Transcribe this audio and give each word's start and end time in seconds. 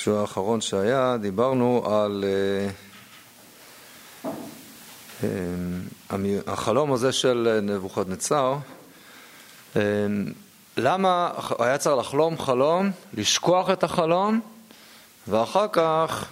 בשיעור 0.00 0.20
האחרון 0.20 0.60
שהיה, 0.60 1.16
דיברנו 1.20 1.82
על 1.86 2.24
uh, 4.24 4.26
um, 5.22 6.14
החלום 6.46 6.92
הזה 6.92 7.12
של 7.12 7.58
נבוכדנצר. 7.62 8.56
Um, 9.74 9.78
למה 10.76 11.30
היה 11.58 11.78
צריך 11.78 11.96
לחלום 11.96 12.38
חלום, 12.38 12.90
לשכוח 13.14 13.70
את 13.70 13.84
החלום, 13.84 14.40
ואחר 15.28 15.66
כך 15.72 16.28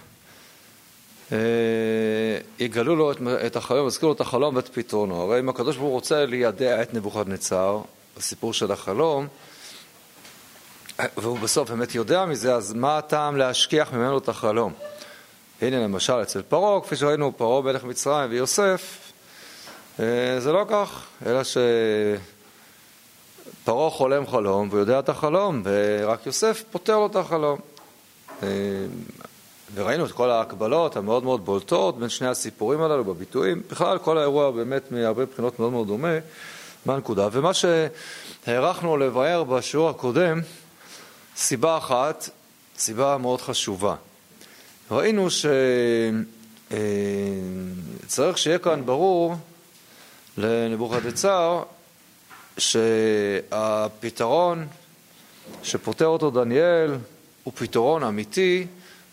uh, 1.31 1.33
יגלו 2.59 2.97
לו 2.97 3.13
את, 3.13 3.17
את 3.47 3.57
החלום, 3.57 3.87
יזכירו 3.87 4.11
לו 4.11 4.15
את 4.15 4.21
החלום 4.21 4.57
ואת 4.57 4.69
פתרונו. 4.69 5.23
הרי 5.23 5.41
אם 5.41 5.49
הקדוש 5.49 5.77
ברוך 5.77 5.89
הוא 5.89 5.95
רוצה 5.95 6.27
לידע 6.27 6.83
את 6.83 6.95
נבוכדנצר, 6.95 7.81
הסיפור 8.17 8.53
של 8.53 8.73
החלום, 8.73 9.27
והוא 11.17 11.39
בסוף 11.39 11.71
באמת 11.71 11.95
יודע 11.95 12.25
מזה, 12.25 12.55
אז 12.55 12.73
מה 12.73 12.99
הטעם 12.99 13.37
להשכיח 13.37 13.93
ממנו 13.93 14.19
את 14.19 14.29
החלום? 14.29 14.73
הנה 15.63 15.79
למשל 15.85 16.23
אצל 16.23 16.43
פרעה, 16.43 16.81
כפי 16.81 16.97
שראינו, 16.97 17.33
פרעה 17.37 17.63
מלך 17.63 17.85
מצרים 17.85 18.31
ויוסף, 18.31 19.13
זה 20.39 20.53
לא 20.53 20.65
כך, 20.71 21.03
אלא 21.27 21.41
שפרעה 23.65 23.91
חולם 23.91 24.27
חלום 24.27 24.69
והוא 24.69 24.81
יודע 24.81 24.99
את 24.99 25.09
החלום, 25.09 25.63
ורק 25.65 26.27
יוסף 26.27 26.65
פותר 26.71 26.99
לו 26.99 27.07
את 27.07 27.17
החלום. 27.17 27.59
וראינו 29.75 30.07
את 30.07 30.13
כל 30.13 30.31
ההקבלות 30.31 30.97
המאוד 30.97 31.25
מאוד 31.25 31.45
בולטות 31.45 31.99
בין 31.99 32.09
שני 32.09 32.29
הסיפורים 32.29 32.83
הללו 32.83 33.05
בביטויים. 33.05 33.63
בכלל, 33.71 33.99
כל 33.99 34.19
האירוע 34.19 34.51
באמת 34.51 34.93
מהרבה 34.93 35.27
בחינות 35.27 35.59
מאוד 35.59 35.73
מאוד 35.73 35.87
דומה. 35.87 36.19
מה 36.87 36.95
הנקודה? 36.95 37.29
ומה 37.33 37.51
שהערכנו 37.55 38.97
לבאר 38.97 39.45
בשיעור 39.45 39.89
הקודם, 39.89 40.41
סיבה 41.39 41.79
אחת, 41.79 42.31
סיבה 42.79 43.17
מאוד 43.19 43.41
חשובה. 43.41 43.95
ראינו 44.91 45.29
שצריך 48.07 48.39
שיהיה 48.39 48.59
כאן 48.59 48.87
ברור 48.87 49.35
לנבוכדנצר 50.39 51.63
שהפתרון 52.59 54.67
שפותר 55.63 56.07
אותו 56.07 56.31
דניאל 56.31 56.95
הוא 57.45 57.53
פתרון 57.57 58.03
אמיתי 58.03 58.67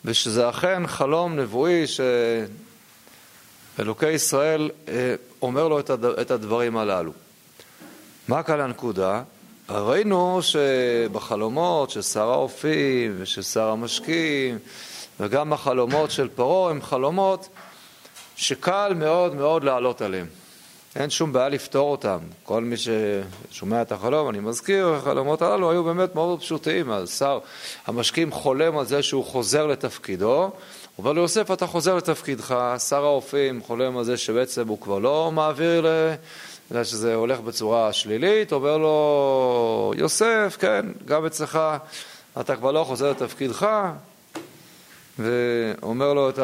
ושזה 0.06 0.50
אכן 0.50 0.88
חלום 0.88 1.40
נבואי 1.40 1.84
שאלוקי 3.78 4.12
ישראל 4.12 4.70
אומר 5.42 5.68
לו 5.68 5.80
את 6.22 6.32
הדברים 6.32 6.78
הללו. 6.78 7.12
מה 8.28 8.44
כאן 8.44 8.60
הנקודה? 8.60 9.24
ראינו 9.70 10.40
שבחלומות 10.42 11.90
של 11.90 12.02
שר 12.02 12.30
האופים 12.30 13.16
ושל 13.18 13.42
שר 13.42 13.70
המשקים 13.70 14.58
וגם 15.20 15.54
החלומות 15.54 16.12
של 16.12 16.28
פרעה 16.28 16.72
הם 16.72 16.82
חלומות 16.82 17.50
שקל 18.36 18.94
מאוד 18.96 19.36
מאוד 19.36 19.64
לעלות 19.64 20.02
עליהם. 20.02 20.28
אין 20.96 21.10
שום 21.10 21.34
בעיה 21.34 21.50
לפתור 21.50 21.92
אותם. 21.92 22.18
כל 22.44 22.64
מי 22.64 22.76
ששומע 22.78 23.82
את 23.82 23.92
החלום, 23.92 24.30
אני 24.30 24.40
מזכיר, 24.40 24.88
החלומות 24.88 25.42
הללו 25.42 25.72
היו 25.72 25.84
באמת 25.84 26.16
מאוד 26.16 26.40
פשוטים. 26.40 26.92
אז 26.92 27.10
שר 27.10 27.40
המשקים 27.88 28.32
חולם 28.32 28.78
על 28.78 28.86
זה 28.86 29.04
שהוא 29.04 29.26
חוזר 29.26 29.68
לתפקידו, 29.68 30.52
אומר 30.98 31.14
ליוסף, 31.14 31.52
אתה 31.52 31.68
חוזר 31.68 31.96
לתפקידך, 31.96 32.56
שר 32.90 33.04
האופים 33.04 33.62
חולם 33.62 33.98
על 33.98 34.04
זה 34.04 34.18
שבעצם 34.18 34.68
הוא 34.68 34.82
כבר 34.82 35.00
לא 35.00 35.32
מעביר 35.32 35.82
ל... 35.82 36.14
אלא 36.72 36.84
שזה 36.84 37.16
הולך 37.16 37.40
בצורה 37.40 37.94
שלילית, 37.94 38.52
אומר 38.52 38.78
לו, 38.78 39.94
יוסף, 39.98 40.58
כן, 40.60 40.86
גם 41.06 41.26
אצלך 41.26 41.60
אתה 42.40 42.56
כבר 42.56 42.72
לא 42.72 42.84
חוזר 42.84 43.12
לתפקידך, 43.12 43.68
ואומר 45.20 46.14
לו 46.14 46.30
את, 46.30 46.40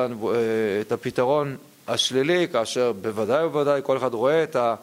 את 0.82 0.92
הפתרון 0.92 1.58
השלילי, 1.88 2.48
כאשר 2.52 2.92
בוודאי 3.02 3.46
ובוודאי 3.46 3.82
כל 3.84 3.98
אחד 3.98 4.14
רואה 4.14 4.44
את, 4.44 4.56
ה, 4.56 4.76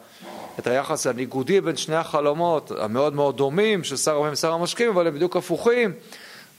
את 0.59 0.67
היחס 0.67 1.07
הניגודי 1.07 1.61
בין 1.61 1.77
שני 1.77 1.95
החלומות 1.95 2.71
המאוד 2.79 3.13
מאוד 3.13 3.37
דומים 3.37 3.83
של 3.83 3.97
שר 3.97 4.11
הרבים 4.11 4.33
ושר 4.33 4.53
המשקים, 4.53 4.89
אבל 4.89 5.07
הם 5.07 5.15
בדיוק 5.15 5.35
הפוכים. 5.35 5.93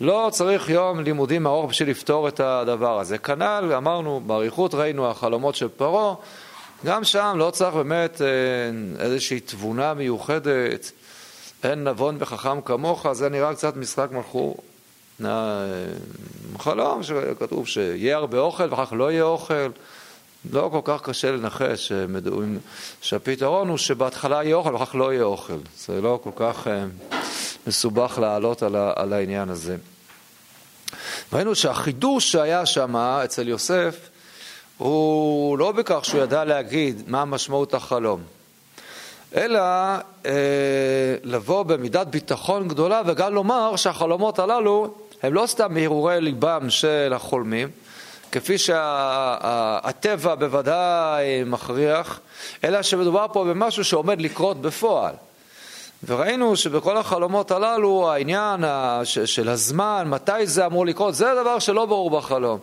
לא 0.00 0.28
צריך 0.32 0.70
יום 0.70 1.00
לימודים 1.00 1.46
ארוך 1.46 1.70
בשביל 1.70 1.90
לפתור 1.90 2.28
את 2.28 2.40
הדבר 2.40 3.00
הזה. 3.00 3.18
כנ"ל, 3.18 3.72
אמרנו, 3.76 4.20
באריכות 4.26 4.74
ראינו 4.74 5.10
החלומות 5.10 5.54
של 5.54 5.68
פרעה, 5.68 6.14
גם 6.84 7.04
שם 7.04 7.34
לא 7.36 7.50
צריך 7.50 7.74
באמת 7.74 8.22
איזושהי 8.98 9.40
תבונה 9.40 9.94
מיוחדת, 9.94 10.92
אין 11.64 11.88
נבון 11.88 12.16
וחכם 12.18 12.60
כמוך, 12.60 13.12
זה 13.12 13.28
נראה 13.28 13.54
קצת 13.54 13.76
משחק 13.76 14.08
מכור. 14.10 14.56
חלום 16.58 17.02
שכתוב 17.02 17.66
שיהיה 17.66 18.16
הרבה 18.16 18.38
אוכל 18.38 18.70
ואחר 18.70 18.86
כך 18.86 18.92
לא 18.92 19.12
יהיה 19.12 19.22
אוכל. 19.22 19.68
לא 20.52 20.68
כל 20.72 20.80
כך 20.84 21.02
קשה 21.02 21.32
לנחש 21.32 21.92
שהפתרון 23.00 23.68
הוא 23.68 23.78
שבהתחלה 23.78 24.44
יהיה 24.44 24.56
אוכל 24.56 24.72
ואחר 24.72 24.84
כך 24.84 24.94
לא 24.94 25.12
יהיה 25.12 25.22
אוכל. 25.22 25.58
זה 25.86 26.00
לא 26.00 26.20
כל 26.22 26.30
כך 26.36 26.66
מסובך 27.66 28.18
לעלות 28.20 28.62
על 28.96 29.12
העניין 29.12 29.48
הזה. 29.48 29.76
ראינו 31.32 31.54
שהחידוש 31.54 32.32
שהיה 32.32 32.66
שם 32.66 32.96
אצל 32.96 33.48
יוסף 33.48 34.09
הוא 34.80 35.58
לא 35.58 35.72
בכך 35.72 36.04
שהוא 36.04 36.20
ידע 36.20 36.44
להגיד 36.44 37.02
מה 37.06 37.24
משמעות 37.24 37.74
החלום, 37.74 38.20
אלא 39.36 39.60
אה, 40.26 40.32
לבוא 41.24 41.62
במידת 41.62 42.06
ביטחון 42.06 42.68
גדולה 42.68 43.02
וגם 43.06 43.34
לומר 43.34 43.76
שהחלומות 43.76 44.38
הללו 44.38 44.94
הם 45.22 45.34
לא 45.34 45.46
סתם 45.46 45.74
מהרהורי 45.74 46.20
ליבם 46.20 46.70
של 46.70 47.12
החולמים, 47.16 47.68
כפי 48.32 48.58
שהטבע 48.58 50.34
בוודאי 50.34 51.44
מכריח, 51.46 52.20
אלא 52.64 52.82
שמדובר 52.82 53.26
פה 53.32 53.44
במשהו 53.44 53.84
שעומד 53.84 54.20
לקרות 54.20 54.60
בפועל. 54.60 55.14
וראינו 56.06 56.56
שבכל 56.56 56.96
החלומות 56.96 57.50
הללו 57.50 58.10
העניין 58.12 58.64
של 59.04 59.48
הזמן, 59.48 60.04
מתי 60.06 60.46
זה 60.46 60.66
אמור 60.66 60.86
לקרות, 60.86 61.14
זה 61.14 61.32
הדבר 61.32 61.58
שלא 61.58 61.86
ברור 61.86 62.10
בחלום. 62.10 62.58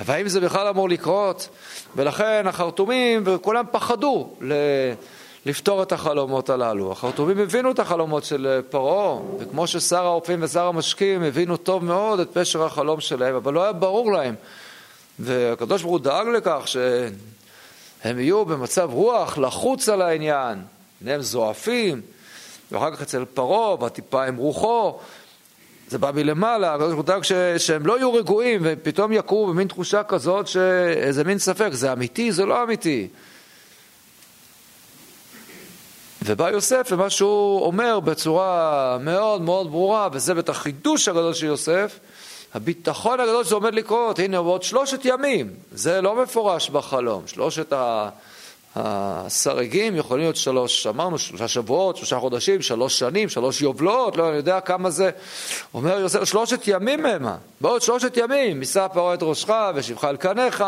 והאם 0.00 0.28
זה 0.28 0.40
בכלל 0.40 0.68
אמור 0.68 0.88
לקרות? 0.88 1.48
ולכן 1.96 2.46
החרטומים 2.46 3.22
וכולם 3.26 3.64
פחדו 3.70 4.28
לפתור 5.46 5.82
את 5.82 5.92
החלומות 5.92 6.50
הללו. 6.50 6.92
החרטומים 6.92 7.38
הבינו 7.38 7.70
את 7.70 7.78
החלומות 7.78 8.24
של 8.24 8.60
פרעה, 8.70 9.18
וכמו 9.38 9.66
ששר 9.66 10.06
האופים 10.06 10.42
ושר 10.42 10.66
המשקים 10.66 11.22
הבינו 11.22 11.56
טוב 11.56 11.84
מאוד 11.84 12.20
את 12.20 12.28
פשר 12.32 12.64
החלום 12.64 13.00
שלהם, 13.00 13.34
אבל 13.34 13.52
לא 13.52 13.62
היה 13.62 13.72
ברור 13.72 14.12
להם. 14.12 14.34
והקדוש 15.18 15.82
ברוך 15.82 15.92
הוא 15.92 16.00
דאג 16.00 16.26
לכך 16.28 16.62
שהם 16.66 18.18
יהיו 18.18 18.44
במצב 18.44 18.90
רוח 18.92 19.38
לחוץ 19.38 19.88
על 19.88 20.02
העניין, 20.02 20.62
הם 21.06 21.20
זועפים, 21.20 22.00
ואחר 22.72 22.94
כך 22.96 23.02
אצל 23.02 23.24
פרעה, 23.24 23.76
בטיפה 23.76 24.24
עם 24.24 24.36
רוחו, 24.36 24.98
זה 25.88 25.98
בא 25.98 26.10
מלמעלה, 26.14 26.74
הקדוש 26.74 26.94
ברוך 26.94 27.08
הוא 27.08 27.58
שהם 27.58 27.86
לא 27.86 27.98
יהיו 27.98 28.14
רגועים 28.14 28.60
ופתאום 28.64 29.12
יקרו 29.12 29.46
במין 29.46 29.68
תחושה 29.68 30.02
כזאת 30.02 30.46
שאיזה 30.46 31.24
מין 31.24 31.38
ספק, 31.38 31.68
זה 31.72 31.92
אמיתי, 31.92 32.32
זה 32.32 32.46
לא 32.46 32.62
אמיתי. 32.62 33.08
ובא 36.24 36.50
יוסף 36.50 36.90
למה 36.90 37.10
שהוא 37.10 37.62
אומר 37.62 38.00
בצורה 38.00 38.98
מאוד 39.00 39.42
מאוד 39.42 39.70
ברורה, 39.70 40.08
וזה 40.12 40.34
בטח 40.34 40.58
חידוש 40.58 41.08
הגדול 41.08 41.34
של 41.34 41.46
יוסף, 41.46 41.98
הביטחון 42.54 43.20
הגדול 43.20 43.44
שזה 43.44 43.54
עומד 43.54 43.74
לקרות, 43.74 44.18
הנה 44.18 44.42
בעוד 44.42 44.62
שלושת 44.62 45.00
ימים, 45.04 45.50
זה 45.72 46.00
לא 46.00 46.22
מפורש 46.22 46.70
בחלום, 46.70 47.26
שלושת 47.26 47.72
ה... 47.72 48.08
הסרגים 48.76 49.96
יכולים 49.96 50.24
להיות 50.24 50.36
שלוש, 50.36 50.86
אמרנו 50.86 51.18
שלושה 51.18 51.48
שבועות, 51.48 51.96
שלושה 51.96 52.18
חודשים, 52.18 52.62
שלוש 52.62 52.98
שנים, 52.98 53.28
שלוש 53.28 53.62
יובלות, 53.62 54.16
לא 54.16 54.28
אני 54.28 54.36
יודע 54.36 54.60
כמה 54.60 54.90
זה. 54.90 55.10
אומר 55.74 55.98
יוסף, 55.98 56.24
שלושת 56.24 56.60
ימים 56.66 57.06
המה, 57.06 57.36
בעוד 57.60 57.82
שלושת 57.82 58.16
ימים, 58.16 58.60
יישא 58.60 58.86
פרעה 58.92 59.14
את 59.14 59.22
ראשך 59.22 59.50
ושבך 59.74 60.04
על 60.04 60.16
קניך. 60.16 60.64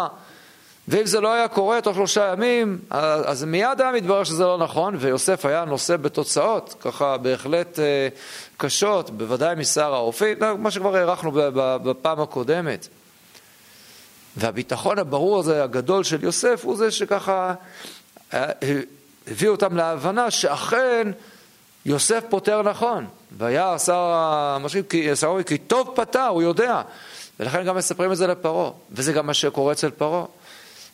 ואם 0.88 1.06
זה 1.06 1.20
לא 1.20 1.32
היה 1.32 1.48
קורה 1.48 1.80
תוך 1.80 1.96
שלושה 1.96 2.32
ימים, 2.32 2.78
אז 2.90 3.44
מיד 3.44 3.80
היה 3.80 3.92
מתברר 3.92 4.24
שזה 4.24 4.44
לא 4.44 4.58
נכון, 4.58 4.96
ויוסף 4.98 5.44
היה 5.44 5.64
נושא 5.64 5.96
בתוצאות, 5.96 6.74
ככה 6.80 7.16
בהחלט 7.16 7.78
אה, 7.78 8.08
קשות, 8.56 9.10
בוודאי 9.10 9.54
משר 9.54 9.94
האופי, 9.94 10.34
מה 10.58 10.70
שכבר 10.70 10.96
הערכנו 10.96 11.30
בפעם 11.82 12.20
הקודמת. 12.20 12.88
והביטחון 14.36 14.98
הברור 14.98 15.38
הזה, 15.38 15.64
הגדול 15.64 16.04
של 16.04 16.24
יוסף, 16.24 16.60
הוא 16.64 16.76
זה 16.76 16.90
שככה 16.90 17.54
הביא 18.32 19.48
אותם 19.48 19.76
להבנה 19.76 20.30
שאכן 20.30 21.08
יוסף 21.86 22.24
פותר 22.28 22.62
נכון. 22.62 23.06
והיה 23.38 23.78
שר 23.78 24.12
המשקים, 24.14 25.14
שר 25.14 25.30
המשקים, 25.30 25.58
כי 25.58 25.64
טוב 25.64 25.92
פתר, 25.94 26.26
הוא 26.26 26.42
יודע. 26.42 26.82
ולכן 27.40 27.64
גם 27.64 27.76
מספרים 27.76 28.12
את 28.12 28.16
זה 28.16 28.26
לפרעה, 28.26 28.70
וזה 28.92 29.12
גם 29.12 29.26
מה 29.26 29.34
שקורה 29.34 29.72
אצל 29.72 29.90
פרעה. 29.90 30.24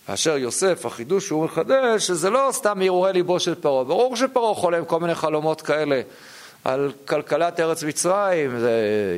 כאשר 0.07 0.37
יוסף, 0.37 0.87
החידוש 0.87 1.27
שהוא 1.27 1.45
מחדש, 1.45 2.07
שזה 2.07 2.31
לא 2.31 2.49
סתם 2.53 2.83
הרהורי 2.83 3.13
ליבו 3.13 3.41
של 3.41 3.55
פרעה. 3.55 3.85
ברור 3.85 4.17
שפרעה 4.17 4.55
חולם 4.55 4.85
כל 4.85 5.01
מיני 5.01 5.15
חלומות 5.15 5.61
כאלה 5.61 6.01
על 6.65 6.93
כלכלת 7.05 7.61
ארץ 7.61 7.83
מצרים, 7.83 8.59
זה 8.59 8.73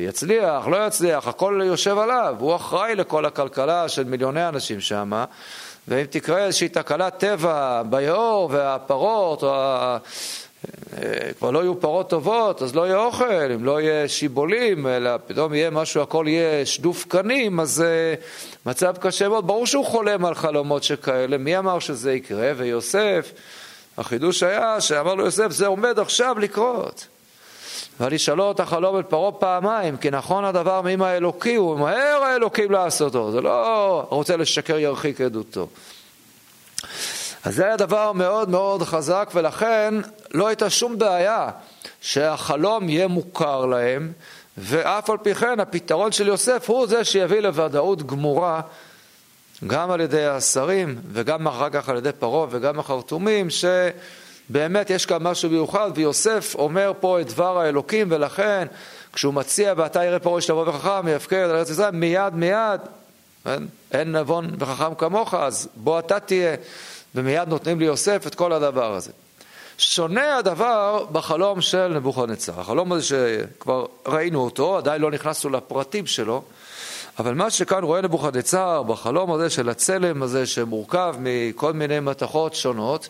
יצליח, 0.07 0.67
לא 0.67 0.87
יצליח, 0.87 1.27
הכל 1.27 1.61
יושב 1.65 1.97
עליו, 1.97 2.35
הוא 2.39 2.55
אחראי 2.55 2.95
לכל 2.95 3.25
הכלכלה 3.25 3.89
של 3.89 4.03
מיליוני 4.03 4.47
אנשים 4.47 4.81
שם, 4.81 5.23
ואם 5.87 6.05
תקרה 6.09 6.45
איזושהי 6.45 6.69
תקלת 6.69 7.17
טבע 7.17 7.81
ביאור 7.89 8.49
והפרות, 8.51 9.43
או 9.43 9.55
ה... 9.55 9.97
אה, 10.97 11.33
כבר 11.37 11.51
לא 11.51 11.59
יהיו 11.59 11.79
פרות 11.79 12.09
טובות, 12.09 12.61
אז 12.61 12.75
לא 12.75 12.87
יהיה 12.87 12.97
אוכל, 12.97 13.51
אם 13.55 13.65
לא 13.65 13.81
יהיה 13.81 14.07
שיבולים, 14.07 14.87
אלא 14.87 15.11
פתאום 15.27 15.53
יהיה 15.53 15.69
משהו, 15.69 16.01
הכל 16.01 16.25
יהיה 16.27 16.65
שדוף 16.65 17.05
קנים, 17.07 17.59
אז 17.59 17.83
uh, 17.83 18.69
מצב 18.69 18.97
קשה 18.97 19.29
מאוד. 19.29 19.47
ברור 19.47 19.65
שהוא 19.65 19.85
חולם 19.85 20.25
על 20.25 20.35
חלומות 20.35 20.83
שכאלה, 20.83 21.37
מי 21.37 21.57
אמר 21.57 21.79
שזה 21.79 22.13
יקרה? 22.13 22.51
ויוסף, 22.57 23.31
החידוש 23.97 24.43
היה 24.43 24.81
שאמר 24.81 25.15
לו 25.15 25.25
יוסף, 25.25 25.51
זה 25.51 25.67
עומד 25.67 25.99
עכשיו 25.99 26.39
לקרות. 26.39 27.07
אבל 27.99 28.13
ישאלו 28.13 28.51
את 28.51 28.59
החלום 28.59 28.97
אל 28.97 29.03
פרעה 29.03 29.31
פעמיים, 29.31 29.97
כי 29.97 30.11
נכון 30.11 30.45
הדבר 30.45 30.81
מים 30.81 31.01
האלוקי, 31.01 31.55
הוא 31.55 31.77
ממהר 31.77 32.23
האלוקים 32.23 32.71
לעשותו, 32.71 33.31
זה 33.31 33.41
לא 33.41 34.07
רוצה 34.09 34.37
לשקר 34.37 34.77
ירחיק 34.77 35.21
עדותו. 35.21 35.67
אז 37.43 37.55
זה 37.55 37.65
היה 37.65 37.77
דבר 37.77 38.11
מאוד 38.11 38.49
מאוד 38.49 38.83
חזק, 38.83 39.31
ולכן 39.33 39.93
לא 40.33 40.47
הייתה 40.47 40.69
שום 40.69 40.97
בעיה 40.97 41.49
שהחלום 42.01 42.89
יהיה 42.89 43.07
מוכר 43.07 43.65
להם, 43.65 44.11
ואף 44.57 45.09
על 45.09 45.17
פי 45.17 45.35
כן 45.35 45.59
הפתרון 45.59 46.11
של 46.11 46.27
יוסף 46.27 46.69
הוא 46.69 46.87
זה 46.87 47.03
שיביא 47.03 47.39
לוודאות 47.39 48.03
גמורה 48.07 48.61
גם 49.67 49.91
על 49.91 50.01
ידי 50.01 50.25
השרים 50.25 51.01
וגם 51.11 51.47
אחר 51.47 51.69
כך 51.69 51.89
על 51.89 51.97
ידי 51.97 52.11
פרעה 52.19 52.47
וגם 52.49 52.79
החרטומים, 52.79 53.49
שבאמת 54.49 54.89
יש 54.89 55.05
כאן 55.05 55.23
משהו 55.23 55.49
מיוחד, 55.49 55.91
ויוסף 55.95 56.55
אומר 56.55 56.91
פה 56.99 57.21
את 57.21 57.27
דבר 57.27 57.57
האלוקים, 57.57 58.07
ולכן 58.09 58.67
כשהוא 59.13 59.33
מציע 59.33 59.73
ואתה 59.77 60.05
ירא 60.05 60.17
פרעה 60.17 60.41
שתבוא 60.41 60.69
וחכם, 60.69 61.07
יפקד 61.07 61.37
על 61.37 61.55
ארץ 61.55 61.69
ישראל, 61.69 61.91
מיד 61.91 62.33
מיד, 62.33 62.81
אין, 63.45 63.67
אין 63.91 64.15
נבון 64.15 64.49
וחכם 64.59 64.95
כמוך, 64.95 65.33
אז 65.33 65.67
בוא 65.75 65.99
אתה 65.99 66.19
תהיה. 66.19 66.55
ומיד 67.15 67.49
נותנים 67.49 67.79
ליוסף 67.79 68.27
את 68.27 68.35
כל 68.35 68.53
הדבר 68.53 68.93
הזה. 68.93 69.11
שונה 69.77 70.37
הדבר 70.37 71.05
בחלום 71.11 71.61
של 71.61 71.87
נבוכדנצר. 71.87 72.59
החלום 72.59 72.91
הזה 72.91 73.03
שכבר 73.05 73.85
ראינו 74.07 74.43
אותו, 74.43 74.77
עדיין 74.77 75.01
לא 75.01 75.11
נכנסנו 75.11 75.49
לפרטים 75.49 76.05
שלו, 76.05 76.43
אבל 77.19 77.33
מה 77.33 77.49
שכאן 77.49 77.83
רואה 77.83 78.01
נבוכדנצר 78.01 78.83
בחלום 78.83 79.31
הזה 79.31 79.49
של 79.49 79.69
הצלם 79.69 80.23
הזה 80.23 80.45
שמורכב 80.45 81.15
מכל 81.19 81.73
מיני 81.73 81.99
מתכות 81.99 82.55
שונות, 82.55 83.09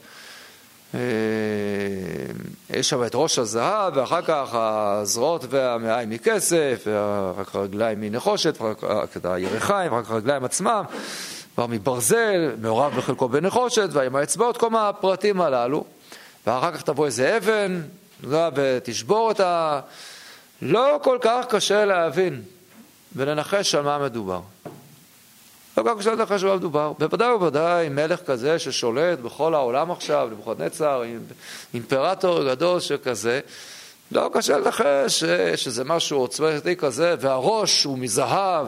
יש 2.69 2.89
שם 2.89 3.03
את 3.03 3.11
ראש 3.13 3.39
הזהב, 3.39 3.97
ואחר 3.97 4.21
כך 4.21 4.49
הזרועות 4.53 5.45
והמעיים 5.49 6.09
מכסף, 6.09 6.87
ואחר 6.87 7.43
כך 7.43 7.55
הרגליים 7.55 8.01
מנחושת, 8.01 8.61
ואחר 8.61 9.05
כך 9.05 9.17
הירכיים, 9.23 9.91
ואחר 9.91 10.03
כך 10.03 10.11
הרגליים 10.11 10.45
עצמם, 10.45 10.83
כבר 11.55 11.67
מברזל, 11.67 12.55
מעורב 12.61 12.95
בחלקו 12.97 13.29
בנחושת, 13.29 13.89
ועם 13.91 14.15
האצבעות, 14.15 14.57
כל 14.57 14.69
הפרטים 14.75 15.41
הללו. 15.41 15.83
ואחר 16.47 16.71
כך 16.71 16.81
תבוא 16.81 17.05
איזה 17.05 17.37
אבן, 17.37 17.81
ותשבור 18.55 19.31
את 19.31 19.39
ה... 19.39 19.79
לא 20.61 20.99
כל 21.03 21.17
כך 21.21 21.45
קשה 21.49 21.85
להבין 21.85 22.41
ולנחש 23.15 23.75
על 23.75 23.83
מה 23.83 23.99
מדובר. 23.99 24.41
לא 25.77 25.83
כל 25.83 26.25
כך 26.25 26.31
על 26.31 26.47
מה 26.47 26.55
מדובר. 26.55 26.93
בוודאי 26.99 27.31
ובוודאי 27.31 27.89
מלך 27.89 28.19
כזה 28.25 28.59
ששולט 28.59 29.19
בכל 29.19 29.53
העולם 29.53 29.91
עכשיו, 29.91 30.29
נבוכדנצר, 30.31 31.03
אימפרטור 31.73 32.43
גדול 32.43 32.79
שכזה, 32.79 33.39
לא 34.11 34.29
קשה 34.33 34.57
לנחש 34.57 35.23
שזה 35.55 35.83
משהו 35.83 36.19
עוצמתי 36.19 36.75
כזה, 36.75 37.15
והראש 37.19 37.83
הוא 37.83 37.97
מזהב. 37.97 38.67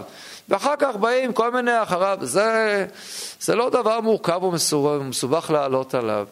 ואחר 0.50 0.74
כך 0.80 0.96
באים 0.96 1.34
כל 1.34 1.52
מיני 1.52 1.84
אחריו, 1.84 2.18
זה, 2.22 2.86
זה 3.40 3.56
לא 3.56 3.70
דבר 3.70 4.02
מורכב 4.02 4.44
ומסובך 4.44 5.52
לעלות 5.52 5.96
עליו. 5.96 6.28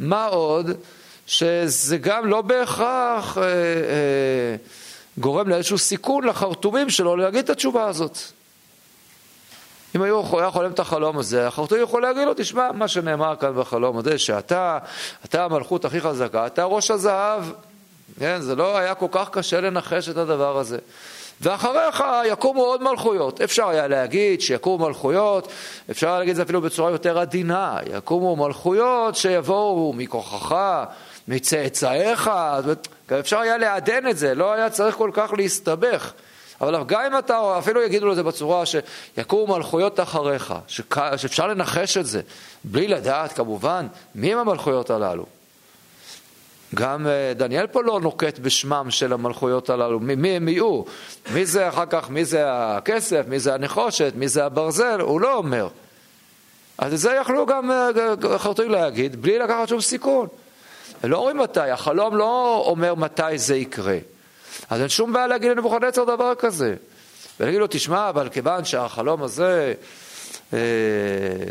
מה 0.00 0.26
עוד? 0.26 0.70
שזה 1.26 1.98
גם 1.98 2.26
לא 2.26 2.42
בהכרח 2.42 3.38
אה, 3.38 3.42
אה, 3.42 4.56
גורם 5.18 5.48
לאיזשהו 5.48 5.78
סיכון 5.78 6.24
לחרטומים 6.24 6.90
שלו 6.90 7.16
להגיד 7.16 7.44
את 7.44 7.50
התשובה 7.50 7.86
הזאת. 7.86 8.18
אם 9.96 10.02
היו 10.02 10.38
היה 10.38 10.50
חולם 10.50 10.70
את 10.70 10.78
החלום 10.78 11.18
הזה, 11.18 11.46
החרטום 11.46 11.78
יכול 11.82 12.02
להגיד 12.02 12.22
לו, 12.22 12.32
תשמע, 12.36 12.72
מה 12.72 12.88
שנאמר 12.88 13.34
כאן 13.40 13.60
בחלום 13.60 13.98
הזה, 13.98 14.18
שאתה, 14.18 14.78
אתה 15.24 15.44
המלכות 15.44 15.84
הכי 15.84 16.00
חזקה, 16.00 16.46
אתה 16.46 16.64
ראש 16.64 16.90
הזהב. 16.90 17.44
כן, 18.18 18.40
זה 18.40 18.54
לא 18.54 18.76
היה 18.76 18.94
כל 18.94 19.06
כך 19.10 19.30
קשה 19.30 19.60
לנחש 19.60 20.08
את 20.08 20.16
הדבר 20.16 20.58
הזה. 20.58 20.78
ואחריך 21.40 22.04
יקומו 22.24 22.62
עוד 22.62 22.82
מלכויות. 22.82 23.40
אפשר 23.40 23.68
היה 23.68 23.88
להגיד 23.88 24.40
שיקומו 24.40 24.86
מלכויות, 24.86 25.52
אפשר 25.90 26.18
להגיד 26.18 26.30
את 26.30 26.36
זה 26.36 26.42
אפילו 26.42 26.60
בצורה 26.60 26.90
יותר 26.90 27.18
עדינה, 27.18 27.76
יקומו 27.96 28.36
מלכויות 28.36 29.16
שיבואו 29.16 29.92
מכוחך, 29.96 30.56
מצאצאיך, 31.28 32.30
אפשר 33.20 33.38
היה 33.38 33.58
לעדן 33.58 34.08
את 34.08 34.18
זה, 34.18 34.34
לא 34.34 34.52
היה 34.52 34.70
צריך 34.70 34.96
כל 34.96 35.10
כך 35.12 35.32
להסתבך. 35.36 36.12
אבל 36.60 36.84
גם 36.86 37.00
אם 37.00 37.18
אתה, 37.18 37.58
אפילו 37.58 37.82
יגידו 37.82 38.08
לזה 38.08 38.22
בצורה 38.22 38.64
שיקומו 38.66 39.56
מלכויות 39.56 40.00
אחריך, 40.00 40.54
שאפשר 41.16 41.46
לנחש 41.46 41.96
את 41.96 42.06
זה, 42.06 42.20
בלי 42.64 42.88
לדעת 42.88 43.32
כמובן 43.32 43.86
מי 44.14 44.32
הם 44.32 44.38
המלכויות 44.38 44.90
הללו. 44.90 45.26
גם 46.74 47.06
אה, 47.06 47.32
דניאל 47.36 47.66
פה 47.66 47.82
לא 47.82 48.00
נוקט 48.00 48.38
בשמם 48.38 48.86
של 48.90 49.12
המלכויות 49.12 49.70
הללו, 49.70 50.00
מי 50.00 50.30
הם 50.30 50.48
יהיו, 50.48 50.82
מי 51.32 51.46
זה 51.46 51.68
אחר 51.68 51.86
כך, 51.90 52.10
מי 52.10 52.24
זה 52.24 52.42
הכסף, 52.46 53.22
מי 53.28 53.38
זה 53.38 53.54
הנחושת, 53.54 54.12
מי 54.16 54.28
זה 54.28 54.44
הברזל, 54.44 55.00
הוא 55.00 55.20
לא 55.20 55.34
אומר. 55.34 55.68
אז 56.78 56.92
את 56.92 56.98
זה 56.98 57.12
יכלו 57.20 57.46
גם 57.46 57.70
אה, 57.70 58.38
חרטואים 58.38 58.70
להגיד, 58.70 59.22
בלי 59.22 59.38
לקחת 59.38 59.68
שום 59.68 59.80
סיכון. 59.80 60.28
לא 61.04 61.16
אומרים 61.16 61.38
מתי, 61.38 61.70
החלום 61.70 62.16
לא 62.16 62.62
אומר 62.66 62.94
מתי 62.94 63.38
זה 63.38 63.56
יקרה. 63.56 63.98
אז 64.70 64.80
אין 64.80 64.88
שום 64.88 65.12
בעיה 65.12 65.26
להגיד 65.26 65.50
לנבוכדנצר 65.50 66.04
דבר 66.04 66.34
כזה. 66.34 66.74
ולהגיד 67.40 67.60
לו, 67.60 67.66
תשמע, 67.70 68.08
אבל 68.08 68.28
כיוון 68.28 68.64
שהחלום 68.64 69.22
הזה 69.22 69.74
אה, 70.52 70.58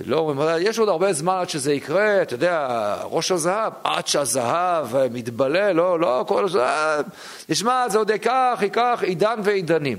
לא 0.05 0.33
יש 0.59 0.79
עוד 0.79 0.89
הרבה 0.89 1.13
זמן 1.13 1.37
עד 1.41 1.49
שזה 1.49 1.73
יקרה, 1.73 2.21
אתה 2.21 2.33
יודע, 2.33 2.67
ראש 3.03 3.31
הזהב, 3.31 3.73
עד 3.83 4.07
שהזהב 4.07 5.07
מתבלה, 5.11 5.73
לא, 5.73 5.99
לא, 5.99 6.25
כל 6.27 6.45
הזהב, 6.45 7.05
תשמע, 7.47 7.89
זה 7.89 7.97
עוד 7.97 8.09
ייקח, 8.09 8.59
ייקח 8.61 8.99
עידן 9.03 9.39
ועידנים. 9.43 9.97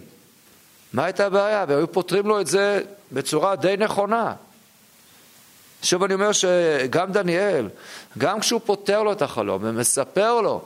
מה 0.92 1.04
הייתה 1.04 1.26
הבעיה? 1.26 1.64
והיו 1.68 1.92
פותרים 1.92 2.26
לו 2.26 2.40
את 2.40 2.46
זה 2.46 2.80
בצורה 3.12 3.56
די 3.56 3.74
נכונה. 3.78 4.34
שוב 5.82 6.02
אני 6.02 6.14
אומר 6.14 6.32
שגם 6.32 7.12
דניאל, 7.12 7.68
גם 8.18 8.40
כשהוא 8.40 8.60
פותר 8.64 9.02
לו 9.02 9.12
את 9.12 9.22
החלום 9.22 9.60
ומספר 9.64 10.40
לו 10.40 10.62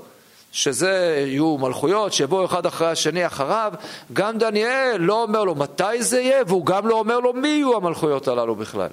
שזה 0.52 1.24
יהיו 1.26 1.58
מלכויות 1.58 2.12
שיבואו 2.12 2.44
אחד 2.44 2.66
אחרי 2.66 2.86
השני 2.86 3.26
אחריו, 3.26 3.72
גם 4.12 4.38
דניאל 4.38 4.96
לא 4.98 5.22
אומר 5.22 5.44
לו 5.44 5.54
מתי 5.54 6.02
זה 6.02 6.20
יהיה, 6.20 6.42
והוא 6.46 6.66
גם 6.66 6.88
לא 6.88 6.94
אומר 6.94 7.20
לו 7.20 7.32
מי 7.32 7.48
יהיו 7.48 7.76
המלכויות 7.76 8.28
הללו 8.28 8.54
בכלל. 8.54 8.88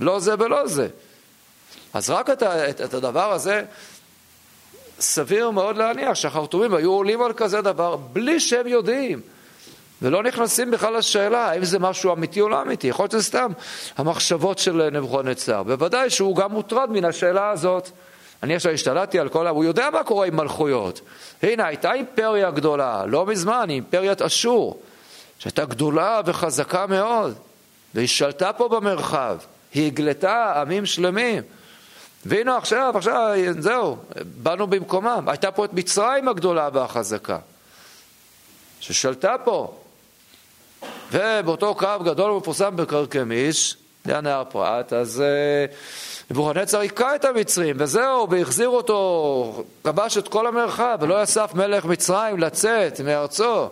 לא 0.00 0.20
זה 0.20 0.34
ולא 0.38 0.66
זה. 0.66 0.88
אז 1.94 2.10
רק 2.10 2.30
את, 2.30 2.42
את, 2.42 2.80
את 2.80 2.94
הדבר 2.94 3.32
הזה, 3.32 3.62
סביר 5.00 5.50
מאוד 5.50 5.76
להניח 5.76 6.14
שהחרטומים 6.14 6.74
היו 6.74 6.92
עולים 6.92 7.22
על 7.22 7.32
כזה 7.32 7.60
דבר 7.60 7.96
בלי 7.96 8.40
שהם 8.40 8.66
יודעים. 8.66 9.20
ולא 10.02 10.22
נכנסים 10.22 10.70
בכלל 10.70 10.96
לשאלה 10.96 11.50
האם 11.50 11.64
זה 11.64 11.78
משהו 11.78 12.12
אמיתי 12.12 12.40
או 12.40 12.48
לא 12.48 12.62
אמיתי, 12.62 12.86
יכול 12.86 13.02
להיות 13.02 13.10
שזה 13.10 13.22
סתם 13.22 13.52
המחשבות 13.96 14.58
של 14.58 14.90
נבוכדנצר. 14.92 15.62
בוודאי 15.62 16.10
שהוא 16.10 16.36
גם 16.36 16.52
מוטרד 16.52 16.90
מן 16.90 17.04
השאלה 17.04 17.50
הזאת. 17.50 17.90
אני 18.44 18.54
עכשיו 18.54 18.72
השתלטתי 18.72 19.18
על 19.18 19.28
כל 19.28 19.46
ה... 19.46 19.50
הוא 19.50 19.64
יודע 19.64 19.90
מה 19.90 20.04
קורה 20.04 20.26
עם 20.26 20.36
מלכויות. 20.36 21.00
הנה, 21.42 21.66
הייתה 21.66 21.92
אימפריה 21.92 22.50
גדולה, 22.50 23.06
לא 23.06 23.26
מזמן, 23.26 23.66
אימפריית 23.70 24.22
אשור, 24.22 24.82
שהייתה 25.38 25.64
גדולה 25.64 26.20
וחזקה 26.26 26.86
מאוד, 26.86 27.34
והיא 27.94 28.08
שלטה 28.08 28.52
פה 28.52 28.68
במרחב, 28.68 29.38
היא 29.74 29.86
הגלתה 29.86 30.60
עמים 30.60 30.86
שלמים. 30.86 31.42
והנה 32.26 32.56
עכשיו, 32.56 32.92
עכשיו, 32.96 33.32
זהו, 33.58 33.96
באנו 34.24 34.66
במקומם. 34.66 35.24
הייתה 35.26 35.50
פה 35.50 35.64
את 35.64 35.72
מצרים 35.72 36.28
הגדולה 36.28 36.68
והחזקה, 36.72 37.38
ששלטה 38.80 39.34
פה. 39.44 39.74
ובאותו 41.12 41.74
קרב 41.74 42.04
גדול 42.04 42.30
ומפורסם 42.30 42.76
בקרקמיש, 42.76 43.76
זה 44.04 44.18
הנהר 44.18 44.44
פרת, 44.44 44.92
אז... 44.92 45.22
Uh, 45.70 46.13
נבוכדנצר 46.30 46.80
היכה 46.80 47.14
את 47.14 47.24
המצרים, 47.24 47.76
וזהו, 47.78 48.30
והחזיר 48.30 48.68
אותו, 48.68 49.64
כבש 49.84 50.18
את 50.18 50.28
כל 50.28 50.46
המרחב, 50.46 50.98
ולא 51.00 51.22
יסף 51.22 51.50
מלך 51.54 51.84
מצרים 51.84 52.38
לצאת 52.38 53.00
מארצו, 53.00 53.68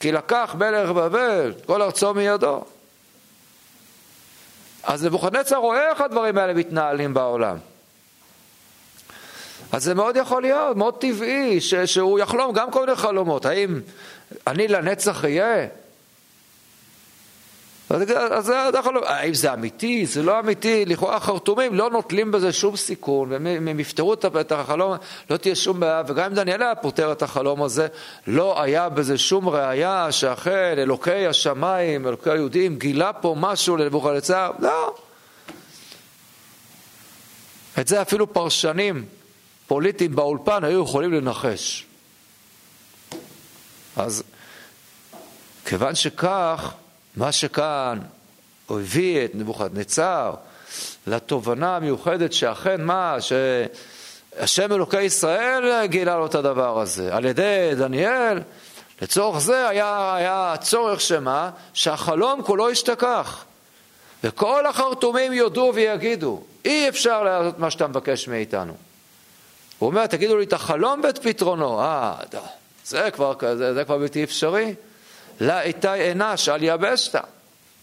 כי 0.00 0.12
לקח 0.12 0.54
מלך 0.58 0.90
בבל, 0.90 1.52
כל 1.66 1.82
ארצו 1.82 2.14
מידו. 2.14 2.64
אז 4.82 5.04
נבוכדנצר 5.04 5.56
רואה 5.56 5.90
איך 5.90 6.00
הדברים 6.00 6.38
האלה 6.38 6.54
מתנהלים 6.54 7.14
בעולם. 7.14 7.56
אז 9.72 9.84
זה 9.84 9.94
מאוד 9.94 10.16
יכול 10.16 10.42
להיות, 10.42 10.76
מאוד 10.76 10.94
טבעי, 10.98 11.60
ש, 11.60 11.74
שהוא 11.74 12.18
יחלום 12.18 12.52
גם 12.52 12.70
כל 12.70 12.80
מיני 12.80 12.96
חלומות. 12.96 13.46
האם 13.46 13.80
אני 14.46 14.68
לנצח 14.68 15.24
אהיה? 15.24 15.66
אז 17.90 18.52
יכול 18.78 18.94
להיות, 18.94 19.04
האם 19.06 19.34
זה 19.34 19.52
אמיתי, 19.52 20.06
זה 20.06 20.22
לא 20.22 20.40
אמיתי, 20.40 20.84
לכאורה 20.84 21.16
החרטומים 21.16 21.74
לא 21.74 21.90
נוטלים 21.90 22.30
בזה 22.30 22.52
שום 22.52 22.76
סיכון, 22.76 23.32
והם 23.32 23.80
יפתרו 23.80 24.14
את 24.14 24.52
החלום, 24.52 24.96
לא 25.30 25.36
תהיה 25.36 25.54
שום 25.54 25.80
בעיה, 25.80 26.02
וגם 26.06 26.24
אם 26.24 26.34
דניאל 26.34 26.62
היה 26.62 26.74
פותר 26.74 27.12
את 27.12 27.22
החלום 27.22 27.62
הזה, 27.62 27.86
לא 28.26 28.62
היה 28.62 28.88
בזה 28.88 29.18
שום 29.18 29.48
ראייה 29.48 30.12
שאכן 30.12 30.74
אלוקי 30.78 31.26
השמיים, 31.26 32.06
אלוקי 32.06 32.30
היהודים, 32.30 32.78
גילה 32.78 33.12
פה 33.12 33.34
משהו 33.38 33.76
לנבוכדנצר, 33.76 34.50
לא. 34.58 34.94
את 37.80 37.88
זה 37.88 38.02
אפילו 38.02 38.32
פרשנים 38.32 39.04
פוליטיים 39.66 40.14
באולפן 40.14 40.64
היו 40.64 40.82
יכולים 40.82 41.12
לנחש. 41.12 41.86
אז 43.96 44.22
כיוון 45.64 45.94
שכך, 45.94 46.74
מה 47.18 47.32
שכאן 47.32 47.98
הביא 48.70 49.24
את 49.24 49.34
נבוכדנצר 49.34 50.34
לתובנה 51.06 51.76
המיוחדת 51.76 52.32
שאכן 52.32 52.82
מה, 52.84 53.16
שהשם 53.20 54.72
אלוקי 54.72 55.02
ישראל 55.02 55.86
גילה 55.86 56.16
לו 56.16 56.26
את 56.26 56.34
הדבר 56.34 56.80
הזה. 56.80 57.14
על 57.14 57.24
ידי 57.24 57.70
דניאל, 57.76 58.38
לצורך 59.02 59.38
זה 59.38 59.68
היה, 59.68 60.14
היה 60.14 60.54
צורך 60.60 61.00
שמה? 61.00 61.50
שהחלום 61.74 62.42
כולו 62.42 62.70
ישתכח. 62.70 63.44
וכל 64.24 64.66
החרטומים 64.66 65.32
יודו 65.32 65.72
ויגידו, 65.74 66.42
אי 66.64 66.88
אפשר 66.88 67.22
לעשות 67.22 67.58
מה 67.58 67.70
שאתה 67.70 67.86
מבקש 67.86 68.28
מאיתנו. 68.28 68.72
הוא 69.78 69.86
אומר, 69.86 70.06
תגידו 70.06 70.36
לי 70.36 70.44
את 70.44 70.52
החלום 70.52 71.00
ואת 71.04 71.18
פתרונו. 71.18 71.80
אה, 71.80 72.14
זה 72.84 73.10
כבר, 73.10 73.34
זה, 73.56 73.74
זה 73.74 73.84
כבר 73.84 73.98
בלתי 73.98 74.24
אפשרי. 74.24 74.74
לה 75.40 75.62
איתי 75.62 76.12
אנש 76.12 76.48
על 76.48 76.60
יבשתא. 76.62 77.20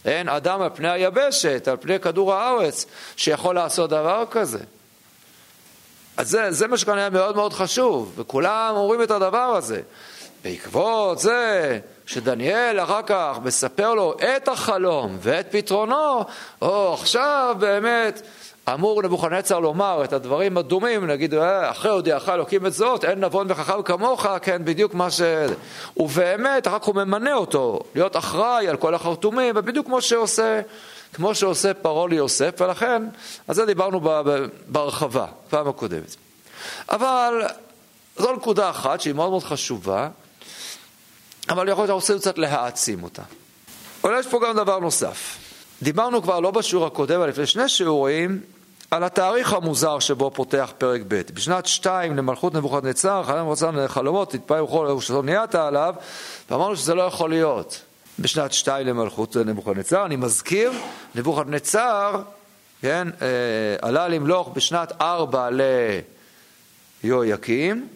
אין 0.05 0.29
אדם 0.29 0.61
על 0.61 0.69
פני 0.75 0.89
היבשת, 0.89 1.67
על 1.67 1.77
פני 1.77 1.99
כדור 1.99 2.33
הארץ, 2.33 2.85
שיכול 3.15 3.55
לעשות 3.55 3.89
דבר 3.89 4.23
כזה. 4.31 4.59
אז 6.17 6.29
זה, 6.29 6.51
זה 6.51 6.67
מה 6.67 6.77
שכנראה 6.77 7.09
מאוד 7.09 7.35
מאוד 7.35 7.53
חשוב, 7.53 8.13
וכולם 8.15 8.73
אומרים 8.75 9.03
את 9.03 9.11
הדבר 9.11 9.37
הזה. 9.37 9.81
בעקבות 10.43 11.19
זה 11.19 11.79
שדניאל 12.05 12.79
אחר 12.79 13.01
כך 13.05 13.37
מספר 13.43 13.93
לו 13.93 14.13
את 14.13 14.47
החלום 14.47 15.17
ואת 15.21 15.47
פתרונו, 15.51 16.23
או 16.61 16.93
עכשיו 16.93 17.55
באמת 17.59 18.21
אמור 18.73 19.01
נבוכנצר 19.01 19.59
לומר 19.59 20.03
את 20.03 20.13
הדברים 20.13 20.57
הדומים, 20.57 21.07
נגיד, 21.07 21.33
אה, 21.33 21.71
אחרי 21.71 21.91
הודיעך 21.91 22.29
אלוקים 22.29 22.65
את 22.65 22.73
זאת, 22.73 23.05
אין 23.05 23.23
נבון 23.23 23.47
וחכם 23.49 23.81
כמוך, 23.81 24.25
כן, 24.41 24.65
בדיוק 24.65 24.93
מה 24.93 25.11
ש... 25.11 25.21
ובאמת, 25.97 26.67
כך 26.67 26.83
הוא 26.83 26.95
ממנה 26.95 27.33
אותו 27.33 27.79
להיות 27.95 28.17
אחראי 28.17 28.67
על 28.67 28.77
כל 28.77 28.95
החרטומים, 28.95 29.55
ובדיוק 29.57 29.85
כמו 29.85 30.01
שעושה, 30.01 30.61
כמו 31.13 31.35
שעושה 31.35 31.73
פרעה 31.73 32.07
ליוסף, 32.07 32.61
ולכן, 32.61 33.03
על 33.47 33.55
זה 33.55 33.65
דיברנו 33.65 34.01
בהרחבה, 34.67 35.25
פעם 35.49 35.67
הקודמת. 35.67 36.15
אבל 36.89 37.41
זו 38.17 38.33
נקודה 38.33 38.69
אחת 38.69 39.01
שהיא 39.01 39.13
מאוד 39.13 39.29
מאוד 39.29 39.43
חשובה, 39.43 40.09
אבל 41.49 41.69
יכול 41.69 41.83
להיות 41.83 41.87
שאנחנו 41.87 41.95
רוצים 41.95 42.19
קצת 42.19 42.37
להעצים 42.37 43.03
אותה. 43.03 43.21
אבל 44.03 44.19
יש 44.19 44.27
פה 44.27 44.39
גם 44.47 44.55
דבר 44.55 44.79
נוסף. 44.79 45.37
דיברנו 45.81 46.21
כבר 46.21 46.39
לא 46.39 46.51
בשיעור 46.51 46.85
הקודם, 46.85 47.19
אבל 47.19 47.29
לפני 47.29 47.45
שני 47.45 47.69
שיעורים, 47.69 48.41
על 48.95 49.03
התאריך 49.03 49.53
המוזר 49.53 49.99
שבו 49.99 50.31
פותח 50.31 50.71
פרק 50.77 51.01
ב'. 51.07 51.21
בשנת 51.33 51.65
שתיים 51.65 52.17
למלכות 52.17 52.53
נבוכדנצר, 52.53 53.23
חלם 53.23 53.49
רצון 53.49 53.75
לחלומות, 53.75 54.33
התפעל 54.33 54.61
וכל 54.61 55.21
נהיית 55.23 55.55
עליו, 55.55 55.95
ואמרנו 56.49 56.75
שזה 56.75 56.95
לא 56.95 57.01
יכול 57.01 57.29
להיות. 57.29 57.81
בשנת 58.19 58.53
שתיים 58.53 58.87
למלכות 58.87 59.37
נבוכדנצר, 59.37 60.05
אני 60.05 60.15
מזכיר, 60.15 60.71
נבוכדנצר, 61.15 62.21
כן, 62.81 63.07
אה, 63.21 63.27
עלה 63.81 64.07
למלוך 64.07 64.49
בשנת 64.53 64.91
ארבע 65.01 65.49
ליהויקים, 67.03 67.87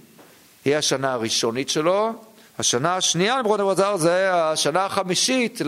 היא 0.66 0.76
השנה 0.76 1.14
הראשונית 1.14 1.70
שלו, 1.70 2.14
השנה 2.60 2.96
השנייה 2.96 3.40
נבוכדנצר 3.40 3.98
זה 3.98 4.34
השנה 4.34 4.86
החמישית 4.86 5.62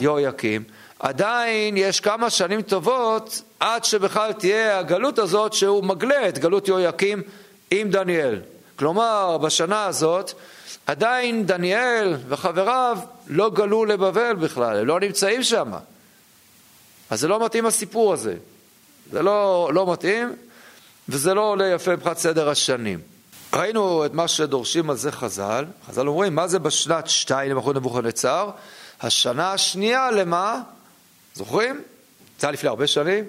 ליהויקים. 0.00 0.64
עדיין 0.98 1.76
יש 1.76 2.00
כמה 2.00 2.30
שנים 2.30 2.62
טובות 2.62 3.42
עד 3.60 3.84
שבכלל 3.84 4.32
תהיה 4.32 4.78
הגלות 4.78 5.18
הזאת 5.18 5.52
שהוא 5.52 5.84
מגלה 5.84 6.28
את 6.28 6.38
גלות 6.38 6.68
יהויקים 6.68 7.22
עם 7.70 7.90
דניאל. 7.90 8.40
כלומר, 8.76 9.38
בשנה 9.38 9.84
הזאת 9.84 10.32
עדיין 10.86 11.46
דניאל 11.46 12.16
וחבריו 12.28 12.98
לא 13.26 13.50
גלו 13.50 13.84
לבבל 13.84 14.34
בכלל, 14.34 14.78
הם 14.78 14.86
לא 14.86 15.00
נמצאים 15.00 15.42
שם. 15.42 15.72
אז 17.10 17.20
זה 17.20 17.28
לא 17.28 17.44
מתאים 17.44 17.66
הסיפור 17.66 18.12
הזה. 18.12 18.34
זה 19.12 19.22
לא, 19.22 19.70
לא 19.74 19.92
מתאים, 19.92 20.36
וזה 21.08 21.34
לא 21.34 21.40
עולה 21.40 21.66
יפה 21.66 21.92
מבחינת 21.92 22.18
סדר 22.18 22.48
השנים. 22.48 23.00
ראינו 23.52 24.06
את 24.06 24.14
מה 24.14 24.28
שדורשים 24.28 24.90
על 24.90 24.96
זה 24.96 25.12
חז"ל. 25.12 25.64
חז"ל 25.88 26.08
אומרים, 26.08 26.34
מה 26.34 26.48
זה 26.48 26.58
בשנת 26.58 27.08
שתיים 27.08 27.50
למלכות 27.50 27.76
נבוכדנצר? 27.76 28.50
השנה 29.00 29.52
השנייה 29.52 30.10
למה? 30.10 30.60
זוכרים? 31.38 31.82
זה 32.40 32.46
היה 32.46 32.52
לפני 32.52 32.68
הרבה 32.68 32.86
שנים. 32.86 33.24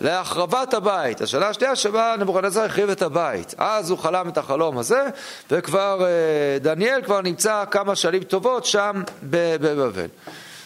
להחרבת 0.00 0.74
הבית. 0.74 1.20
השנה 1.20 1.48
השנייה 1.48 1.76
שבה 1.76 2.14
נבוכדנצר 2.18 2.64
החריב 2.64 2.90
את 2.90 3.02
הבית. 3.02 3.54
אז 3.58 3.90
הוא 3.90 3.98
חלם 3.98 4.28
את 4.28 4.38
החלום 4.38 4.78
הזה, 4.78 5.06
וכבר 5.50 6.04
אה, 6.06 6.58
דניאל 6.60 7.02
כבר 7.02 7.20
נמצא 7.20 7.64
כמה 7.70 7.96
שנים 7.96 8.22
טובות 8.22 8.64
שם 8.64 9.02
בבבל. 9.22 10.06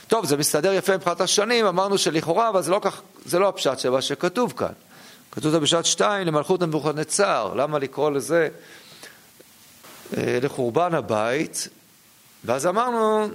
טוב, 0.08 0.26
זה 0.26 0.36
מסתדר 0.36 0.72
יפה 0.72 0.96
מבחינת 0.96 1.20
השנים, 1.20 1.66
אמרנו 1.66 1.98
שלכאורה, 1.98 2.48
אבל 2.48 2.62
זה 2.62 2.70
לא, 2.70 2.80
כך, 2.82 3.00
זה 3.24 3.38
לא 3.38 3.48
הפשט 3.48 3.78
שמה 3.78 4.02
שכתוב 4.02 4.52
כאן. 4.56 4.72
כתוב 5.32 5.52
זה 5.52 5.60
בשעת 5.60 5.84
שתיים 5.84 6.26
למלכות 6.26 6.62
נבוכדנצר. 6.62 7.52
למה 7.56 7.78
לקרוא 7.78 8.10
לזה 8.10 8.48
אה, 10.16 10.38
לחורבן 10.42 10.94
הבית? 10.94 11.68
ואז 12.44 12.66
אמרנו, 12.66 13.28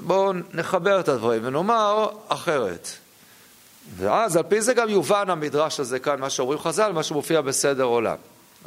בואו 0.00 0.32
נחבר 0.52 1.00
את 1.00 1.08
הדברים 1.08 1.42
ונאמר 1.44 2.08
אחרת. 2.28 2.88
ואז 3.96 4.36
על 4.36 4.42
פי 4.42 4.60
זה 4.60 4.74
גם 4.74 4.88
יובן 4.88 5.30
המדרש 5.30 5.80
הזה 5.80 5.98
כאן, 5.98 6.20
מה 6.20 6.30
שאומרים 6.30 6.58
חז"ל, 6.58 6.92
מה 6.92 7.02
שמופיע 7.02 7.40
בסדר 7.40 7.84
עולם. 7.84 8.16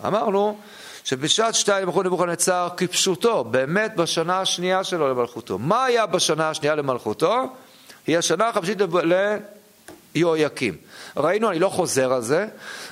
אמרנו 0.05 0.57
שבשעת 1.03 1.55
שתיים 1.55 1.83
למלכות 1.83 2.05
נבוכדנצר 2.05 2.69
כפשוטו, 2.77 3.43
באמת 3.43 3.95
בשנה 3.95 4.41
השנייה 4.41 4.83
שלו 4.83 5.09
למלכותו. 5.09 5.57
מה 5.57 5.85
היה 5.85 6.05
בשנה 6.05 6.49
השנייה 6.49 6.75
למלכותו? 6.75 7.53
היא 8.07 8.17
השנה 8.17 8.47
החמישית 8.47 8.77
ליהויקים. 10.15 10.77
ראינו, 11.17 11.49
אני 11.49 11.59
לא 11.59 11.69
חוזר 11.69 12.13
על 12.13 12.21
זה, 12.21 12.47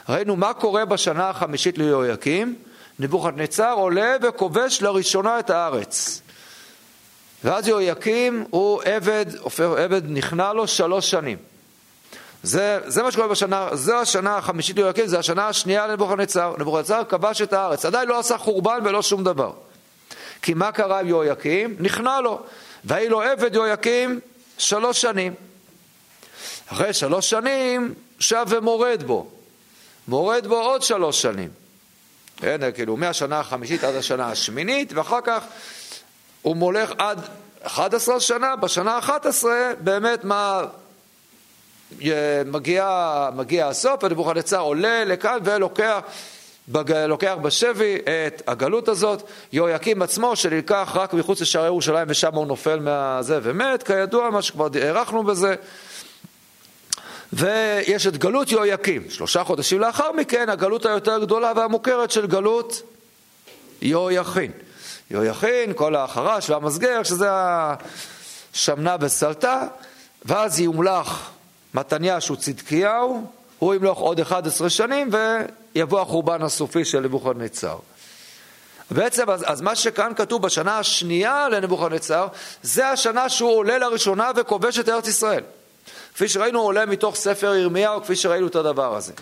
ראינו 0.10 0.36
מה 0.36 0.54
קורה 0.54 0.86
בשנה 0.86 1.30
החמישית 1.30 1.78
ליהויקים. 1.78 2.56
נבוכדנצר 3.00 3.74
עולה 3.74 4.16
וכובש 4.22 4.82
לראשונה 4.82 5.40
את 5.40 5.50
הארץ. 5.50 6.22
ואז 7.44 7.68
יהויקים 7.68 8.46
הוא 8.50 8.82
עבד, 8.86 9.26
עבד 9.60 10.02
נכנע 10.06 10.54
לו 10.54 10.68
שלוש 10.68 11.12
שנים. 11.12 11.38
זה, 12.44 12.80
זה 12.86 13.04
מה 13.04 13.12
שקורה 13.12 13.28
בשנה, 13.28 13.70
זו 13.74 13.96
השנה 13.96 14.38
החמישית 14.38 14.76
ליהויקים, 14.76 15.08
זו 15.08 15.18
השנה 15.18 15.48
השנייה 15.48 15.88
לנבוכדנצר. 15.88 16.56
נבוכדנצר 16.58 17.02
כבש 17.10 17.42
את 17.42 17.54
הארץ, 17.54 17.86
עדיין 17.86 18.08
לא 18.08 18.20
עשה 18.20 18.38
חורבן 18.38 18.80
ולא 18.84 19.02
שום 19.02 19.24
דבר. 19.24 19.52
כי 20.42 20.54
מה 20.54 20.72
קרה 20.72 21.00
עם 21.00 21.08
יהויקים? 21.08 21.76
נכנע 21.80 22.22
לו. 22.22 22.42
והיא 22.84 23.10
לו 23.10 23.22
עבד 23.22 23.56
יהויקים 23.56 24.20
שלוש 24.58 25.02
שנים. 25.02 25.34
אחרי 26.68 26.94
שלוש 26.94 27.30
שנים 27.30 27.94
שב 28.20 28.46
ומורד 28.50 29.04
בו. 29.04 29.28
מורד 30.08 30.48
בו 30.48 30.56
עוד 30.56 30.82
שלוש 30.82 31.22
שנים. 31.22 31.50
כן, 32.38 32.62
כאילו 32.76 32.98
מהשנה 32.98 33.40
החמישית 33.40 33.84
עד 33.84 33.96
השנה 33.96 34.28
השמינית, 34.28 34.94
ואחר 34.94 35.20
כך 35.24 35.44
הוא 36.44 36.56
מולך 36.56 36.92
עד 36.98 37.20
11 37.64 38.20
שנה, 38.20 38.56
בשנה 38.56 38.92
ה-11 38.92 39.46
באמת 39.80 40.24
מה... 40.24 40.64
מגיע, 42.46 43.30
מגיע 43.36 43.68
הסוף, 43.68 44.04
ונבוכדנצר 44.04 44.60
עולה 44.60 45.04
לכאן 45.06 45.38
ולוקח 45.44 46.00
לוקח 47.08 47.36
בשבי 47.42 47.98
את 48.06 48.42
הגלות 48.48 48.88
הזאת, 48.88 49.24
יהויקים 49.54 50.02
עצמו 50.02 50.36
שנלקח 50.36 50.92
רק 50.96 51.14
מחוץ 51.14 51.42
לשערי 51.42 51.66
ירושלים 51.66 52.08
ושם 52.10 52.36
הוא 52.36 52.48
נופל 52.48 52.80
מהזה 52.80 53.40
ומת, 53.44 53.84
כידוע 53.84 54.30
מה 54.30 54.42
שכבר 54.42 54.68
הארכנו 54.82 55.24
בזה. 55.24 55.56
ויש 57.34 58.08
את 58.08 58.18
גלות 58.18 58.52
יהויקים, 58.52 59.10
שלושה 59.10 59.44
חודשים 59.44 59.80
לאחר 59.80 60.12
מכן 60.12 60.50
הגלות 60.50 60.86
היותר 60.86 61.20
גדולה 61.20 61.52
והמוכרת 61.56 62.12
של 62.12 62.28
גלות 62.28 62.82
יהויכין. 63.82 64.52
יהויכין, 65.14 65.74
כל 65.76 65.96
החרש 65.96 66.50
והמסגר, 66.50 67.04
שזה 67.04 67.28
השמנה 68.54 68.96
וסלטה, 69.00 69.68
ואז 70.26 70.60
יומלך 70.60 71.30
מתניה 71.74 72.22
שהוא 72.22 72.38
צדקיהו, 72.38 73.28
הוא 73.60 73.74
ימלוך 73.74 74.00
עוד 74.00 74.20
11 74.20 74.70
שנים 74.70 75.10
ויבוא 75.76 76.02
החורבן 76.02 76.42
הסופי 76.42 76.86
של 76.86 77.00
נבוכדנצר. 77.00 77.78
בעצם, 78.92 79.30
אז, 79.30 79.44
אז 79.48 79.62
מה 79.62 79.76
שכאן 79.76 80.12
כתוב 80.16 80.42
בשנה 80.42 80.80
השנייה 80.80 81.50
לנבוכדנצר, 81.50 82.28
זה 82.64 82.88
השנה 82.88 83.30
שהוא 83.30 83.58
עולה 83.58 83.78
לראשונה 83.78 84.32
וכובש 84.36 84.80
את 84.80 84.90
ארץ 84.90 85.08
ישראל. 85.08 85.44
כפי 86.14 86.28
שראינו, 86.28 86.60
הוא 86.60 86.68
עולה 86.68 86.86
מתוך 86.86 87.16
ספר 87.16 87.56
ירמיהו, 87.56 88.02
כפי 88.02 88.16
שראינו 88.16 88.48
את 88.48 88.56
הדבר 88.56 88.96
הזה. 88.96 89.14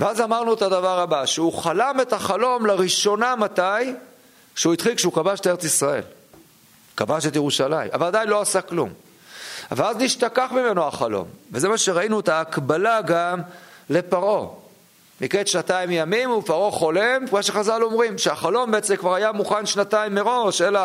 ואז 0.00 0.20
אמרנו 0.20 0.54
את 0.54 0.62
הדבר 0.62 1.00
הבא, 1.00 1.26
שהוא 1.26 1.52
חלם 1.52 1.98
את 2.02 2.12
החלום 2.12 2.66
לראשונה 2.66 3.36
מתי? 3.36 3.92
כשהוא 4.54 4.72
התחיל, 4.72 4.94
כשהוא 4.94 5.12
כבש 5.12 5.40
את 5.40 5.46
ארץ 5.46 5.64
ישראל. 5.64 6.02
כבש 6.96 7.26
את 7.26 7.36
ירושלים, 7.36 7.90
אבל 7.92 8.06
עדיין 8.06 8.28
לא 8.28 8.40
עשה 8.40 8.60
כלום. 8.60 8.88
ואז 9.70 9.96
נשתכח 9.96 10.48
ממנו 10.52 10.84
החלום, 10.86 11.28
וזה 11.52 11.68
מה 11.68 11.78
שראינו 11.78 12.20
את 12.20 12.28
ההקבלה 12.28 13.00
גם 13.02 13.40
לפרעה. 13.90 14.46
מקץ 15.20 15.48
שנתיים 15.48 15.90
ימים 15.90 16.30
ופרעה 16.30 16.70
חולם, 16.70 17.26
כמו 17.26 17.42
שחז"ל 17.42 17.82
אומרים, 17.82 18.18
שהחלום 18.18 18.70
בעצם 18.70 18.96
כבר 18.96 19.14
היה 19.14 19.32
מוכן 19.32 19.66
שנתיים 19.66 20.14
מראש, 20.14 20.62
אלא 20.62 20.80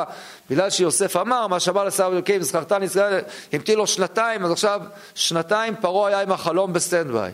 בגלל 0.49 0.69
שיוסף 0.69 1.15
אמר, 1.17 1.47
מה 1.47 1.59
שאמר 1.59 1.83
לשר 1.83 2.07
המשקים, 2.07 2.41
זכרתני 2.41 2.83
ישראל, 2.83 3.21
המתין 3.53 3.77
לו 3.77 3.87
שנתיים, 3.87 4.45
אז 4.45 4.51
עכשיו 4.51 4.81
שנתיים 5.15 5.75
פרעה 5.81 6.07
היה 6.09 6.21
עם 6.21 6.31
החלום 6.31 6.73
ב 6.73 6.80
stand 6.80 7.11
by. 7.11 7.31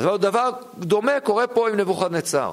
אז 0.00 0.20
דבר 0.20 0.50
דומה 0.78 1.20
קורה 1.20 1.46
פה 1.46 1.68
עם 1.68 1.76
נבוכדנצר. 1.76 2.52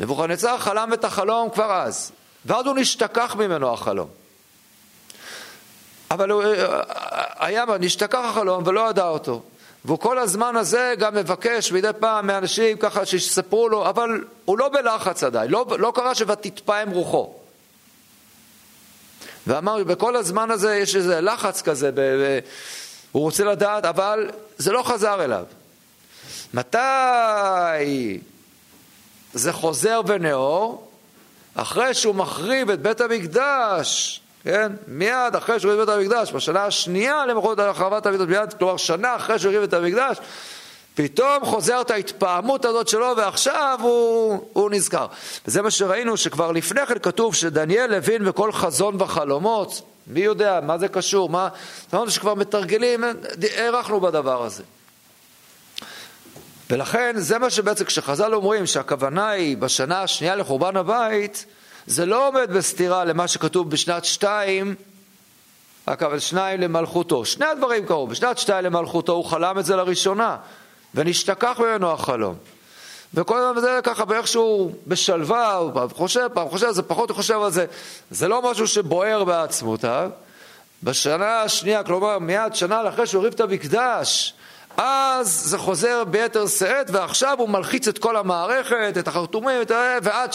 נבוכדנצר 0.00 0.58
חלם 0.58 0.92
את 0.92 1.04
החלום 1.04 1.50
כבר 1.50 1.72
אז, 1.72 2.12
ואז 2.46 2.66
הוא 2.66 2.74
נשתכח 2.76 3.36
ממנו 3.38 3.72
החלום. 3.72 4.08
אבל 6.10 6.30
הוא 6.30 6.42
היה, 7.38 7.64
נשתכח 7.80 8.18
החלום 8.24 8.62
ולא 8.66 8.90
ידע 8.90 9.08
אותו. 9.08 9.42
והוא 9.84 9.98
כל 9.98 10.18
הזמן 10.18 10.56
הזה 10.56 10.94
גם 10.98 11.14
מבקש 11.14 11.72
מדי 11.72 11.90
פעם 12.00 12.26
מאנשים 12.26 12.76
ככה 12.76 13.06
שיספרו 13.06 13.68
לו, 13.68 13.88
אבל 13.88 14.24
הוא 14.44 14.58
לא 14.58 14.68
בלחץ 14.68 15.24
עדיין, 15.24 15.50
לא, 15.50 15.66
לא 15.78 15.92
קרה 15.94 16.14
ש"ותתפעם 16.14 16.90
רוחו". 16.90 17.34
ואמר, 19.46 19.84
בכל 19.84 20.16
הזמן 20.16 20.50
הזה 20.50 20.76
יש 20.76 20.96
איזה 20.96 21.20
לחץ 21.20 21.62
כזה, 21.62 21.90
ב, 21.92 22.00
ב, 22.00 22.38
הוא 23.12 23.22
רוצה 23.22 23.44
לדעת, 23.44 23.84
אבל 23.84 24.30
זה 24.58 24.72
לא 24.72 24.82
חזר 24.82 25.24
אליו. 25.24 25.44
מתי 26.54 28.18
זה 29.32 29.52
חוזר 29.52 30.00
ונאור? 30.06 30.88
אחרי 31.54 31.94
שהוא 31.94 32.14
מחריב 32.14 32.70
את 32.70 32.82
בית 32.82 33.00
המקדש, 33.00 34.20
כן? 34.44 34.72
מיד 34.88 35.36
אחרי 35.36 35.60
שהוא 35.60 35.72
החריב 35.72 35.88
את 35.88 35.96
המקדש, 35.96 36.32
בשנה 36.32 36.64
השנייה 36.64 37.26
למחרת 37.26 37.58
החרבת 37.58 38.06
המקדש, 38.06 38.26
מיד, 38.28 38.52
כלומר 38.52 38.76
שנה 38.76 39.16
אחרי 39.16 39.38
שהוא 39.38 39.50
החריב 39.50 39.62
את 39.62 39.74
המקדש, 39.74 40.16
פתאום 40.94 41.44
חוזרת 41.44 41.90
ההתפעמות 41.90 42.64
הזאת 42.64 42.88
שלו 42.88 43.14
ועכשיו 43.16 43.78
הוא, 43.82 44.48
הוא 44.52 44.70
נזכר. 44.70 45.06
וזה 45.46 45.62
מה 45.62 45.70
שראינו 45.70 46.16
שכבר 46.16 46.52
לפני 46.52 46.86
כן 46.86 46.98
כתוב 46.98 47.34
שדניאל 47.34 47.94
הבין 47.94 48.24
בכל 48.24 48.52
חזון 48.52 49.02
וחלומות, 49.02 49.82
מי 50.06 50.20
יודע 50.20 50.60
מה 50.62 50.78
זה 50.78 50.88
קשור, 50.88 51.28
מה, 51.28 51.48
זאת 51.84 51.94
אומרת 51.94 52.10
שכבר 52.10 52.34
מתרגלים, 52.34 53.04
הארכנו 53.56 54.00
בדבר 54.00 54.44
הזה. 54.44 54.62
ולכן 56.70 57.12
זה 57.16 57.38
מה 57.38 57.50
שבעצם 57.50 57.84
כשחז"ל 57.84 58.34
אומרים 58.34 58.66
שהכוונה 58.66 59.28
היא 59.28 59.56
בשנה 59.56 60.02
השנייה 60.02 60.36
לחורבן 60.36 60.76
הבית, 60.76 61.46
זה 61.86 62.06
לא 62.06 62.28
עומד 62.28 62.50
בסתירה 62.50 63.04
למה 63.04 63.28
שכתוב 63.28 63.70
בשנת 63.70 64.04
שתיים, 64.04 64.74
אבל 65.88 66.18
שניים 66.18 66.60
למלכותו. 66.60 67.24
שני 67.24 67.46
הדברים 67.46 67.86
קרו, 67.86 68.06
בשנת 68.06 68.38
שתיים 68.38 68.64
למלכותו 68.64 69.12
הוא 69.12 69.24
חלם 69.24 69.58
את 69.58 69.64
זה 69.64 69.76
לראשונה, 69.76 70.36
ונשתכח 70.94 71.60
ממנו 71.60 71.92
החלום. 71.92 72.36
וכל 73.14 73.38
הזמן 73.38 73.60
זה 73.60 73.80
ככה 73.82 74.04
באיכשהו 74.04 74.72
בשלווה, 74.86 75.54
הוא 75.54 75.70
פעם 75.74 75.88
חושב, 75.88 76.28
פעם 76.34 76.48
חושב, 76.48 76.70
זה 76.70 76.82
פחות 76.82 77.10
הוא 77.10 77.16
חושב 77.16 77.42
על 77.42 77.50
זה. 77.50 77.66
זה 78.10 78.28
לא 78.28 78.50
משהו 78.50 78.66
שבוער 78.66 79.24
בעצמותיו. 79.24 80.10
בשנה 80.82 81.40
השנייה, 81.40 81.82
כלומר 81.82 82.18
מיד 82.18 82.54
שנה 82.54 82.88
אחרי 82.88 83.06
שהוא 83.06 83.20
הריב 83.20 83.34
את 83.34 83.40
המקדש, 83.40 84.34
אז 84.76 85.28
זה 85.28 85.58
חוזר 85.58 86.04
ביתר 86.04 86.46
שאת, 86.46 86.90
ועכשיו 86.90 87.36
הוא 87.38 87.48
מלחיץ 87.48 87.88
את 87.88 87.98
כל 87.98 88.16
המערכת, 88.16 88.94
את 88.98 89.08
החרטומים, 89.08 89.62
את 89.62 89.70
ה... 89.70 89.98
ועד 90.02 90.30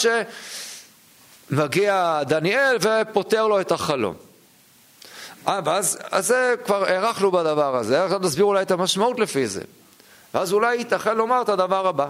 שמגיע 1.49 2.21
דניאל 2.23 2.77
ופותר 2.81 3.47
לו 3.47 3.61
את 3.61 3.71
החלום. 3.71 4.15
אה, 5.47 5.59
ואז 5.65 5.97
אז 6.11 6.27
זה 6.27 6.55
כבר 6.65 6.83
הארכנו 6.83 7.31
בדבר 7.31 7.75
הזה, 7.75 8.03
עכשיו 8.03 8.19
נסביר 8.19 8.45
אולי 8.45 8.61
את 8.61 8.71
המשמעות 8.71 9.19
לפי 9.19 9.47
זה. 9.47 9.61
ואז 10.33 10.53
אולי 10.53 10.75
ייתכן 10.75 11.17
לומר 11.17 11.41
את 11.41 11.49
הדבר 11.49 11.87
הבא. 11.87 12.07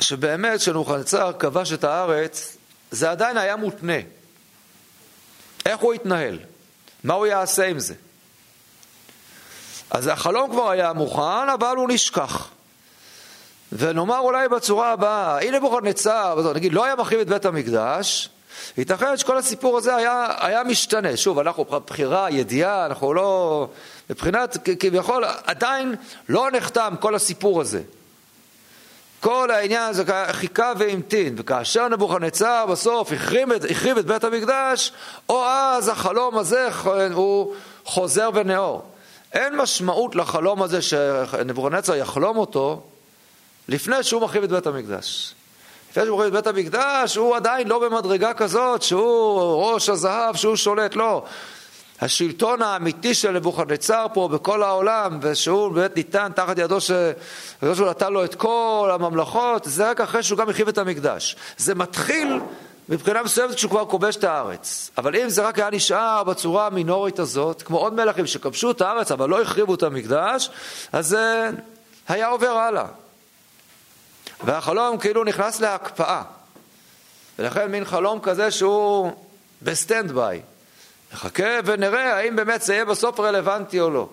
שבאמת 0.00 0.60
כשנוחנצר 0.60 1.32
כבש 1.38 1.72
את 1.72 1.84
הארץ, 1.84 2.56
זה 2.90 3.10
עדיין 3.10 3.36
היה 3.36 3.56
מותנה. 3.56 3.98
איך 5.66 5.80
הוא 5.80 5.92
התנהל? 5.92 6.38
מה 7.04 7.14
הוא 7.14 7.26
יעשה 7.26 7.66
עם 7.66 7.78
זה? 7.78 7.94
אז 9.90 10.06
החלום 10.06 10.50
כבר 10.50 10.70
היה 10.70 10.92
מוכן, 10.92 11.48
אבל 11.54 11.76
הוא 11.76 11.88
נשכח. 11.88 12.48
ונאמר 13.72 14.18
אולי 14.18 14.48
בצורה 14.48 14.92
הבאה, 14.92 15.42
הנה 15.42 15.58
נבוכדנצר, 15.58 16.52
נגיד, 16.54 16.72
לא 16.72 16.84
היה 16.84 16.96
מחריב 16.96 17.20
את 17.20 17.28
בית 17.28 17.44
המקדש, 17.44 18.28
ייתכן 18.78 19.16
שכל 19.16 19.36
הסיפור 19.36 19.78
הזה 19.78 19.96
היה, 19.96 20.26
היה 20.38 20.64
משתנה. 20.64 21.16
שוב, 21.16 21.38
אנחנו 21.38 21.64
בחירה, 21.64 22.30
ידיעה, 22.30 22.86
אנחנו 22.86 23.14
לא... 23.14 23.68
מבחינת, 24.10 24.56
כביכול, 24.80 25.24
עדיין 25.44 25.94
לא 26.28 26.50
נחתם 26.52 26.94
כל 27.00 27.14
הסיפור 27.14 27.60
הזה. 27.60 27.82
כל 29.20 29.50
העניין 29.50 29.82
הזה 29.82 30.04
חיכה 30.32 30.72
והמתין, 30.78 31.34
וכאשר 31.38 31.88
נבוכדנצר 31.88 32.66
בסוף 32.66 33.12
החריב 33.12 33.52
את, 33.52 33.70
החריב 33.70 33.98
את 33.98 34.06
בית 34.06 34.24
המקדש, 34.24 34.92
או 35.28 35.44
אז 35.46 35.88
החלום 35.88 36.38
הזה 36.38 36.68
הוא 37.12 37.54
חוזר 37.84 38.30
ונאור. 38.34 38.82
אין 39.32 39.56
משמעות 39.56 40.16
לחלום 40.16 40.62
הזה 40.62 40.82
שנבוכדנצר 40.82 41.94
יחלום 41.94 42.36
אותו 42.36 42.82
לפני 43.68 44.02
שהוא 44.02 44.22
מחריב 44.22 44.42
את 44.42 44.50
בית 44.50 44.66
המקדש. 44.66 45.34
לפני 45.90 46.04
שהוא 46.04 46.18
מחריב 46.18 46.36
את 46.36 46.44
בית 46.44 46.54
המקדש, 46.54 47.16
הוא 47.16 47.36
עדיין 47.36 47.68
לא 47.68 47.78
במדרגה 47.78 48.34
כזאת 48.34 48.82
שהוא 48.82 49.64
ראש 49.64 49.88
הזהב, 49.88 50.36
שהוא 50.36 50.56
שולט, 50.56 50.96
לא. 50.96 51.24
השלטון 52.00 52.62
האמיתי 52.62 53.14
של 53.14 53.30
נבוכדנצר 53.30 54.06
פה 54.14 54.28
בכל 54.28 54.62
העולם, 54.62 55.18
ושהוא 55.22 55.72
באמת 55.72 55.96
ניתן 55.96 56.32
תחת 56.34 56.58
ידו 56.58 56.80
ש... 56.80 56.90
שהוא 57.74 57.88
נתן 57.88 58.12
לו 58.12 58.24
את 58.24 58.34
כל 58.34 58.90
הממלכות, 58.92 59.64
זה 59.64 59.90
רק 59.90 60.00
אחרי 60.00 60.22
שהוא 60.22 60.38
גם 60.38 60.48
החריב 60.48 60.68
את 60.68 60.78
המקדש. 60.78 61.36
זה 61.56 61.74
מתחיל 61.74 62.40
מבחינה 62.88 63.22
מסוימת 63.22 63.54
כשהוא 63.54 63.70
כבר 63.70 63.86
כובש 63.86 64.16
את 64.16 64.24
הארץ. 64.24 64.90
אבל 64.98 65.16
אם 65.16 65.28
זה 65.28 65.42
רק 65.42 65.58
היה 65.58 65.70
נשאר 65.70 66.24
בצורה 66.24 66.66
המינורית 66.66 67.18
הזאת, 67.18 67.62
כמו 67.62 67.78
עוד 67.78 67.94
מלכים 67.94 68.26
שכבשו 68.26 68.70
את 68.70 68.80
הארץ 68.80 69.12
אבל 69.12 69.28
לא 69.28 69.42
החריבו 69.42 69.74
את 69.74 69.82
המקדש, 69.82 70.50
אז 70.92 71.06
זה 71.08 71.50
היה 72.08 72.28
עובר 72.28 72.50
הלאה. 72.50 72.86
והחלום 74.44 74.98
כאילו 74.98 75.24
נכנס 75.24 75.60
להקפאה. 75.60 76.22
ולכן 77.38 77.70
מין 77.70 77.84
חלום 77.84 78.20
כזה 78.20 78.50
שהוא 78.50 79.12
ב 79.62 79.70
stand 79.70 80.12
by. 80.12 80.42
נחכה 81.12 81.58
ונראה 81.64 82.16
האם 82.16 82.36
באמת 82.36 82.62
זה 82.62 82.74
יהיה 82.74 82.84
בסוף 82.84 83.20
רלוונטי 83.20 83.80
או 83.80 83.90
לא. 83.90 84.08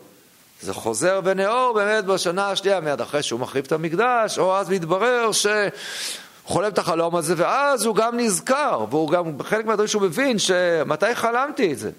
זה 0.61 0.73
חוזר 0.73 1.21
ונאור 1.23 1.73
באמת 1.73 2.05
בשנה 2.05 2.49
השנייה, 2.49 2.79
מיד 2.79 3.01
אחרי 3.01 3.23
שהוא 3.23 3.39
מחריב 3.39 3.65
את 3.65 3.71
המקדש, 3.71 4.39
או 4.39 4.57
אז 4.57 4.69
מתברר 4.69 5.31
ש... 5.31 5.47
חולם 6.47 6.67
את 6.67 6.77
החלום 6.77 7.15
הזה, 7.15 7.33
ואז 7.37 7.85
הוא 7.85 7.95
גם 7.95 8.17
נזכר, 8.17 8.85
והוא 8.89 9.11
גם, 9.11 9.43
חלק 9.43 9.65
מהדברים 9.65 9.87
שהוא 9.87 10.01
מבין, 10.01 10.39
שמתי 10.39 11.15
חלמתי 11.15 11.73
את 11.73 11.79
זה? 11.79 11.91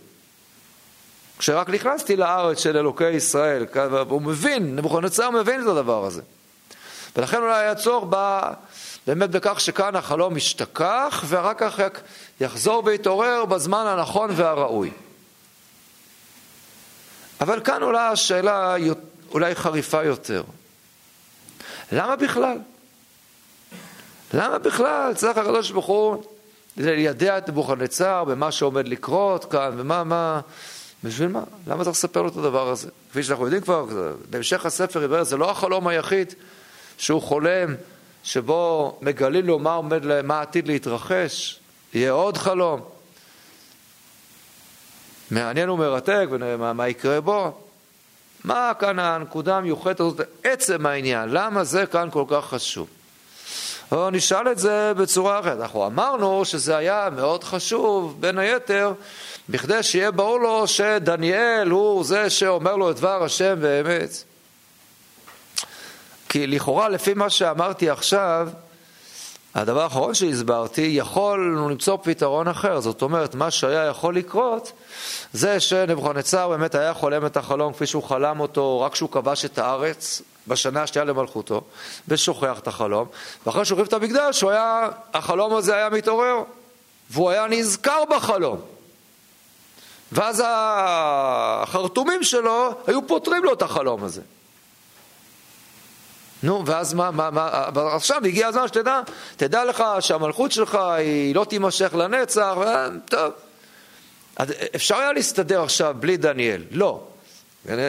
כשרק 1.38 1.70
נכנסתי 1.70 2.16
לארץ 2.16 2.58
של 2.58 2.76
אלוקי 2.76 3.10
ישראל, 3.10 3.66
הוא 4.08 4.22
מבין, 4.22 4.76
נבוכדנצר 4.76 5.30
מבין 5.30 5.62
את 5.62 5.66
הדבר 5.66 6.04
הזה. 6.04 6.22
ולכן 7.16 7.36
אולי 7.36 7.60
היה 7.60 7.74
צורך. 7.74 8.04
באמת 9.08 9.30
בכך 9.30 9.60
שכאן 9.60 9.96
החלום 9.96 10.36
ישתכח, 10.36 11.24
ואחר 11.26 11.54
כך 11.54 11.80
יחזור 12.40 12.82
ויתעורר 12.86 13.44
בזמן 13.44 13.86
הנכון 13.86 14.30
והראוי. 14.36 14.90
אבל 17.40 17.60
כאן 17.60 17.82
עולה 17.82 18.08
השאלה 18.08 18.76
אולי 19.30 19.54
חריפה 19.54 20.04
יותר. 20.04 20.42
למה 21.92 22.16
בכלל? 22.16 22.58
למה 24.34 24.58
בכלל 24.58 25.12
צריך 25.14 25.38
הקדוש 25.38 25.70
ברוך 25.70 25.86
הוא 25.86 26.24
ליידע 26.76 27.38
את 27.38 27.48
נבוכדנצר 27.48 28.24
במה 28.24 28.52
שעומד 28.52 28.88
לקרות 28.88 29.44
כאן, 29.44 29.70
ומה, 29.76 30.04
מה, 30.04 30.40
בשביל 31.04 31.28
מה? 31.28 31.42
למה 31.66 31.84
צריך 31.84 31.96
לספר 31.96 32.22
לו 32.22 32.28
את 32.28 32.36
הדבר 32.36 32.68
הזה? 32.68 32.88
כפי 33.10 33.22
שאנחנו 33.22 33.44
יודעים 33.44 33.62
כבר, 33.62 33.86
בהמשך 34.30 34.66
הספר 34.66 35.24
זה 35.24 35.36
לא 35.36 35.50
החלום 35.50 35.86
היחיד 35.86 36.34
שהוא 36.98 37.22
חולם 37.22 37.74
שבו 38.24 38.98
מגלים 39.02 39.46
לו 39.46 39.58
מה 39.58 39.74
עומד, 39.74 40.22
מה 40.22 40.40
עתיד 40.40 40.68
להתרחש, 40.68 41.60
יהיה 41.94 42.12
עוד 42.12 42.36
חלום. 42.36 42.80
מעניין 45.30 45.70
ומרתק 45.70 46.26
ונראה 46.30 46.72
מה, 46.72 46.88
יקרה 46.88 47.20
בו. 47.20 47.52
מה 48.44 48.72
כאן 48.78 48.98
הנקודה 48.98 49.56
המיוחדת 49.56 50.00
הזאת, 50.00 50.20
עצם 50.44 50.86
העניין, 50.86 51.28
למה 51.28 51.64
זה 51.64 51.86
כאן 51.86 52.08
כל 52.12 52.24
כך 52.28 52.44
חשוב? 52.44 52.88
או 53.92 54.10
נשאל 54.10 54.50
את 54.52 54.58
זה 54.58 54.92
בצורה 54.96 55.40
אחרת. 55.40 55.60
אנחנו 55.60 55.86
אמרנו 55.86 56.44
שזה 56.44 56.76
היה 56.76 57.08
מאוד 57.16 57.44
חשוב, 57.44 58.16
בין 58.20 58.38
היתר, 58.38 58.92
בכדי 59.48 59.82
שיהיה 59.82 60.10
ברור 60.10 60.40
לו 60.40 60.66
שדניאל 60.66 61.70
הוא 61.70 62.04
זה 62.04 62.30
שאומר 62.30 62.76
לו 62.76 62.90
את 62.90 62.96
דבר 62.96 63.24
השם 63.24 63.56
באמת. 63.60 64.24
כי 66.28 66.46
לכאורה, 66.46 66.88
לפי 66.88 67.14
מה 67.14 67.30
שאמרתי 67.30 67.90
עכשיו, 67.90 68.48
הדבר 69.54 69.82
האחרון 69.82 70.14
שהסברתי, 70.14 70.80
יכולנו 70.80 71.68
למצוא 71.68 71.96
פתרון 72.02 72.48
אחר. 72.48 72.80
זאת 72.80 73.02
אומרת, 73.02 73.34
מה 73.34 73.50
שהיה 73.50 73.84
יכול 73.84 74.16
לקרות, 74.16 74.72
זה 75.32 75.60
שנבוכדנצר 75.60 76.48
באמת 76.48 76.74
היה 76.74 76.94
חולם 76.94 77.26
את 77.26 77.36
החלום 77.36 77.72
כפי 77.72 77.86
שהוא 77.86 78.02
חלם 78.02 78.40
אותו 78.40 78.80
רק 78.80 78.92
כשהוא 78.92 79.10
כבש 79.10 79.44
את 79.44 79.58
הארץ, 79.58 80.22
בשנה 80.48 80.82
השנייה 80.82 81.04
למלכותו, 81.04 81.60
ושוכח 82.08 82.58
את 82.58 82.68
החלום, 82.68 83.06
ואחרי 83.46 83.64
שהוא 83.64 83.76
החליף 83.76 83.88
את 83.88 83.92
המקדש, 83.92 84.42
היה, 84.42 84.88
החלום 85.14 85.54
הזה 85.54 85.74
היה 85.74 85.88
מתעורר, 85.88 86.36
והוא 87.10 87.30
היה 87.30 87.46
נזכר 87.46 88.02
בחלום. 88.10 88.60
ואז 90.12 90.42
החרטומים 90.46 92.22
שלו 92.22 92.70
היו 92.86 93.06
פותרים 93.06 93.44
לו 93.44 93.52
את 93.52 93.62
החלום 93.62 94.04
הזה. 94.04 94.22
נו, 96.42 96.66
ואז 96.66 96.94
מה, 96.94 97.10
מה, 97.10 97.30
מה, 97.30 97.68
עכשיו 97.94 98.24
הגיע 98.24 98.46
הזמן 98.46 98.68
שתדע, 98.68 99.00
תדע 99.36 99.64
לך 99.64 99.84
שהמלכות 100.00 100.52
שלך 100.52 100.74
היא 100.74 101.34
לא 101.34 101.46
תימשך 101.48 101.94
לנצח. 101.94 102.54
טוב. 103.08 103.32
אז 104.36 104.48
אפשר 104.76 104.96
היה 104.96 105.12
להסתדר 105.12 105.62
עכשיו 105.62 105.96
בלי 106.00 106.16
דניאל, 106.16 106.62
לא. 106.70 107.02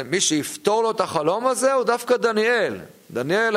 מי 0.05 0.21
שיפתור 0.21 0.83
לו 0.83 0.91
את 0.91 1.01
החלום 1.01 1.47
הזה 1.47 1.73
הוא 1.73 1.83
דווקא 1.83 2.17
דניאל. 2.17 2.77
דניאל 3.11 3.55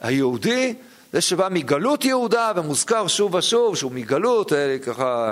היהודי, 0.00 0.74
זה 1.12 1.20
שבא 1.20 1.48
מגלות 1.50 2.04
יהודה 2.04 2.52
ומוזכר 2.56 3.06
שוב 3.06 3.34
ושוב 3.34 3.76
שהוא 3.76 3.92
מגלות, 3.92 4.52
אה, 4.52 4.76
ככה 4.86 5.30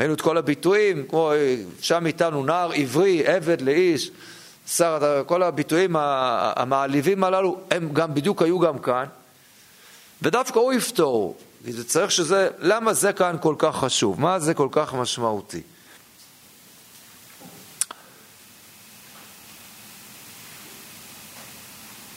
ראינו 0.00 0.14
את 0.14 0.20
כל 0.20 0.38
הביטויים, 0.38 1.06
כמו 1.08 1.32
שם 1.80 2.06
איתנו 2.06 2.44
נער 2.44 2.70
עברי, 2.72 3.26
עבד 3.26 3.60
לאיש, 3.60 4.10
שר, 4.76 5.22
כל 5.26 5.42
הביטויים 5.42 5.96
המעליבים 5.98 7.24
הללו, 7.24 7.60
הם 7.70 7.92
גם 7.92 8.14
בדיוק 8.14 8.42
היו 8.42 8.58
גם 8.58 8.78
כאן, 8.78 9.04
ודווקא 10.22 10.58
הוא 10.58 10.72
יפתור, 10.72 11.36
כי 11.64 11.72
זה 11.72 11.84
צריך 11.84 12.10
שזה, 12.10 12.48
למה 12.58 12.94
זה 12.94 13.12
כאן 13.12 13.36
כל 13.40 13.54
כך 13.58 13.76
חשוב? 13.76 14.20
מה 14.20 14.38
זה 14.38 14.54
כל 14.54 14.68
כך 14.70 14.94
משמעותי? 14.94 15.62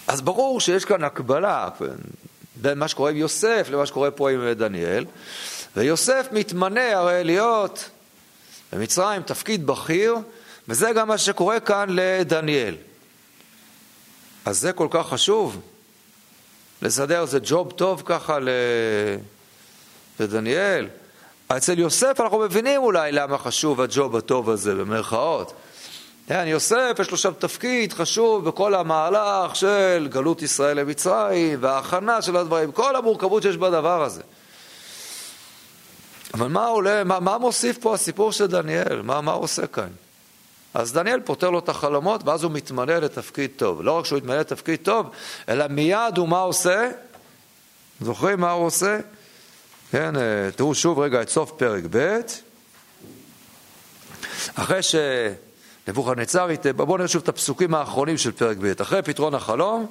אז 0.08 0.22
ברור 0.22 0.60
שיש 0.60 0.86
כאן 0.86 1.04
הקבלה 1.04 1.70
בין 2.56 2.80
מה 2.80 2.88
שקורה 2.88 3.12
עם 3.12 3.18
יוסף 3.18 3.68
למה 3.72 3.86
שקורה 3.86 4.12
פה 4.12 4.32
עם 4.32 4.54
דניאל, 4.54 5.06
ויוסף 5.76 6.28
מתמנה 6.32 6.98
הרי 6.98 7.24
להיות 7.24 7.90
במצרים 8.74 9.22
תפקיד 9.22 9.68
בכיר, 9.68 10.16
וזה 10.68 10.92
גם 10.92 11.08
מה 11.08 11.18
שקורה 11.18 11.60
כאן 11.60 11.86
לדניאל. 11.90 12.76
אז 14.46 14.60
זה 14.60 14.74
כל 14.74 14.88
כך 14.92 15.08
חשוב, 15.08 15.62
לסדר 16.82 17.22
איזה 17.22 17.40
ג'וב 17.44 17.72
טוב 17.72 18.04
ככה 18.06 18.38
לדניאל. 20.20 20.88
אצל 21.48 21.80
יוסף 21.80 22.20
אנחנו 22.20 22.40
מבינים 22.40 22.82
אולי 22.82 23.12
למה 23.12 23.38
חשוב 23.38 23.82
הג'וב 23.82 24.16
הטוב 24.16 24.50
הזה, 24.50 24.76
במרכאות. 24.76 25.54
כן, 26.28 26.44
יוסף 26.48 26.98
יש 27.00 27.12
לו 27.12 27.18
שם 27.18 27.32
תפקיד 27.40 27.94
חשוב 27.94 28.46
בכל 28.46 28.76
המהלך 28.76 29.56
של 29.56 30.08
גלות 30.12 30.42
ישראל 30.42 30.80
למצרים 30.80 31.58
וההכנה 31.62 32.22
של 32.22 32.38
הדברים, 32.38 32.72
כל 32.72 32.96
המורכבות 32.96 33.44
שיש 33.44 33.58
בדבר 33.58 34.04
הזה. 34.04 34.22
אבל 36.34 36.48
מה 36.48 36.66
עולה, 36.66 37.04
מה, 37.04 37.20
מה 37.20 37.38
מוסיף 37.38 37.78
פה 37.78 37.94
הסיפור 37.94 38.32
של 38.32 38.48
דניאל? 38.48 39.02
מה, 39.02 39.22
מה 39.22 39.32
הוא 39.32 39.44
עושה 39.44 39.68
כאן? 39.68 39.90
אז 40.74 40.94
דניאל 40.94 41.20
פותר 41.20 41.50
לו 41.50 41.60
את 41.60 41.70
החלומות 41.70 42.28
ואז 42.28 42.44
הוא 42.44 42.52
מתמנה 42.52 43.00
לתפקיד 43.00 43.52
טוב. 43.56 43.82
לא 43.82 43.92
רק 43.92 44.06
שהוא 44.06 44.18
מתמנה 44.18 44.40
לתפקיד 44.40 44.80
טוב, 44.84 45.10
אלא 45.50 45.68
מיד 45.68 46.18
הוא 46.18 46.28
מה 46.28 46.40
עושה? 46.40 46.90
זוכרים 48.02 48.40
מה 48.40 48.52
הוא 48.52 48.66
עושה? 48.66 49.00
כן, 49.92 50.16
אה, 50.16 50.52
תראו 50.56 50.76
שוב 50.76 51.00
רגע 51.00 51.22
את 51.22 51.30
סוף 51.30 51.52
פרק 51.52 51.84
ב', 51.92 52.20
אחרי 54.56 54.84
ש... 54.84 54.96
נבוכדנצר, 55.88 56.48
בואו 56.76 56.98
נראה 56.98 57.08
שוב 57.08 57.22
את 57.22 57.30
הפסוקים 57.30 57.74
האחרונים 57.74 58.18
של 58.18 58.32
פרק 58.32 58.58
ב', 58.58 58.82
אחרי 58.82 59.02
פתרון 59.02 59.36
החלום, 59.36 59.86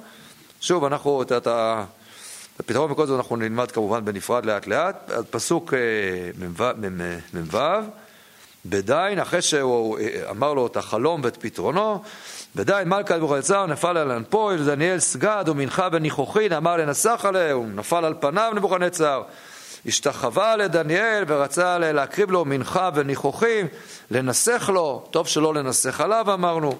שוב 0.61 0.85
אנחנו, 0.85 1.21
את 1.21 1.47
הפתרון 2.59 2.91
מכל 2.91 3.05
זאת 3.05 3.17
אנחנו 3.17 3.35
נלמד 3.35 3.71
כמובן 3.71 4.05
בנפרד 4.05 4.45
לאט 4.45 4.67
לאט, 4.67 5.11
פסוק 5.29 5.73
אה, 5.73 5.79
מ"ו, 6.39 7.57
בדין, 8.65 9.19
אחרי 9.19 9.41
שהוא 9.41 9.99
אה, 9.99 10.29
אמר 10.29 10.53
לו 10.53 10.67
את 10.67 10.77
החלום 10.77 11.21
ואת 11.23 11.37
פתרונו, 11.37 12.01
בדין 12.55 12.89
מלכה 12.89 13.17
נבוכדנצר 13.17 13.65
נפל 13.65 13.97
על 13.97 14.11
אנפויל, 14.11 14.65
דניאל 14.65 14.99
סגד 14.99 15.43
ומנחה 15.47 15.89
בניחוחין, 15.89 16.53
אמר 16.53 16.77
לנסח 16.77 17.25
עליה, 17.27 17.51
הוא 17.51 17.67
נפל 17.67 18.05
על 18.05 18.13
פניו 18.19 18.51
נבוכדנצר. 18.55 19.23
השתחווה 19.85 20.55
לדניאל 20.55 21.23
ורצה 21.27 21.77
להקריב 21.77 22.31
לו 22.31 22.45
מנחה 22.45 22.89
וניחוחים, 22.95 23.67
לנסח 24.11 24.69
לו, 24.73 25.07
טוב 25.11 25.27
שלא 25.27 25.53
לנסח 25.53 26.01
עליו 26.01 26.33
אמרנו, 26.33 26.77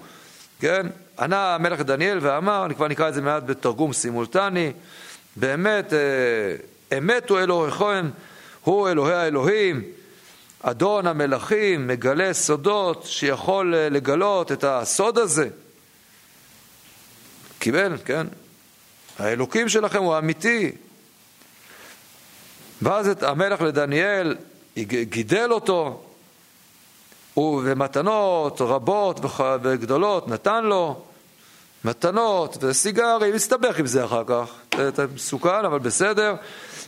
כן? 0.60 0.86
ענה 1.18 1.54
המלך 1.54 1.80
דניאל 1.80 2.18
ואמר, 2.20 2.64
אני 2.64 2.74
כבר 2.74 2.88
נקרא 2.88 3.08
את 3.08 3.14
זה 3.14 3.22
מעט 3.22 3.42
בתרגום 3.46 3.92
סימולטני, 3.92 4.72
באמת, 5.36 5.92
אה, 5.92 6.98
אמת 6.98 7.30
הוא 7.30 7.38
אלוהיכם, 7.38 8.10
הוא 8.64 8.88
אלוהי 8.88 9.14
האלוהים, 9.14 9.82
אדון 10.62 11.06
המלכים, 11.06 11.86
מגלה 11.86 12.34
סודות 12.34 13.04
שיכול 13.06 13.74
אה, 13.74 13.88
לגלות 13.88 14.52
את 14.52 14.64
הסוד 14.64 15.18
הזה. 15.18 15.48
קיבל, 17.58 17.96
כן? 18.04 18.26
האלוקים 19.18 19.68
שלכם 19.68 20.02
הוא 20.02 20.18
אמיתי, 20.18 20.72
ואז 22.82 23.08
את 23.08 23.22
המלך 23.22 23.60
לדניאל 23.60 24.36
גידל 25.02 25.52
אותו, 25.52 26.02
ומתנות 27.36 28.60
רבות 28.60 29.20
וגדולות 29.62 30.28
נתן 30.28 30.64
לו, 30.64 31.02
מתנות 31.84 32.56
וסיגרים, 32.60 33.34
הסתבך 33.34 33.78
עם 33.78 33.86
זה 33.86 34.04
אחר 34.04 34.22
כך, 34.26 34.50
זה 34.76 35.06
מסוכן 35.14 35.64
אבל 35.64 35.78
בסדר, 35.78 36.34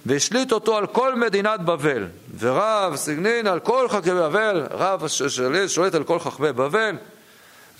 והשליט 0.06 0.52
אותו 0.52 0.76
על 0.76 0.86
כל 0.86 1.14
מדינת 1.14 1.60
בבל, 1.60 2.06
ורב 2.38 2.96
סגנין 2.96 3.46
על 3.46 3.60
כל 3.60 3.88
חכמי 3.88 4.14
בבל, 4.14 4.66
רב 4.70 5.04
שולט 5.66 5.94
על 5.94 6.04
כל 6.04 6.18
חכמי 6.18 6.52
בבל, 6.52 6.96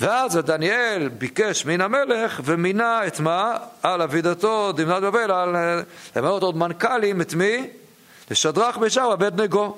ואז 0.00 0.36
דניאל 0.36 1.08
ביקש 1.08 1.66
מן 1.66 1.80
המלך 1.80 2.40
ומינה 2.44 3.06
את 3.06 3.20
מה? 3.20 3.56
על 3.82 4.02
אבידתו, 4.02 4.72
דמנת 4.72 5.02
בבל, 5.02 5.30
על 5.30 5.56
למנות 6.16 6.42
עוד 6.42 6.56
מנכ"לים, 6.56 7.20
את 7.20 7.34
מי? 7.34 7.66
לשדרך 8.30 8.78
מישר 8.78 9.12
עבד 9.12 9.40
נגו. 9.40 9.76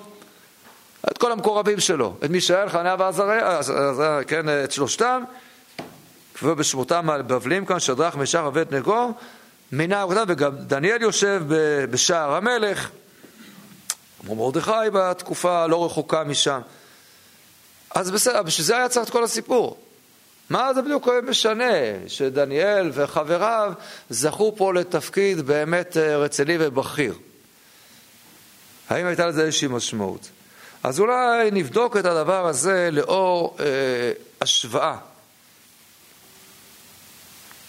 את 1.11 1.19
כל 1.19 1.33
המקורבים 1.33 1.81
שלו, 1.81 2.15
את 2.25 2.31
מישאל, 2.31 2.69
חניה 2.69 2.97
ועזריה, 2.99 3.61
כן, 4.27 4.47
את 4.65 4.73
שלושתם, 4.73 5.23
ובשמותם 6.43 7.11
הבבלים 7.11 7.67
כאן, 7.67 7.81
שדרך 7.81 8.17
מישר 8.17 8.47
עבד 8.47 8.75
נגו, 8.75 9.13
מינה 9.73 10.03
עבודה, 10.03 10.25
וגם 10.29 10.57
דניאל 10.57 11.03
יושב 11.03 11.43
בשער 11.91 12.35
המלך, 12.35 12.91
כמו 14.21 14.35
מרדכי 14.35 14.91
בתקופה 14.93 15.63
הלא 15.63 15.85
רחוקה 15.85 16.25
משם. 16.25 16.61
אז 17.95 18.11
בסדר, 18.11 18.43
בשביל 18.43 18.67
זה 18.67 18.77
היה 18.77 18.89
צריך 18.89 19.07
את 19.07 19.13
כל 19.13 19.25
הסיפור. 19.25 19.79
מה 20.51 20.75
זה 20.75 20.83
בדיוק 20.83 21.09
משנה 21.29 21.73
שדניאל 22.07 22.91
וחבריו 22.93 23.73
זכו 24.11 24.55
פה 24.57 24.75
לתפקיד 24.75 25.41
באמת 25.41 25.97
אה, 25.97 26.17
רציני 26.17 26.57
ובכיר? 26.61 27.15
האם 28.89 29.07
הייתה 29.07 29.27
לזה 29.27 29.43
איזושהי 29.43 29.69
משמעות? 29.69 30.29
אז 30.83 31.01
אולי 31.01 31.51
נבדוק 31.51 31.97
את 31.97 32.05
הדבר 32.05 32.47
הזה 32.47 32.89
לאור 32.93 33.57
אה, 33.61 33.65
השוואה 34.41 34.97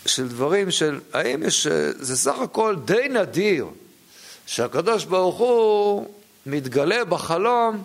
של 0.07 0.27
דברים 0.27 0.71
של, 0.71 0.99
האם 1.13 1.43
יש, 1.43 1.67
אה, 1.67 1.91
זה 1.93 2.17
סך 2.17 2.39
הכל 2.39 2.75
די 2.85 3.07
נדיר 3.09 3.67
שהקדוש 4.45 5.05
ברוך 5.05 5.37
הוא 5.37 6.07
מתגלה 6.45 7.05
בחלום 7.05 7.83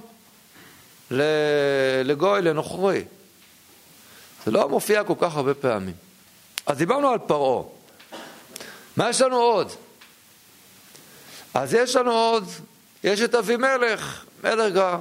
לגוי, 2.05 2.43
לנוכרי. 2.43 3.05
זה 4.45 4.51
לא 4.51 4.69
מופיע 4.69 5.05
כל 5.05 5.15
כך 5.21 5.37
הרבה 5.37 5.55
פעמים. 5.55 5.95
אז 6.67 6.79
דיברנו 6.79 7.09
על 7.09 7.19
פרעה. 7.19 7.63
מה 8.97 9.11
יש 9.11 9.21
לנו 9.21 9.37
עוד? 9.37 9.73
אז 11.55 11.75
יש 11.75 11.97
לנו 11.97 12.13
עוד 12.13 12.45
יש 13.05 13.21
את 13.21 13.35
אבימלך, 13.35 14.25
מלך 14.45 14.75
גר. 14.75 14.99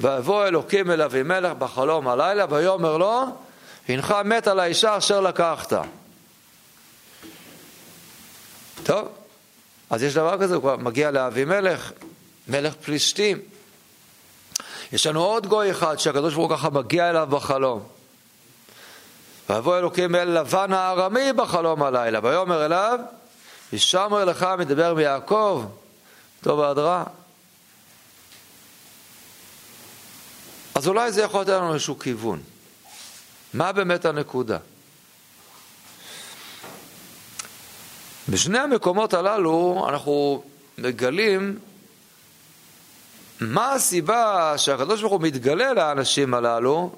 ויבוא 0.00 0.46
אלוקים 0.46 0.90
אל 0.90 1.02
אבימלך 1.02 1.52
בחלום 1.52 2.08
הלילה, 2.08 2.46
ויאמר 2.50 2.96
לו, 2.96 3.24
הנך 3.88 4.14
מת 4.24 4.46
על 4.46 4.60
האישה 4.60 4.98
אשר 4.98 5.20
לקחת. 5.20 5.72
טוב, 8.82 9.08
אז 9.90 10.02
יש 10.02 10.14
דבר 10.14 10.38
כזה, 10.40 10.54
הוא 10.54 10.62
כבר 10.62 10.76
מגיע 10.76 11.10
לאבימלך, 11.10 11.92
מלך 12.48 12.74
פלישתים. 12.74 13.38
יש 14.92 15.06
לנו 15.06 15.24
עוד 15.24 15.46
גוי 15.46 15.70
אחד 15.70 15.98
שהקדוש 15.98 16.34
ברוך 16.34 16.50
הוא 16.50 16.58
ככה 16.58 16.70
מגיע 16.70 17.10
אליו 17.10 17.26
בחלום. 17.30 17.82
ויבוא 19.50 19.78
אלוקים 19.78 20.14
אל 20.14 20.28
לבן 20.28 20.72
הארמי 20.72 21.32
בחלום 21.32 21.82
הלילה, 21.82 22.20
ויאמר 22.22 22.66
אליו, 22.66 22.98
ישמר 23.72 24.24
לך 24.24 24.46
מדבר 24.58 24.94
מיעקב, 24.94 25.64
טוב 26.42 26.58
ועד 26.58 26.78
רע. 26.78 27.04
אז 30.74 30.88
אולי 30.88 31.12
זה 31.12 31.22
יכול 31.22 31.40
לתת 31.40 31.50
לנו 31.50 31.74
איזשהו 31.74 31.98
כיוון. 31.98 32.53
מה 33.54 33.72
באמת 33.72 34.04
הנקודה? 34.04 34.58
בשני 38.28 38.58
המקומות 38.58 39.14
הללו 39.14 39.86
אנחנו 39.88 40.42
מגלים 40.78 41.58
מה 43.40 43.72
הסיבה 43.72 44.54
שהקדוש 44.56 45.00
ברוך 45.00 45.12
הוא 45.12 45.20
מתגלה 45.20 45.72
לאנשים 45.72 46.34
הללו, 46.34 46.92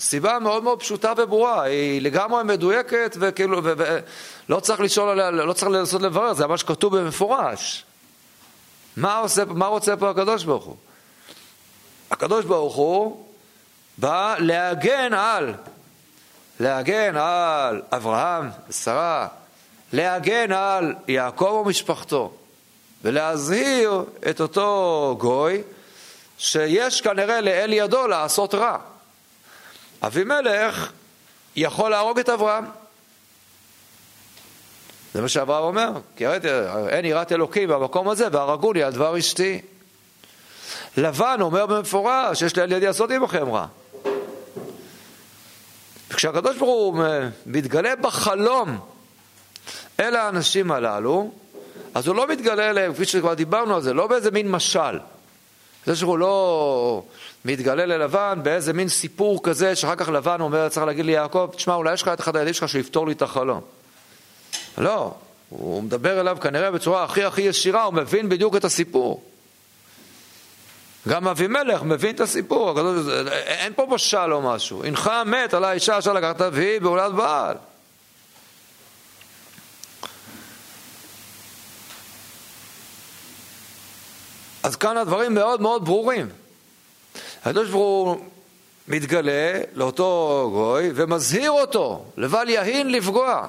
סיבה 0.00 0.38
מאוד 0.38 0.62
מאוד 0.62 0.80
פשוטה 0.80 1.12
וברורה, 1.16 1.62
היא 1.62 2.02
לגמרי 2.02 2.44
מדויקת 2.44 3.16
וכאילו, 3.20 3.60
ולא 3.62 4.60
צריך 4.60 4.80
לשאול 4.80 5.08
עליה, 5.08 5.30
לא 5.30 5.52
צריך 5.52 5.70
לנסות 5.70 6.02
לברר, 6.02 6.32
זה 6.32 6.46
ממש 6.46 6.62
כתוב 6.62 6.98
במפורש. 6.98 7.84
מה, 8.96 9.16
עושה, 9.16 9.44
מה 9.44 9.66
רוצה 9.66 9.96
פה 9.96 10.10
הקדוש 10.10 10.44
ברוך 10.44 10.64
הוא? 10.64 10.76
הקדוש 12.10 12.44
ברוך 12.44 12.74
הוא 12.74 13.26
בא 13.98 14.34
להגן 14.38 15.14
על, 15.14 15.54
להגן 16.62 17.16
על 17.16 17.82
אברהם 17.92 18.50
ושרה, 18.68 19.28
להגן 19.92 20.52
על 20.52 20.94
יעקב 21.08 21.62
ומשפחתו, 21.64 22.32
ולהזהיר 23.04 24.04
את 24.30 24.40
אותו 24.40 25.16
גוי 25.18 25.62
שיש 26.38 27.00
כנראה 27.00 27.40
לאל 27.40 27.72
ידו 27.72 28.06
לעשות 28.06 28.54
רע. 28.54 28.76
אבימלך 30.02 30.92
יכול 31.56 31.90
להרוג 31.90 32.18
את 32.18 32.28
אברהם. 32.28 32.64
זה 35.14 35.20
מה 35.20 35.28
שאברהם 35.28 35.64
אומר, 35.64 35.90
כי 36.16 36.26
ראיתי, 36.26 36.48
אין 36.88 37.04
יראת 37.04 37.32
אלוקים 37.32 37.68
במקום 37.68 38.08
הזה, 38.08 38.28
והרגוני 38.32 38.82
על 38.82 38.92
דבר 38.92 39.18
אשתי. 39.18 39.60
לבן 40.96 41.36
אומר 41.40 41.66
במפורש, 41.66 42.42
יש 42.42 42.58
לאל 42.58 42.72
ידי 42.72 42.86
לעשות 42.86 43.10
עמכם 43.10 43.50
רע. 43.50 43.66
וכשהקדוש 46.12 46.56
ברוך 46.56 46.94
הוא 46.94 47.04
מתגלה 47.46 47.96
בחלום 47.96 48.78
אל 50.00 50.16
האנשים 50.16 50.72
הללו, 50.72 51.30
אז 51.94 52.06
הוא 52.06 52.16
לא 52.16 52.28
מתגלה 52.28 52.70
אליהם, 52.70 52.92
כפי 52.92 53.04
שכבר 53.04 53.34
דיברנו 53.34 53.74
על 53.74 53.82
זה, 53.82 53.94
לא 53.94 54.06
באיזה 54.06 54.30
מין 54.30 54.50
משל. 54.50 54.98
זה 55.86 55.96
שהוא 55.96 56.18
לא 56.18 57.02
מתגלה 57.44 57.86
ללבן 57.86 58.40
באיזה 58.42 58.72
מין 58.72 58.88
סיפור 58.88 59.42
כזה, 59.42 59.76
שאחר 59.76 59.94
כך 59.96 60.08
לבן 60.08 60.40
אומר, 60.40 60.68
צריך 60.68 60.86
להגיד 60.86 61.04
לי, 61.04 61.12
יעקב, 61.12 61.48
תשמע, 61.56 61.74
אולי 61.74 61.92
יש 61.94 62.02
לך 62.02 62.08
את 62.08 62.20
אחד 62.20 62.36
הילדים 62.36 62.54
שלך 62.54 62.68
שיפתור 62.68 63.06
לי 63.06 63.12
את 63.12 63.22
החלום. 63.22 63.60
לא, 64.78 65.14
הוא 65.48 65.82
מדבר 65.82 66.20
אליו 66.20 66.36
כנראה 66.40 66.70
בצורה 66.70 67.04
הכי 67.04 67.24
הכי 67.24 67.42
ישירה, 67.42 67.82
הוא 67.82 67.94
מבין 67.94 68.28
בדיוק 68.28 68.56
את 68.56 68.64
הסיפור. 68.64 69.22
גם 71.08 71.28
אבימלך 71.28 71.82
מבין 71.82 72.14
את 72.14 72.20
הסיפור, 72.20 72.80
אין 73.30 73.72
פה 73.76 73.86
משל 73.90 74.32
או 74.32 74.42
משהו. 74.42 74.84
הנך 74.84 75.10
מת 75.26 75.54
על 75.54 75.64
האישה 75.64 75.98
אשר 75.98 76.12
לקחת 76.12 76.40
והיא 76.52 76.80
בעולת 76.80 77.12
בעל. 77.12 77.56
אז 84.62 84.76
כאן 84.76 84.96
הדברים 84.96 85.34
מאוד 85.34 85.60
מאוד 85.60 85.84
ברורים. 85.84 86.28
הקדוש 87.44 87.70
ברוך 87.70 88.06
הוא 88.06 88.24
מתגלה 88.88 89.60
לאותו 89.72 90.48
גוי 90.52 90.90
ומזהיר 90.94 91.50
אותו, 91.50 92.04
לבל 92.16 92.48
יהין 92.48 92.92
לפגוע. 92.92 93.46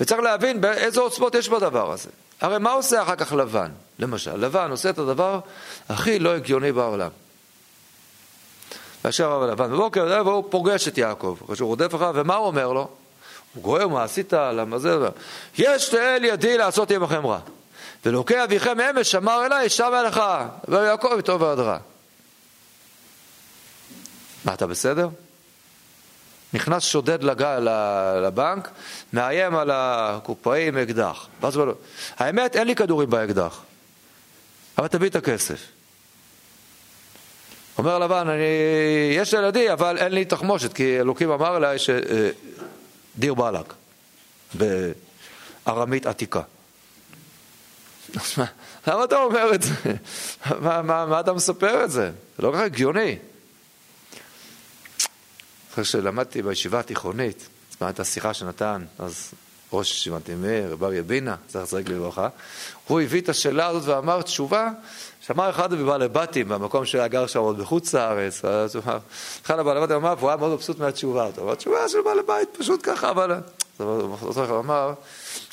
וצריך 0.00 0.20
להבין 0.20 0.60
באיזה 0.60 1.00
עוצמות 1.00 1.34
יש 1.34 1.48
בדבר 1.48 1.92
הזה. 1.92 2.10
הרי 2.40 2.58
מה 2.58 2.72
עושה 2.72 3.02
אחר 3.02 3.16
כך 3.16 3.32
לבן? 3.32 3.70
למשל, 3.98 4.36
לבן 4.36 4.70
עושה 4.70 4.90
את 4.90 4.98
הדבר 4.98 5.40
הכי 5.88 6.18
לא 6.18 6.34
הגיוני 6.34 6.72
בעולם. 6.72 7.10
וישר 9.04 9.30
רב 9.30 9.50
לבן 9.50 9.72
בבוקר, 9.72 10.22
והוא 10.26 10.44
פוגש 10.50 10.88
את 10.88 10.98
יעקב, 10.98 11.36
כשהוא 11.52 11.68
רודף 11.68 11.94
אחריו, 11.94 12.12
ומה 12.16 12.34
הוא 12.36 12.46
אומר 12.46 12.72
לו? 12.72 12.88
הוא 13.54 13.62
גואל, 13.62 13.86
מה 13.86 14.02
עשית? 14.04 14.32
למה 14.32 14.78
זה? 14.78 14.98
יש 15.58 15.94
לאל 15.94 16.24
ידי 16.24 16.58
לעשות 16.58 16.90
עמכם 16.90 17.26
רע. 17.26 17.38
ולוקח 18.04 18.40
אביכם 18.44 18.80
אמש 18.80 19.14
אמר 19.14 19.46
אליי, 19.46 19.68
שב 19.68 19.92
אליך, 19.94 20.20
ויעקב 20.68 21.14
איתו 21.16 21.40
ועד 21.40 21.58
רע. 21.58 21.78
מה, 24.44 24.54
אתה 24.54 24.66
בסדר? 24.66 25.08
נכנס 26.52 26.82
שודד 26.82 27.22
לג... 27.22 27.42
לבנק, 28.22 28.70
מאיים 29.12 29.56
על 29.56 29.70
הקופאי 29.72 30.68
עם 30.68 30.78
אקדח. 30.78 31.26
ואז 31.40 31.56
הוא 31.56 31.62
אומר 31.62 31.74
האמת, 32.16 32.56
אין 32.56 32.66
לי 32.66 32.74
כדורים 32.74 33.10
באקדח, 33.10 33.62
אבל 34.78 34.86
תביא 34.86 35.08
את 35.08 35.16
הכסף. 35.16 35.58
אומר 37.78 37.98
לבן, 37.98 38.28
אני, 38.28 38.44
יש 39.12 39.34
לילדי, 39.34 39.72
אבל 39.72 39.98
אין 39.98 40.12
לי 40.12 40.24
תחמושת, 40.24 40.72
כי 40.72 41.00
אלוקים 41.00 41.30
אמר 41.30 41.56
אליי 41.56 41.78
שדיר 41.78 43.32
אה, 43.32 43.34
באלק, 43.34 43.74
בארמית 45.64 46.06
עתיקה. 46.06 46.42
למה 48.86 49.04
אתה 49.04 49.16
אומר 49.16 49.54
את 49.54 49.62
זה? 49.62 49.74
מה, 50.60 50.82
מה, 50.82 51.06
מה 51.06 51.20
אתה 51.20 51.32
מספר 51.32 51.84
את 51.84 51.90
זה? 51.90 52.10
זה 52.36 52.42
לא 52.42 52.50
כל 52.50 52.56
כך 52.56 52.62
הגיוני. 52.62 53.16
אחרי 55.72 55.84
שלמדתי 55.84 56.42
בישיבה 56.42 56.80
התיכונית, 56.80 57.48
הייתה 57.80 58.04
שיחה 58.04 58.34
שנתן 58.34 58.84
אז 58.98 59.30
ראש 59.72 59.90
ישיבת 59.90 60.30
מאיר, 60.30 60.76
בר 60.76 60.92
יבינה, 60.92 61.36
זכר 61.48 61.66
צדיק 61.66 61.88
לברכה, 61.88 62.28
הוא 62.86 63.00
הביא 63.00 63.20
את 63.20 63.28
השאלה 63.28 63.66
הזאת 63.66 63.88
ואמר 63.88 64.22
תשובה 64.22 64.68
שאמר 65.20 65.50
אחד 65.50 65.74
מבעלי 65.74 66.08
בתים 66.08 66.48
במקום 66.48 66.84
שהיה 66.84 67.08
גר 67.08 67.26
שם 67.26 67.38
עוד 67.38 67.58
בחוץ 67.58 67.94
לארץ, 67.94 68.42
אחד 69.46 69.58
הבעלי 69.58 69.80
בתים 69.80 69.96
אמר, 69.96 70.14
והוא 70.18 70.30
היה 70.30 70.36
מאוד 70.36 70.52
מבסוט 70.52 70.78
מהתשובה, 70.78 71.24
הוא 71.36 71.44
אמר, 71.44 71.54
תשובה 71.54 71.88
של 71.88 71.98
בעלי 72.04 72.22
בית, 72.26 72.48
פשוט 72.58 72.80
ככה, 72.82 73.10
אבל... 73.10 73.34
הוא 73.78 74.58
אמר, 74.58 74.92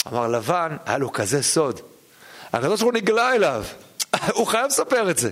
אמר 0.07 0.27
לבן, 0.27 0.77
היה 0.85 0.97
לו 0.97 1.11
כזה 1.11 1.43
סוד, 1.43 1.79
הקדוש 2.53 2.79
ברוך 2.81 2.93
הוא 2.93 3.01
נגלה 3.01 3.35
אליו, 3.35 3.63
הוא 4.37 4.47
חייב 4.47 4.65
לספר 4.65 5.09
את 5.09 5.17
זה. 5.17 5.31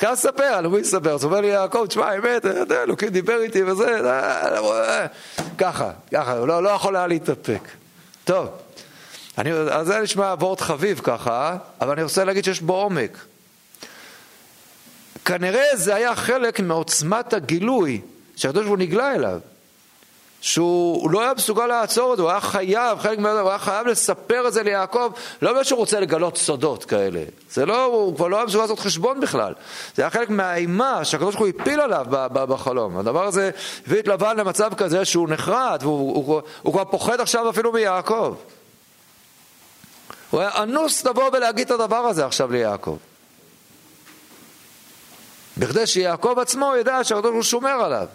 חייב 0.00 0.12
לספר, 0.12 0.44
על 0.44 0.66
מי 0.66 0.78
יספר? 0.78 1.14
אז 1.14 1.24
הוא 1.24 1.30
אומר 1.30 1.40
לי, 1.40 1.46
יעקב, 1.46 1.84
תשמע, 1.88 2.06
האמת, 2.06 2.46
אלוקים 2.70 3.08
דיבר 3.08 3.42
איתי 3.42 3.62
וזה, 3.62 4.00
ככה, 5.58 5.90
ככה, 6.12 6.32
הוא 6.32 6.48
לא, 6.48 6.62
לא 6.62 6.68
יכול 6.68 6.96
היה 6.96 7.06
להתאפק. 7.06 7.60
טוב, 8.24 8.48
אני, 9.38 9.52
אז 9.52 9.86
זה 9.86 9.98
נשמע 9.98 10.34
וורד 10.38 10.60
חביב 10.60 11.00
ככה, 11.04 11.56
אבל 11.80 11.92
אני 11.92 12.02
רוצה 12.02 12.24
להגיד 12.24 12.44
שיש 12.44 12.60
בו 12.60 12.76
עומק. 12.76 13.18
כנראה 15.24 15.64
זה 15.74 15.94
היה 15.94 16.14
חלק 16.14 16.60
מעוצמת 16.60 17.32
הגילוי 17.32 18.00
שהקדוש 18.36 18.62
ברוך 18.62 18.76
הוא 18.76 18.78
נגלה 18.78 19.14
אליו. 19.14 19.40
שהוא 20.40 21.10
לא 21.10 21.22
היה 21.22 21.32
מסוגל 21.36 21.66
לעצור 21.66 22.12
את 22.12 22.16
זה, 22.16 22.22
הוא 22.22 22.30
היה 22.30 22.40
חייב, 22.40 22.98
חלק 22.98 23.18
מהזה, 23.18 23.40
הוא 23.40 23.48
היה 23.48 23.58
חייב 23.58 23.86
לספר 23.86 24.48
את 24.48 24.52
זה 24.52 24.62
ליעקב, 24.62 25.12
לא 25.42 25.52
בגלל 25.52 25.64
שהוא 25.64 25.78
רוצה 25.78 26.00
לגלות 26.00 26.36
סודות 26.36 26.84
כאלה, 26.84 27.22
זה 27.50 27.66
לא, 27.66 27.84
הוא 27.84 28.16
כבר 28.16 28.28
לא 28.28 28.36
היה 28.36 28.46
מסוגל 28.46 28.62
לעשות 28.62 28.80
חשבון 28.80 29.20
בכלל, 29.20 29.54
זה 29.94 30.02
היה 30.02 30.10
חלק 30.10 30.30
מהאימה 30.30 31.04
שהקדוש 31.04 31.34
ברוך 31.34 31.48
הוא 31.48 31.60
הפיל 31.60 31.80
עליו 31.80 32.06
בחלום, 32.32 32.98
הדבר 32.98 33.24
הזה 33.24 33.50
הביא 33.86 33.98
את 34.00 34.08
לבן 34.08 34.36
למצב 34.36 34.74
כזה 34.74 35.04
שהוא 35.04 35.28
נחרד, 35.28 35.78
והוא 35.82 36.14
הוא, 36.14 36.26
הוא, 36.26 36.40
הוא 36.62 36.72
כבר 36.72 36.84
פוחד 36.84 37.20
עכשיו 37.20 37.50
אפילו 37.50 37.72
מיעקב. 37.72 38.34
הוא 40.30 40.40
היה 40.40 40.50
אנוס 40.62 41.04
לבוא 41.04 41.30
ולהגיד 41.32 41.72
את 41.72 41.80
הדבר 41.80 41.96
הזה 41.96 42.26
עכשיו 42.26 42.52
ליעקב. 42.52 42.96
בכדי 45.56 45.86
שיעקב 45.86 46.38
עצמו 46.38 46.72
ידע 46.80 47.04
שהקדוש 47.04 47.22
ברוך 47.22 47.34
הוא 47.34 47.42
שומר 47.42 47.70
עליו. 47.70 48.06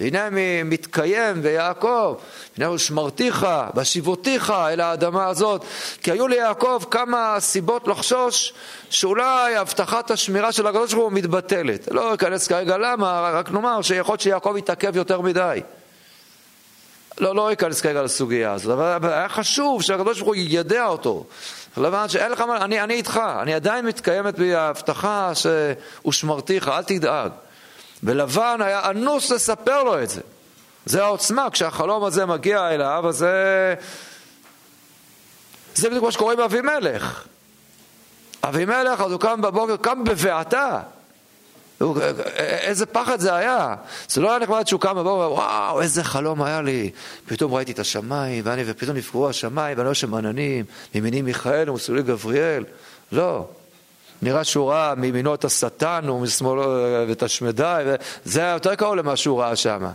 והנה 0.00 0.28
מתקיים 0.64 1.40
ויעקב, 1.42 2.14
הנה 2.56 2.78
שמרתיך 2.78 3.46
והשיבותיך 3.74 4.50
אל 4.50 4.80
האדמה 4.80 5.26
הזאת. 5.26 5.64
כי 6.02 6.10
היו 6.10 6.28
ליעקב 6.28 6.82
כמה 6.90 7.36
סיבות 7.38 7.88
לחשוש 7.88 8.52
שאולי 8.90 9.56
הבטחת 9.56 10.10
השמירה 10.10 10.52
של 10.52 10.66
הקדוש 10.66 10.94
ברוך 10.94 11.04
הוא 11.04 11.12
מתבטלת. 11.12 11.88
לא 11.90 12.14
אכנס 12.14 12.48
כרגע 12.48 12.76
למה, 12.78 13.30
רק 13.34 13.50
נאמר 13.50 13.82
שיכול 13.82 14.12
להיות 14.12 14.20
שיעקב 14.20 14.54
יתעכב 14.58 14.96
יותר 14.96 15.20
מדי. 15.20 15.60
לא, 17.18 17.34
לא 17.34 17.52
אכנס 17.52 17.80
כרגע 17.80 18.02
לסוגיה 18.02 18.52
הזאת, 18.52 18.78
אבל 18.78 19.12
היה 19.12 19.28
חשוב 19.28 19.82
שהקדוש 19.82 20.18
ברוך 20.18 20.28
הוא 20.28 20.34
יידע 20.34 20.86
אותו. 20.86 21.24
לבן 21.76 22.08
שאין 22.08 22.32
לך 22.32 22.40
מה, 22.40 22.64
אני, 22.64 22.80
אני 22.80 22.94
איתך, 22.94 23.20
אני 23.42 23.54
עדיין 23.54 23.86
מתקיימת 23.86 24.38
בי 24.38 24.54
ההבטחה 24.54 25.32
ש"ושמרתיך", 25.34 26.68
אל 26.68 26.82
תדאג. 26.82 27.30
ולבן 28.02 28.58
היה 28.60 28.90
אנוס 28.90 29.30
לספר 29.30 29.82
לו 29.82 30.02
את 30.02 30.10
זה. 30.10 30.20
זה 30.86 31.04
העוצמה, 31.04 31.50
כשהחלום 31.50 32.04
הזה 32.04 32.26
מגיע 32.26 32.68
אליו, 32.68 33.04
אז 33.08 33.16
זה... 33.16 33.74
זה 35.74 35.88
בדיוק 35.88 36.04
מה 36.04 36.12
שקורה 36.12 36.32
עם 36.32 36.40
אבימלך. 36.40 37.26
אבימלך, 38.44 39.00
אז 39.00 39.12
הוא 39.12 39.20
קם 39.20 39.42
בבוקר, 39.42 39.76
קם 39.76 40.04
בבעתה. 40.04 40.80
איזה 42.36 42.86
פחד 42.86 43.20
זה 43.20 43.34
היה. 43.34 43.74
זה 44.08 44.20
לא 44.20 44.30
היה 44.30 44.38
נחמד 44.38 44.66
שהוא 44.66 44.80
קם 44.80 44.96
בבוקר, 44.96 45.32
וואו, 45.32 45.80
איזה 45.80 46.04
חלום 46.04 46.42
היה 46.42 46.62
לי. 46.62 46.90
פתאום 47.26 47.54
ראיתי 47.54 47.72
את 47.72 47.78
השמיים, 47.78 48.42
ואני, 48.46 48.62
ופתאום 48.66 48.96
נפגעו 48.96 49.28
השמיים, 49.28 49.78
ואני 49.78 49.84
רואה 49.84 49.94
שם 49.94 50.14
עננים, 50.14 50.64
מימיני 50.94 51.22
מיכאל 51.22 51.70
ומשמאלי 51.70 52.02
גבריאל. 52.02 52.64
לא. 53.12 53.46
נראה 54.22 54.44
שהוא 54.44 54.70
ראה 54.70 54.94
מימינו 54.94 55.34
את 55.34 55.44
השטן 55.44 56.08
ומשמאלו 56.08 56.64
את 57.12 57.22
השמדי, 57.22 57.84
וזה 58.24 58.40
היה 58.40 58.52
יותר 58.52 58.74
קרוב 58.74 58.94
למה 58.94 59.16
שהוא 59.16 59.40
ראה 59.40 59.56
שם. 59.56 59.86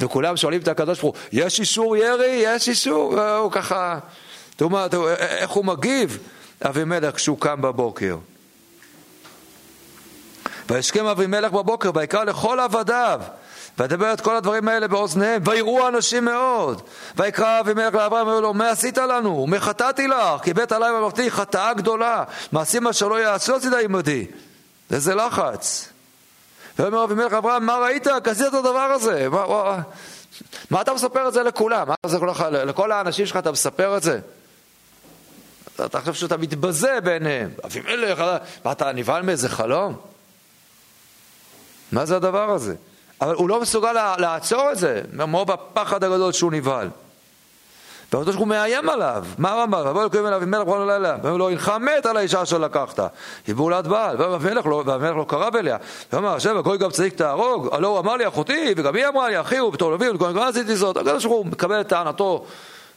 וכולם 0.00 0.36
שואלים 0.36 0.60
את 0.60 0.68
הקדוש 0.68 1.00
ברוך 1.00 1.16
הוא, 1.16 1.22
יש 1.32 1.60
אישור 1.60 1.96
ירי? 1.96 2.42
יש 2.44 2.68
אישור? 2.68 3.12
והוא 3.12 3.52
ככה, 3.52 3.98
תראו 4.56 5.08
איך 5.18 5.50
הוא 5.50 5.64
מגיב, 5.64 6.18
אבימלך, 6.62 7.14
כשהוא 7.14 7.40
קם 7.40 7.62
בבוקר. 7.62 8.16
וישכם 10.68 11.06
אבימלך 11.06 11.52
בבוקר, 11.52 11.90
ויקרא 11.94 12.24
לכל 12.24 12.60
עבדיו, 12.60 13.20
וידבר 13.78 14.12
את 14.12 14.20
כל 14.20 14.36
הדברים 14.36 14.68
האלה 14.68 14.88
באוזניהם, 14.88 15.42
ויראו 15.44 15.88
אנשים 15.88 16.24
מאוד. 16.24 16.82
ויקרא 17.16 17.60
אבימלך 17.60 17.94
לאברהם, 17.94 18.26
ואומר 18.26 18.40
לו, 18.40 18.54
מה 18.54 18.70
עשית 18.70 18.98
לנו? 18.98 19.30
ומה 19.30 19.60
חטאתי 19.60 20.08
לך? 20.08 20.42
כי 20.42 20.54
בית 20.54 20.72
עלי 20.72 20.90
ממלכתי 20.90 21.30
חטאה 21.30 21.74
גדולה, 21.74 22.24
מעשים 22.52 22.88
אשר 22.88 23.08
לא 23.08 23.20
יעשו 23.20 23.54
עשית 23.54 23.72
עמדי. 23.84 24.26
איזה 24.90 25.14
לחץ. 25.14 25.88
ואומר 26.78 27.04
אבימלך 27.04 27.32
אברהם, 27.32 27.66
מה 27.66 27.76
ראית? 27.76 28.06
כזית 28.24 28.46
את 28.46 28.54
הדבר 28.54 28.78
הזה. 28.78 29.28
מה, 29.28 29.46
מה, 29.46 29.80
מה 30.70 30.80
אתה 30.80 30.94
מספר 30.94 31.28
את 31.28 31.32
זה 31.32 31.42
לכולם? 31.42 31.88
מה 31.88 31.94
זה 32.06 32.18
לכל 32.64 32.92
האנשים 32.92 33.26
שלך 33.26 33.36
אתה 33.36 33.52
מספר 33.52 33.96
את 33.96 34.02
זה? 34.02 34.20
אתה 35.84 36.00
חושב 36.00 36.14
שאתה 36.14 36.36
מתבזה 36.36 36.98
ביניהם. 37.04 37.50
אבימלך, 37.64 38.24
מה 38.64 38.72
אתה 38.72 38.92
נבהל 38.92 39.22
מאיזה 39.22 39.48
חלום? 39.48 39.96
מה 41.92 42.06
זה 42.06 42.16
הדבר 42.16 42.50
הזה? 42.50 42.74
אבל 43.24 43.34
הוא 43.34 43.48
לא 43.48 43.60
מסוגל 43.60 44.16
לעצור 44.18 44.72
את 44.72 44.78
זה, 44.78 45.00
מרוב 45.12 45.50
הפחד 45.50 46.04
הגדול 46.04 46.32
שהוא 46.32 46.52
נבהל. 46.52 46.88
והקדוש 48.12 48.34
ברוך 48.34 48.38
הוא 48.38 48.48
מאיים 48.48 48.88
עליו, 48.88 49.24
מה 49.38 49.52
הוא 49.52 49.62
אמר? 49.62 49.86
ויבוא 49.86 50.00
אלוקים 50.00 50.26
אליו 50.26 50.42
מלך 50.46 50.64
בוא 50.64 50.86
לילה, 50.86 51.16
ואומר 51.22 51.36
לו, 51.36 51.48
הנך 51.50 51.72
מת 51.80 52.06
על 52.06 52.16
האישה 52.16 52.42
אשר 52.42 52.58
לקחת, 52.58 53.00
היא 53.46 53.54
בעולת 53.54 53.86
בעל, 53.86 54.16
לא, 54.18 54.36
והמלך 54.40 54.66
לא 54.66 55.24
קרב 55.28 55.56
אליה, 55.56 55.76
ואמר, 56.12 56.34
השם 56.34 56.56
הגוי 56.56 56.78
גם 56.78 56.90
צדיק 56.90 57.14
תהרוג, 57.14 57.68
הלא 57.72 57.88
הוא 57.88 57.98
אמר 57.98 58.16
לי 58.16 58.28
אחותי, 58.28 58.74
וגם 58.76 58.94
היא 58.94 59.06
אמרה 59.06 59.28
לי, 59.28 59.40
אחי 59.40 59.58
הוא 59.58 59.72
בתור 59.72 59.90
לוי, 59.90 60.10
וגם 60.10 60.38
עשיתי 60.38 60.76
זאת, 60.76 60.96
הקדוש 60.96 61.24
ברוך 61.24 61.36
הוא 61.36 61.46
מקבל 61.46 61.80
את 61.80 61.88
טענתו 61.88 62.44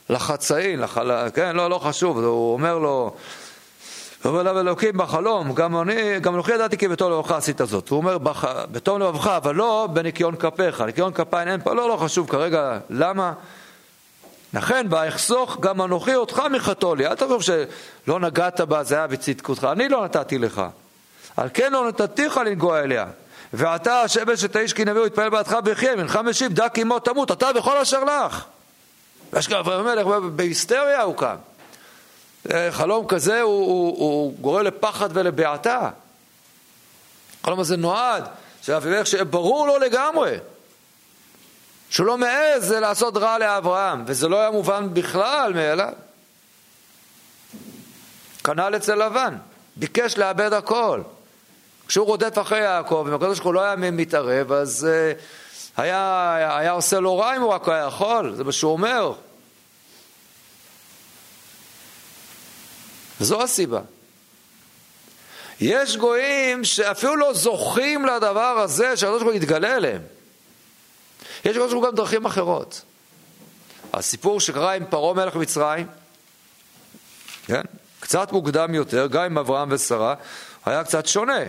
לחצאין. 0.09 0.87
כן, 1.33 1.55
לא, 1.55 1.69
לא 1.69 1.77
חשוב, 1.77 2.23
הוא 2.23 2.53
אומר 2.53 2.77
לו, 2.77 3.13
ואומר 4.27 4.43
לה 4.43 4.59
אלוקים 4.59 4.97
בחלום, 4.97 5.53
גם 5.53 5.81
אני, 5.81 6.19
גם 6.19 6.33
אנוכי 6.33 6.53
ידעתי 6.53 6.77
כי 6.77 6.87
בתום 6.87 7.11
לבבך 7.11 7.31
עשית 7.31 7.61
זאת. 7.63 7.89
הוא 7.89 7.97
אומר, 7.97 8.17
בח... 8.17 8.45
בתום 8.71 9.01
לבבך, 9.01 9.27
אבל 9.27 9.55
לא 9.55 9.87
בניקיון 9.93 10.35
כפיך. 10.35 10.81
ניקיון 10.81 11.13
כפיים 11.13 11.47
אין 11.47 11.61
פה, 11.61 11.73
לא, 11.73 11.89
לא 11.89 11.97
חשוב 11.97 12.29
כרגע, 12.29 12.79
למה? 12.89 13.33
לכן, 14.53 14.87
ואחסוך 14.89 15.57
גם 15.59 15.81
אנוכי 15.81 16.15
אותך 16.15 16.41
מחטוא 16.51 16.95
לי. 16.95 17.07
אל 17.07 17.15
תחשוב 17.15 17.41
שלא 17.41 18.19
נגעת 18.19 18.61
בה, 18.61 18.83
זה 18.83 18.95
היה 18.95 19.07
בצדקותך. 19.07 19.67
אני 19.71 19.89
לא 19.89 20.05
נתתי 20.05 20.37
לך. 20.37 20.61
על 21.37 21.49
כן 21.53 21.73
לא 21.73 21.87
נתתיך 21.87 22.37
לנגוע 22.37 22.79
אליה. 22.79 23.05
ואתה, 23.53 24.01
השבש 24.01 24.43
את 24.43 24.55
האיש 24.55 24.73
כי 24.73 24.85
נביאו, 24.85 25.05
יתפלל 25.05 25.29
בעדך 25.29 25.57
ויחיה, 25.65 25.95
מנך 25.95 26.19
משיב, 26.23 26.67
כי 26.73 26.83
מות 26.83 27.05
תמות, 27.05 27.31
אתה 27.31 27.49
וכל 27.55 27.77
אשר 27.77 28.03
לך. 28.03 28.45
ויש 29.33 29.47
כאן 29.47 29.57
אברהם 29.57 29.87
המלך, 29.87 30.07
בהיסטריה 30.35 31.01
הוא 31.01 31.15
קם. 31.15 31.35
אה, 32.53 32.71
חלום 32.71 33.07
כזה 33.07 33.41
הוא, 33.41 33.65
הוא, 33.65 33.97
הוא 33.97 34.33
גורם 34.41 34.65
לפחד 34.65 35.09
ולבעתה. 35.13 35.89
החלום 37.41 37.59
הזה 37.59 37.77
נועד 37.77 38.27
שאבימלך 38.61 39.07
שיהיה 39.07 39.23
ברור 39.23 39.67
לו 39.67 39.77
לגמרי 39.77 40.37
שהוא 41.89 42.07
לא 42.07 42.17
מעז 42.17 42.71
לעשות 42.71 43.17
רע 43.17 43.37
לאברהם, 43.37 44.03
וזה 44.07 44.27
לא 44.27 44.39
היה 44.39 44.51
מובן 44.51 44.93
בכלל 44.93 45.53
מאליו. 45.53 45.93
כנ"ל 48.43 48.75
אצל 48.75 48.95
לבן, 48.95 49.35
ביקש 49.75 50.17
לאבד 50.17 50.53
הכל. 50.53 51.01
כשהוא 51.87 52.05
רודף 52.05 52.37
אחרי 52.41 52.59
יעקב, 52.59 53.05
אם 53.07 53.13
הקדוש 53.13 53.37
ברוך 53.37 53.45
הוא 53.45 53.53
לא 53.53 53.61
היה 53.61 53.75
מתערב, 53.75 54.51
אז 54.51 54.87
uh, 54.87 55.81
היה, 55.81 56.57
היה 56.57 56.71
עושה 56.71 56.99
לו 56.99 57.17
רע 57.17 57.35
אם 57.35 57.41
הוא 57.41 57.53
רק 57.53 57.69
היה 57.69 57.85
יכול, 57.85 58.33
זה 58.35 58.43
מה 58.43 58.51
שהוא 58.51 58.71
אומר. 58.71 59.13
וזו 63.21 63.43
הסיבה. 63.43 63.81
יש 65.61 65.97
גויים 65.97 66.63
שאפילו 66.63 67.15
לא 67.15 67.33
זוכים 67.33 68.05
לדבר 68.05 68.41
הזה 68.59 68.97
שהקדוש 68.97 69.21
ברוך 69.21 69.33
הוא 69.33 69.41
יתגלה 69.41 69.75
אליהם. 69.75 70.01
יש 71.45 71.51
לקדוש 71.51 71.71
ברוך 71.71 71.83
הוא 71.83 71.91
גם 71.91 71.95
דרכים 71.95 72.25
אחרות. 72.25 72.81
הסיפור 73.93 74.39
שקרה 74.39 74.73
עם 74.73 74.85
פרעה 74.85 75.13
מלך 75.13 75.35
מצרים, 75.35 75.87
כן? 77.45 77.61
קצת 77.99 78.31
מוקדם 78.31 78.73
יותר, 78.73 79.07
גם 79.07 79.23
עם 79.23 79.37
אברהם 79.37 79.69
ושרה, 79.71 80.15
היה 80.65 80.83
קצת 80.83 81.07
שונה. 81.07 81.39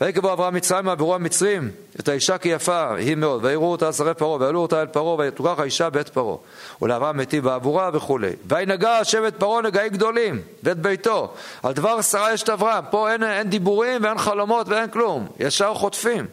ויקבו 0.00 0.32
אברהם 0.32 0.54
מצרים 0.54 0.86
ועברו 0.86 1.14
המצרים 1.14 1.70
את 2.00 2.08
האישה 2.08 2.38
כי 2.38 2.48
יפה 2.48 2.94
היא 2.94 3.14
מאוד. 3.14 3.44
ויראו 3.44 3.72
אותה 3.72 3.92
שרי 3.92 4.14
פרעה 4.14 4.40
ויעלו 4.40 4.60
אותה 4.60 4.80
אל 4.80 4.86
פרעה 4.86 5.28
ותוכח 5.28 5.58
האישה 5.58 5.90
בית 5.90 6.08
פרעה. 6.08 6.36
ולאברהם 6.82 7.16
מיטיב 7.16 7.44
בעבורה 7.44 7.90
וכולי. 7.92 8.30
וינגע 8.48 9.04
שבט 9.04 9.34
פרעה 9.38 9.62
נגעים 9.62 9.92
גדולים 9.92 10.42
ואת 10.62 10.78
ביתו. 10.78 11.32
על 11.62 11.72
דבר 11.72 12.02
שרה 12.02 12.32
יש 12.32 12.42
את 12.42 12.50
אברהם. 12.50 12.84
פה 12.90 13.12
אין, 13.12 13.22
אין 13.22 13.50
דיבורים 13.50 14.04
ואין 14.04 14.18
חלומות 14.18 14.68
ואין 14.68 14.90
כלום. 14.90 15.26
ישר 15.38 15.74
חוטפים. 15.74 16.26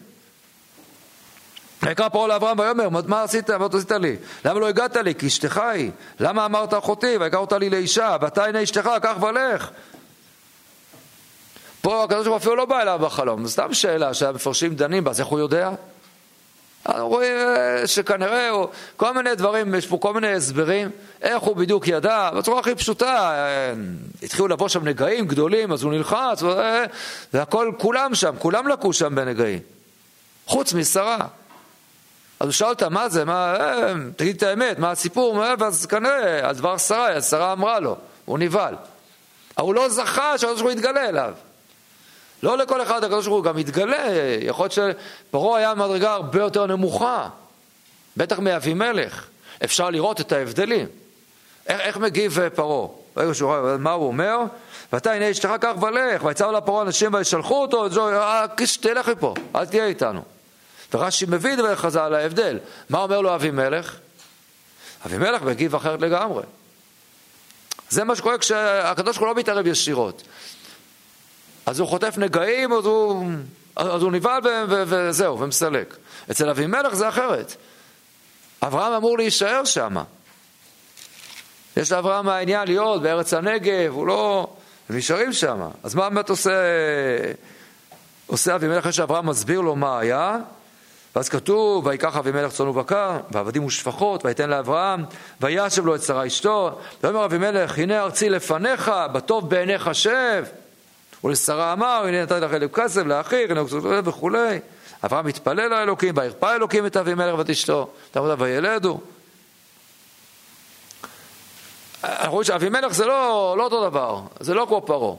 ויקרא 1.84 2.10
פרעה 2.10 2.28
לאברהם 2.28 2.60
ויאמר 2.60 2.90
מה 2.90 3.24
עשית? 3.24 3.50
מה 3.50 3.68
עשית 3.74 3.92
לי? 3.92 4.16
למה 4.46 4.60
לא 4.60 4.68
הגעת 4.68 4.96
לי? 4.96 5.16
כי 5.16 5.28
אשתך 5.28 5.58
היא. 5.58 5.92
למה 6.20 6.46
אמרת 6.46 6.74
אחותי? 6.74 7.18
ויקרא 7.20 7.40
אותה 7.40 7.58
לי 7.58 7.70
לאישה. 7.70 8.18
ואתה 8.22 8.46
הנה 8.46 8.64
אשתך 8.64 8.90
קח 9.02 9.16
ולך 9.22 9.70
פה 11.82 12.04
הקדוש 12.04 12.28
ברוך 12.28 12.28
הוא 12.28 12.38
אפילו 12.38 12.56
לא 12.56 12.66
בא 12.66 12.82
אליו 12.82 13.00
בחלום, 13.04 13.48
סתם 13.48 13.74
שאלה 13.74 14.14
שהמפרשים 14.14 14.76
דנים 14.76 15.04
בה, 15.04 15.12
אז 15.12 15.20
איך 15.20 15.28
הוא 15.28 15.40
יודע? 15.40 15.72
אנחנו 16.86 17.08
רואים 17.08 17.34
אה, 17.38 17.88
שכנראה 17.88 18.50
הוא, 18.50 18.68
כל 18.98 19.14
מיני 19.14 19.36
דברים, 19.36 19.76
יש 19.76 19.88
פה 19.88 19.98
כל 19.98 20.14
מיני 20.14 20.34
הסברים, 20.34 20.90
איך 21.22 21.44
הוא 21.44 21.56
בדיוק 21.56 21.88
ידע, 21.88 22.30
בצורה 22.38 22.60
הכי 22.60 22.76
פשוטה, 22.76 23.32
אה, 23.32 23.74
התחילו 24.24 24.48
לבוא 24.48 24.68
שם 24.68 24.88
נגעים 24.88 25.28
גדולים, 25.28 25.72
אז 25.72 25.84
הוא 25.84 25.94
נלחץ, 25.94 26.44
והכל, 27.34 27.72
כולם 27.78 28.16
שם, 28.16 28.36
כולם 28.40 28.68
לקו 28.68 28.94
שם 28.94 29.16
בנגעים, 29.16 29.60
חוץ 30.46 30.74
משרה. 30.74 31.18
אז 32.40 32.48
הוא 32.48 32.52
שאל 32.52 32.68
אותה, 32.68 32.90
מה 32.90 33.10
זה, 33.10 33.26
מה, 33.26 33.56
אה, 33.60 33.94
תגיד 34.16 34.36
את 34.36 34.44
האמת, 34.44 34.80
מה 34.80 34.92
הסיפור, 34.92 35.44
ואז 35.60 35.86
כנראה, 35.86 36.50
על 36.50 36.56
דבר 36.56 36.78
שרה, 36.78 37.22
שרה 37.22 37.54
אמרה 37.54 37.80
לו, 37.80 37.96
הוא 38.26 38.40
נבהל. 38.40 38.76
אבל 39.58 39.66
הוא 39.66 39.76
לא 39.76 39.90
זכה 39.90 40.38
שהקדוש 40.38 40.62
ברוך 40.62 40.74
הוא 40.74 40.80
יתגלה 40.80 41.10
אליו. 41.10 41.34
לא 42.44 42.58
לכל 42.58 42.82
אחד 42.82 43.04
הקדוש 43.04 43.28
ברוך 43.28 43.38
הוא 43.38 43.44
גם 43.46 43.56
מתגלה, 43.56 44.06
יכול 44.42 44.64
להיות 44.64 44.96
שפרעה 45.30 45.60
היה 45.60 45.74
מדרגה 45.74 46.14
הרבה 46.14 46.40
יותר 46.40 46.66
נמוכה, 46.66 47.30
בטח 48.18 48.40
מאבימלך, 48.40 49.28
אפשר 49.64 49.90
לראות 49.90 50.22
את 50.22 50.32
ההבדלים. 50.32 50.88
איך, 51.68 51.80
איך 51.80 51.98
מגיב 51.98 52.40
אה, 52.40 52.50
פרעה? 52.50 52.88
רגע 53.18 53.34
שהוא 53.34 53.56
רואה, 53.56 53.78
מה 53.78 53.92
הוא 53.92 54.08
אומר? 54.08 54.38
ואתה 54.94 55.12
הנה 55.12 55.32
אשתך 55.32 55.50
כך 55.62 55.74
ולך, 55.82 56.24
ויצאו 56.24 56.52
לפרעה 56.52 56.82
אנשים 56.82 57.14
וישלחו 57.14 57.62
אותו, 57.62 57.88
קיש 58.56 58.78
תלך 58.78 59.08
מפה, 59.08 59.34
אל 59.56 59.66
תהיה 59.66 59.86
איתנו. 59.86 60.22
ורש"י 60.94 61.26
מביא 61.30 61.56
דבר 61.56 61.76
חז"ל 61.76 62.14
ההבדל. 62.14 62.60
מה 62.90 63.04
אומר 63.04 63.22
לו 63.22 63.36
אבימלך? 63.36 63.96
אבימלך 65.06 65.42
מגיב 65.42 65.76
אחרת 65.76 66.02
לגמרי. 66.02 66.44
זה 67.90 68.04
מה 68.04 68.16
שקורה 68.16 68.38
כשהקדוש 68.38 69.18
ברוך 69.18 69.20
הוא 69.20 69.36
לא 69.36 69.36
מתערב 69.36 69.68
ישירות. 69.68 70.24
אז 71.66 71.80
הוא 71.80 71.88
חוטף 71.88 72.18
נגעים, 72.18 72.74
אז 72.74 72.86
הוא, 72.86 73.26
אז 73.76 74.02
הוא 74.02 74.12
נבהל 74.12 74.42
וזהו, 74.68 75.40
ומסלק. 75.40 75.96
אצל 76.32 76.50
אבימלך 76.50 76.94
זה 76.94 77.10
אחרת. 77.10 77.56
אברהם 78.64 78.94
אמור 78.94 79.18
להישאר 79.18 79.66
שם. 79.66 79.96
יש 81.78 81.92
לאברהם 81.92 82.30
העניין 82.30 82.68
להיות 82.68 83.02
בארץ 83.02 83.34
הנגב, 83.34 83.92
הוא 83.94 84.08
לא... 84.08 84.48
הם 84.90 84.98
נשארים 84.98 85.34
שם. 85.34 85.62
אז 85.84 85.96
מה 85.96 86.10
באמת 86.10 86.30
עושה, 86.30 86.52
עושה 88.28 88.56
אבימלך 88.56 88.78
אחרי 88.80 88.92
שאברהם 88.92 89.26
מסביר 89.26 89.62
לו 89.62 89.76
מה 89.76 90.00
היה? 90.00 90.38
ואז 91.16 91.30
כתוב, 91.30 91.86
ויקח 91.86 92.18
אבימלך 92.18 92.52
צאן 92.52 92.68
ובקר, 92.68 93.18
ועבדים 93.32 93.66
ושפחות, 93.66 94.26
ויתן 94.26 94.50
לאברהם, 94.50 95.04
וישב 95.42 95.86
לו 95.86 95.96
את 95.96 96.02
שרה 96.02 96.28
אשתו, 96.28 96.80
ויאמר 97.04 97.26
אבימלך, 97.26 97.78
הנה 97.78 98.02
ארצי 98.02 98.30
לפניך, 98.30 98.92
בטוב 99.14 99.50
בעיניך 99.50 99.90
שב. 99.94 100.46
ולשרה 101.24 101.74
אמר, 101.74 102.04
הנה 102.08 102.24
נתתי 102.24 102.40
לך 102.40 102.54
אלף 102.54 102.72
כסף 102.74 103.02
לאחיך, 103.02 103.52
הנה 103.52 103.64
וכולי. 104.04 104.60
אברהם 105.06 105.26
מתפלל 105.26 105.68
לאלוקים, 105.68 106.14
וירפא 106.18 106.56
אלוקים 106.56 106.86
את 106.86 106.98
אבימלך 106.98 107.38
ואת 107.38 107.50
אשתו, 107.50 107.90
תעמודה 108.12 108.36
וילדו. 108.38 109.00
אנחנו 112.04 112.32
רואים 112.32 112.44
שאבימלך 112.44 112.94
זה 112.94 113.06
לא, 113.06 113.56
לא 113.58 113.64
אותו 113.64 113.90
דבר, 113.90 114.20
זה 114.40 114.54
לא 114.54 114.66
כמו 114.68 114.82
פרעה. 114.82 115.16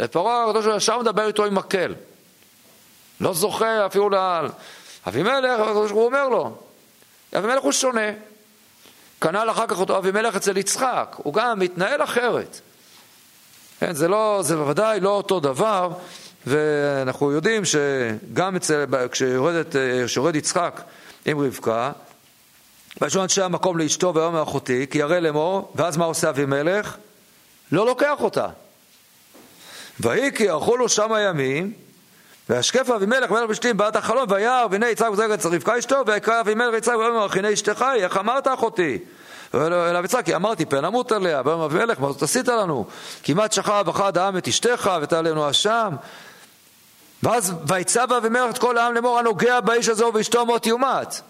לפרעה 0.00 0.44
הקדוש 0.44 0.64
ברוך 0.64 0.76
ישר 0.76 0.98
מדבר 0.98 1.26
איתו 1.26 1.44
עם 1.44 1.54
מקל. 1.54 1.94
לא 3.20 3.34
זוכה 3.34 3.86
אפילו 3.86 4.10
ל... 4.10 4.16
אבימלך, 5.08 5.60
הקדוש 5.60 5.90
הוא 5.90 6.04
אומר 6.04 6.28
לו, 6.28 6.56
אבימלך 7.38 7.62
הוא 7.62 7.72
שונה. 7.72 8.10
כנ"ל 9.20 9.50
אחר 9.50 9.66
כך 9.66 9.80
אותו 9.80 9.98
אבימלך 9.98 10.36
אצל 10.36 10.56
יצחק, 10.56 11.16
הוא 11.16 11.34
גם 11.34 11.58
מתנהל 11.58 12.02
אחרת. 12.02 12.60
כן, 13.82 13.94
זה, 13.94 14.08
לא, 14.08 14.40
זה 14.42 14.56
בוודאי 14.56 15.00
לא 15.00 15.08
אותו 15.08 15.40
דבר, 15.40 15.90
ואנחנו 16.46 17.32
יודעים 17.32 17.62
שגם 17.64 18.56
אצל, 18.56 18.84
כשיורד 20.06 20.36
יצחק 20.36 20.80
עם 21.26 21.38
רבקה, 21.38 21.92
וישנו 23.00 23.22
אנשי 23.22 23.42
המקום 23.42 23.78
לאשתו 23.78 24.14
ויאמר 24.14 24.42
אחותי, 24.42 24.86
כי 24.90 24.98
ירא 24.98 25.18
לאמור, 25.18 25.72
ואז 25.74 25.96
מה 25.96 26.04
עושה 26.04 26.28
אבימלך? 26.28 26.96
לא 27.72 27.86
לוקח 27.86 28.16
אותה. 28.20 28.46
ויהי 30.00 30.32
כי 30.32 30.44
יערכו 30.44 30.76
לו 30.76 30.88
שם 30.88 31.12
הימים, 31.12 31.72
וישקף 32.50 32.90
אבימלך 32.90 33.30
מלך 33.30 33.46
פלישתים 33.46 33.76
בעד 33.76 33.96
החלום, 33.96 34.26
וירא, 34.28 34.66
והנה 34.70 34.90
יצחק 34.90 35.08
וזרק 35.12 35.30
את 35.40 35.46
רבקה 35.46 35.78
אשתו, 35.78 36.02
ויקרא 36.06 36.40
אבימלך 36.40 36.74
יצחק 36.74 36.94
ויאמר 36.98 37.26
הנה 37.32 37.52
אשתך, 37.52 37.84
איך 37.94 38.16
אמרת 38.16 38.48
אחותי? 38.48 38.98
יצחק, 40.04 40.24
כי 40.24 40.34
אמרתי 40.34 40.64
פן 40.64 40.84
אמות 40.84 41.12
עליה, 41.12 41.42
ויאמר 41.44 41.64
אבימלך, 41.64 42.00
מה 42.00 42.12
זאת 42.12 42.22
עשית 42.22 42.48
לנו? 42.48 42.86
כמעט 43.22 43.52
שכב 43.52 43.84
אחד 43.88 44.18
העם 44.18 44.36
את 44.36 44.48
אשתך, 44.48 44.90
ותעלנו 45.02 45.50
אשם. 45.50 45.96
ואז 47.22 47.54
ויצב 47.66 48.12
אבימלך 48.12 48.50
את 48.50 48.58
כל 48.58 48.78
העם 48.78 48.94
לאמור, 48.94 49.18
הנוגע 49.18 49.60
באיש 49.60 49.88
הזה 49.88 50.06
ובאשתו 50.06 50.46
מות 50.46 50.66
יומת. 50.66 51.20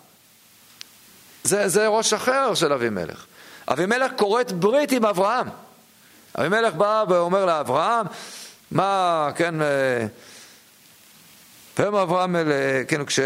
זה, 1.44 1.68
זה 1.68 1.88
ראש 1.88 2.12
אחר 2.12 2.54
של 2.54 2.72
אבימלך. 2.72 3.24
אבימלך 3.68 4.12
כורת 4.16 4.52
ברית 4.52 4.92
עם 4.92 5.04
אברהם. 5.04 5.48
אבימלך 6.38 6.74
בא 6.74 7.04
ואומר 7.08 7.46
לאברהם, 7.46 8.06
מה, 8.70 9.28
כן, 9.34 9.62
אה, 9.62 10.06
ויאמר 11.78 12.02
אברהם, 12.02 12.36
אל, 12.36 12.52
כן, 12.88 13.04
כש, 13.04 13.20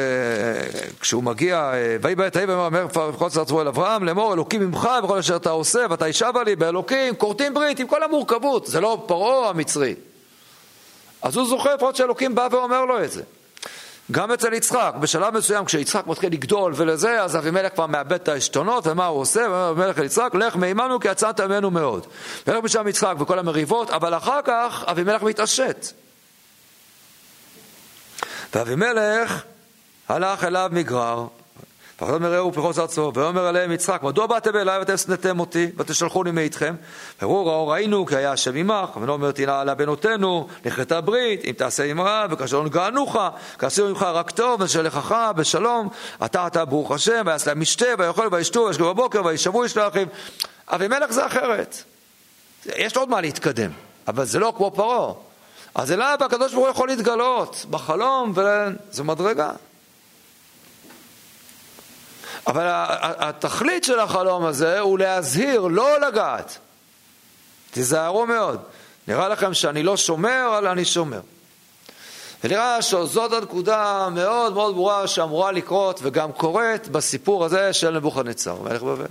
כשהוא 1.01 1.22
מגיע, 1.22 1.57
אה, 1.57 1.97
ויהי 2.03 2.14
בעת 2.14 2.36
ההיא 2.36 2.49
ויאמר 2.49 2.86
בכל 2.86 3.28
צד 3.28 3.44
צבוע 3.44 3.62
אל 3.62 3.68
אברהם, 3.68 4.05
לאמור 4.05 4.34
אלוקים 4.34 4.61
ממך 4.61 4.88
בכל 5.05 5.18
אשר 5.18 5.36
אתה 5.36 5.51
עושה, 5.51 5.86
ואתה 5.90 6.09
ישבה 6.09 6.42
לי 6.44 6.57
באלוקים, 6.57 7.14
כורתים 7.14 7.55
ברית 7.55 7.78
עם 7.78 7.86
כל 7.86 8.03
המורכבות, 8.03 8.66
זה 8.66 8.80
לא 8.80 9.05
פרעה 9.07 9.51
המצרי. 9.51 9.94
אז 11.22 11.36
הוא 11.36 11.49
זוכר 11.49 11.74
לפחות 11.74 11.97
שאלוקים 11.97 12.34
בא 12.34 12.49
ואומר 12.51 12.84
לו 12.84 13.05
את 13.05 13.12
זה. 13.12 13.22
גם 14.11 14.32
אצל 14.32 14.53
יצחק, 14.53 14.94
בשלב 15.01 15.34
מסוים 15.34 15.64
כשיצחק 15.64 16.07
מתחיל 16.07 16.32
לגדול 16.32 16.72
ולזה, 16.76 17.22
אז 17.22 17.36
אבימלך 17.36 17.72
כבר 17.74 17.86
מאבד 17.86 18.12
את 18.12 18.28
העשתונות, 18.28 18.86
ומה 18.86 19.07
הוא 19.07 19.20
עושה? 19.20 19.40
ואומר 19.40 19.70
אבימלך 19.70 19.99
אל 19.99 20.05
יצחק, 20.05 20.34
לך 20.34 20.57
מעמנו 20.57 21.01
כי 21.01 21.09
יצאת 21.09 21.40
ממנו 21.40 21.70
מאוד. 21.70 22.07
ולך 22.47 22.64
משם 22.64 22.88
יצחק 22.88 23.14
וכל 23.18 23.38
המריבות, 23.38 23.90
אבל 23.90 24.14
אחר 24.14 24.40
כך 24.44 24.84
אבימלך 24.86 25.22
מתעשת. 25.22 26.05
ואבימלך 28.57 29.42
הלך 30.09 30.44
אליו 30.44 30.70
מגרר, 30.72 31.26
פחדו 31.96 32.20
מרעהו 32.20 32.48
ופחוז 32.48 32.78
ארצו, 32.78 33.12
ויאמר 33.14 33.48
אליהם 33.48 33.72
יצחק, 33.72 34.02
מדוע 34.02 34.26
באתם 34.26 34.57
אליי 34.57 34.78
ואתם 34.78 34.96
שנאתם 34.96 35.40
אותי, 35.40 35.70
ותשלחוני 35.76 36.30
מאיתכם? 36.30 36.74
וראו 37.22 37.46
ראו 37.46 37.68
ראינו 37.68 38.07
כי 38.07 38.16
היה 38.16 38.32
השם 38.32 38.57
עמך, 38.57 38.96
ונאמר 38.96 39.32
תנא 39.32 39.50
עלה 39.50 39.74
בנותינו, 39.74 40.48
נכרתה 40.64 41.00
ברית, 41.00 41.44
אם 41.44 41.52
תעשה 41.52 41.92
רע, 41.96 42.26
וכאשר 42.30 42.57
לא 42.57 42.64
נגענוך, 42.64 43.16
כעשינו 43.59 43.88
ממך 43.88 44.02
רק 44.02 44.30
טוב, 44.30 44.61
ושלחך 44.61 45.30
בשלום, 45.36 45.88
אתה 46.24 46.46
אתה 46.46 46.64
ברוך 46.64 46.90
השם, 46.90 47.22
ויעש 47.26 47.46
להם 47.48 47.61
משתה, 47.61 47.86
ויאכל 47.98 48.28
וישתו, 48.32 48.61
וישגו 48.61 48.94
בבוקר, 48.94 49.24
וישבו 49.24 49.62
איש 49.62 49.76
לאחים. 49.76 50.09
אבימלך 50.68 51.11
זה 51.11 51.26
אחרת. 51.26 51.76
יש 52.66 52.96
עוד 52.96 53.09
מה 53.09 53.20
להתקדם, 53.20 53.70
אבל 54.09 54.24
זה 54.24 54.38
לא 54.38 54.52
כמו 54.57 54.70
פרעה. 54.70 55.26
אז 55.77 55.93
אליו 55.93 56.18
הקדוש 56.20 56.53
ברוך 56.53 56.66
הוא 56.66 56.70
יכול 56.70 56.89
להתגלות 56.89 57.66
בחלום, 57.70 58.33
וזו 58.37 59.05
מדרגה. 59.05 59.51
אבל 62.47 62.64
התכלית 62.99 63.85
של 63.85 64.01
החלום 64.01 64.45
הזה 64.45 64.81
הוא 64.81 64.99
להזהיר, 64.99 65.61
לא 65.61 66.01
לגעת. 66.01 66.59
תיזהרו 67.70 68.27
מאוד. 68.27 68.61
נראה 69.09 69.29
לכם 69.29 69.55
שאני 69.55 69.83
לא 69.83 69.97
שומר, 69.97 70.47
אבל 70.49 70.66
אני 70.66 70.85
שומר. 70.85 71.20
ונראה 72.45 72.83
שזאת 72.83 73.33
הנקודה 73.33 74.09
מאוד 74.12 74.53
מאוד 74.53 74.74
ברורה 74.74 75.07
שאמורה 75.07 75.53
לקרות 75.53 76.01
וגם 76.03 76.33
קורית 76.33 76.89
בסיפור 76.89 77.45
הזה 77.45 77.72
של 77.72 77.91
נבוכדנצר, 77.91 78.62
מלך 78.62 78.83
בבל. 78.83 79.07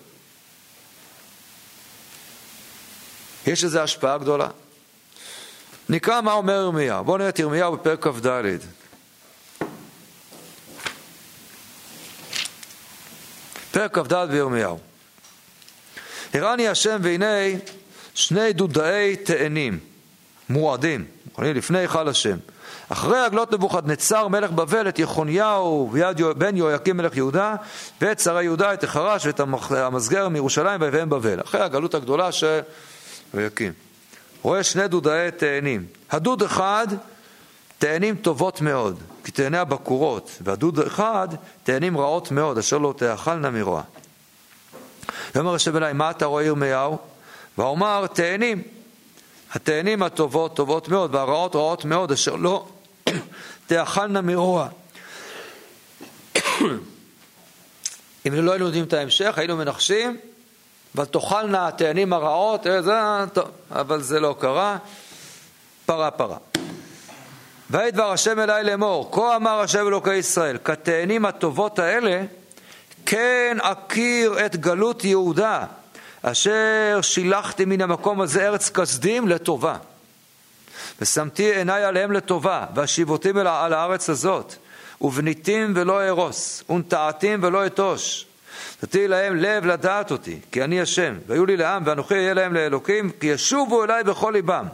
יש 3.48 3.64
לזה 3.64 3.84
השפעה 3.84 4.18
גדולה. 4.18 4.48
נקרא 5.90 6.22
מה 6.22 6.34
אומר 6.34 6.54
ירמיהו. 6.54 7.04
בואו 7.04 7.18
נראה 7.18 7.30
את 7.30 7.40
ירמיהו 7.40 7.74
בפרק 7.74 8.08
כ"ד. 8.08 8.28
פרק 13.72 13.98
כ"ד 13.98 14.28
בירמיהו. 14.32 14.80
הראני 16.34 16.68
השם 16.68 17.00
והנה 17.02 17.36
שני 18.14 18.54
דודאי 18.54 19.16
תאנים 19.16 19.80
מועדים, 20.50 21.06
לפני 21.38 21.80
היכל 21.80 22.08
השם. 22.08 22.38
אחרי 22.90 23.20
הגלות 23.20 23.54
נבוכדנצר 23.54 24.28
מלך 24.28 24.52
בבל 24.52 24.90
את 24.90 25.00
יחוניהו 25.00 25.92
בן 26.38 26.58
יהויקים 26.58 26.98
מלך 26.98 27.18
יהודה 27.18 27.56
ואת 28.02 28.20
שרי 28.20 28.44
יהודה 28.44 28.74
את 28.74 28.84
החרש 28.84 29.26
ואת 29.26 29.40
המסגר 29.72 30.30
מירושלים 30.30 30.82
ויביאם 30.82 31.10
בבל. 31.10 31.42
אחרי 31.42 31.62
הגלות 31.62 31.94
הגדולה 31.94 32.32
של 32.32 32.60
יהויקים. 33.34 33.74
רואה 34.46 34.64
שני 34.64 34.88
דודאי 34.88 35.32
תאנים. 35.32 35.86
הדוד 36.12 36.44
אחד 36.44 36.88
תאנים 37.78 38.16
טובות 38.16 38.62
מאוד, 38.62 39.00
כי 39.24 39.32
תאני 39.32 39.58
הבקורות, 39.58 40.32
והדוד 40.42 40.80
אחד 40.80 41.28
תאנים 41.64 41.98
רעות 41.98 42.32
מאוד, 42.32 42.58
אשר 42.58 42.78
לא 42.78 42.94
תאכלנה 42.98 43.50
מרוע. 43.50 43.82
ויאמר 45.36 45.56
השם 45.56 45.78
אלי, 45.78 45.94
מה 45.94 46.12
אתה 46.12 46.26
רואה 46.26 46.44
ירמיהו? 46.44 46.98
ואומר, 47.58 48.08
תאנים. 48.08 48.62
התאנים 49.54 50.04
הטובות 50.04 50.56
טובות 50.56 50.90
מאוד, 50.90 51.16
והרעות 51.16 51.56
רעות 51.56 51.86
מאוד, 51.86 52.12
אשר 52.12 52.36
לא 52.36 52.68
תאכלנה 53.68 54.22
מרוע. 54.22 54.68
אם 58.28 58.34
לא 58.34 58.52
היינו 58.52 58.66
יודעים 58.66 58.84
את 58.84 58.94
ההמשך, 58.94 59.34
היינו 59.38 59.58
מנחשים, 59.58 60.18
ותאכלנה 60.96 61.68
התאנים 61.68 62.14
הרעות, 62.14 62.68
אה, 62.68 62.82
זה, 62.82 62.92
טוב, 63.34 63.46
אבל 63.72 64.02
זה 64.02 64.20
לא 64.20 64.36
קרה, 64.40 64.78
פרה 65.86 66.12
פרה. 66.12 66.38
ויהי 67.70 67.92
דבר 67.92 68.12
השם 68.12 68.40
אלי 68.40 68.64
לאמור, 68.64 69.12
כה 69.12 69.36
אמר 69.36 69.60
השם 69.60 69.88
אלוקי 69.88 70.16
ישראל, 70.16 70.58
כתאנים 70.64 71.26
הטובות 71.26 71.80
האלה, 71.80 72.22
כן 73.06 73.58
אכיר 73.62 74.46
את 74.46 74.56
גלות 74.56 75.04
יהודה, 75.04 75.64
אשר 76.22 77.00
שילחתי 77.02 77.66
מן 77.66 77.82
המקום 77.82 78.22
הזה 78.22 78.48
ארץ 78.48 78.70
כסדים 78.70 79.28
לטובה. 79.28 79.78
ושמתי 81.02 81.56
עיניי 81.56 81.84
עליהם 81.84 82.12
לטובה, 82.12 82.66
והשיבותים 82.76 83.38
על 83.38 83.74
הארץ 83.74 84.10
הזאת, 84.10 84.56
ובניתים 85.02 85.74
ולא 85.76 86.02
אהרוס, 86.02 86.64
ונטעתים 86.70 87.40
ולא 87.44 87.66
אתוש. 87.66 88.26
נתתי 88.84 89.08
להם 89.08 89.36
לב 89.36 89.66
לדעת 89.66 90.12
אותי, 90.12 90.40
כי 90.52 90.64
אני 90.64 90.82
השם, 90.82 91.16
והיו 91.28 91.46
לי 91.46 91.58
לעם, 91.58 91.84
ואנוכי 91.86 92.14
אהיה 92.14 92.34
להם 92.34 92.54
לאלוקים, 92.54 93.12
כי 93.20 93.28
ישובו 93.28 93.84
אליי 93.84 94.04
בכל 94.04 94.32
ליבם. 94.32 94.66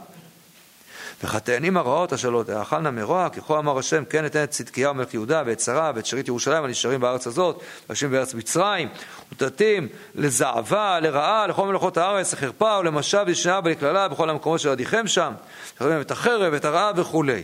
וחטאנים 1.24 1.76
הרעות 1.76 2.12
אשר 2.12 2.30
לא 2.30 2.42
תאכלנה 2.46 2.90
מרוע, 2.90 3.28
ככל 3.28 3.58
אמר 3.58 3.78
השם, 3.78 4.04
כן 4.04 4.26
אתן 4.26 4.44
את 4.44 4.50
צדקיהו 4.50 4.94
מלך 4.94 5.14
יהודה 5.14 5.42
ואת 5.46 5.60
שרה 5.60 5.92
ואת 5.94 6.06
שארית 6.06 6.28
ירושלים 6.28 6.64
הנשארים 6.64 7.00
בארץ 7.00 7.26
הזאת, 7.26 7.62
ויושבים 7.88 8.12
בארץ 8.12 8.34
מצרים, 8.34 8.88
ותתים 9.32 9.88
לזעבה, 10.14 11.00
לרעה, 11.00 11.46
לכל 11.46 11.66
מלאכות 11.66 11.96
הארץ, 11.96 12.32
לחרפה 12.32 12.78
ולמשב 12.80 13.24
ישנה 13.28 13.60
ולקללה 13.64 14.08
בכל 14.08 14.30
המקומות 14.30 14.60
של 14.60 14.68
עדיכם 14.68 15.06
שם, 15.06 15.32
שחררים 15.74 16.00
את 16.00 16.10
החרב, 16.10 16.54
את 16.54 16.64
הרעה 16.64 16.92
וכולי. 16.96 17.42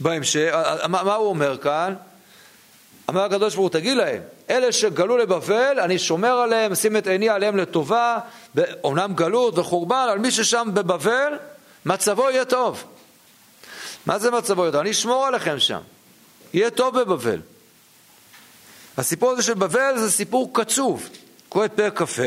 בהמשך, 0.00 0.54
מה 0.88 1.14
הוא 1.14 1.28
אומר 1.28 1.58
כאן? 1.58 1.94
אמר 3.10 3.22
הקדוש 3.22 3.54
ברוך 3.54 3.72
הוא, 3.72 3.80
תגיד 3.80 3.96
להם, 3.96 4.22
אלה 4.50 4.72
שגלו 4.72 5.16
לבבל, 5.16 5.80
אני 5.80 5.98
שומר 5.98 6.32
עליהם, 6.32 6.74
שים 6.74 6.96
את 6.96 7.06
עיני 7.06 7.28
עליהם 7.28 7.56
לטובה, 7.56 8.18
אומנם 8.84 9.14
גלות 9.14 9.58
וחורבן, 9.58 10.06
אבל 10.10 10.18
מי 10.18 10.30
ששם 10.30 10.68
בבבל, 10.74 11.32
מצבו 11.86 12.30
יהיה 12.30 12.44
טוב. 12.44 12.84
מה 14.06 14.18
זה 14.18 14.30
מצבו 14.30 14.62
יהיה 14.62 14.72
טוב? 14.72 14.80
אני 14.80 14.90
אשמור 14.90 15.26
עליכם 15.26 15.58
שם. 15.58 15.80
יהיה 16.54 16.70
טוב 16.70 17.00
בבבל. 17.00 17.40
הסיפור 18.98 19.30
הזה 19.30 19.42
של 19.42 19.54
בבל 19.54 19.92
זה 19.96 20.10
סיפור 20.10 20.50
קצוב. 20.52 21.08
קורא 21.48 21.64
את 21.64 21.72
פרק 21.72 22.02
כ"ה, 22.02 22.22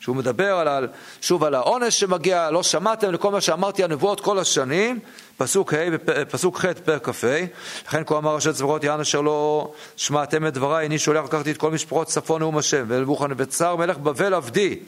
שהוא 0.00 0.16
מדבר 0.16 0.54
על, 0.54 0.88
שוב 1.20 1.44
על 1.44 1.54
העונש 1.54 2.00
שמגיע, 2.00 2.50
לא 2.50 2.62
שמעתם 2.62 3.12
לכל 3.12 3.30
מה 3.30 3.40
שאמרתי 3.40 3.84
הנבואות 3.84 4.20
כל 4.20 4.38
השנים, 4.38 5.00
פסוק, 5.38 5.74
ה', 5.74 6.24
פסוק 6.30 6.58
ח' 6.58 6.64
פרק 6.84 7.08
כ"ה, 7.08 7.44
לכן 7.88 8.02
כה 8.06 8.18
אמר 8.18 8.34
ראשי 8.34 8.52
צבאות 8.52 8.84
יען 8.84 9.00
אשר 9.00 9.20
לא 9.20 9.72
שמעתם 9.96 10.46
את 10.46 10.54
דבריי, 10.54 10.84
איני 10.84 10.98
שולח 10.98 11.24
לקחתי 11.24 11.50
את 11.50 11.56
כל 11.56 11.70
משפחות 11.70 12.06
צפון 12.06 12.40
נאום 12.40 12.58
השם, 12.58 12.84
ונבוכדנצר 12.88 13.76
מלך 13.76 13.98
בבל 13.98 14.34
עבדי, 14.34 14.78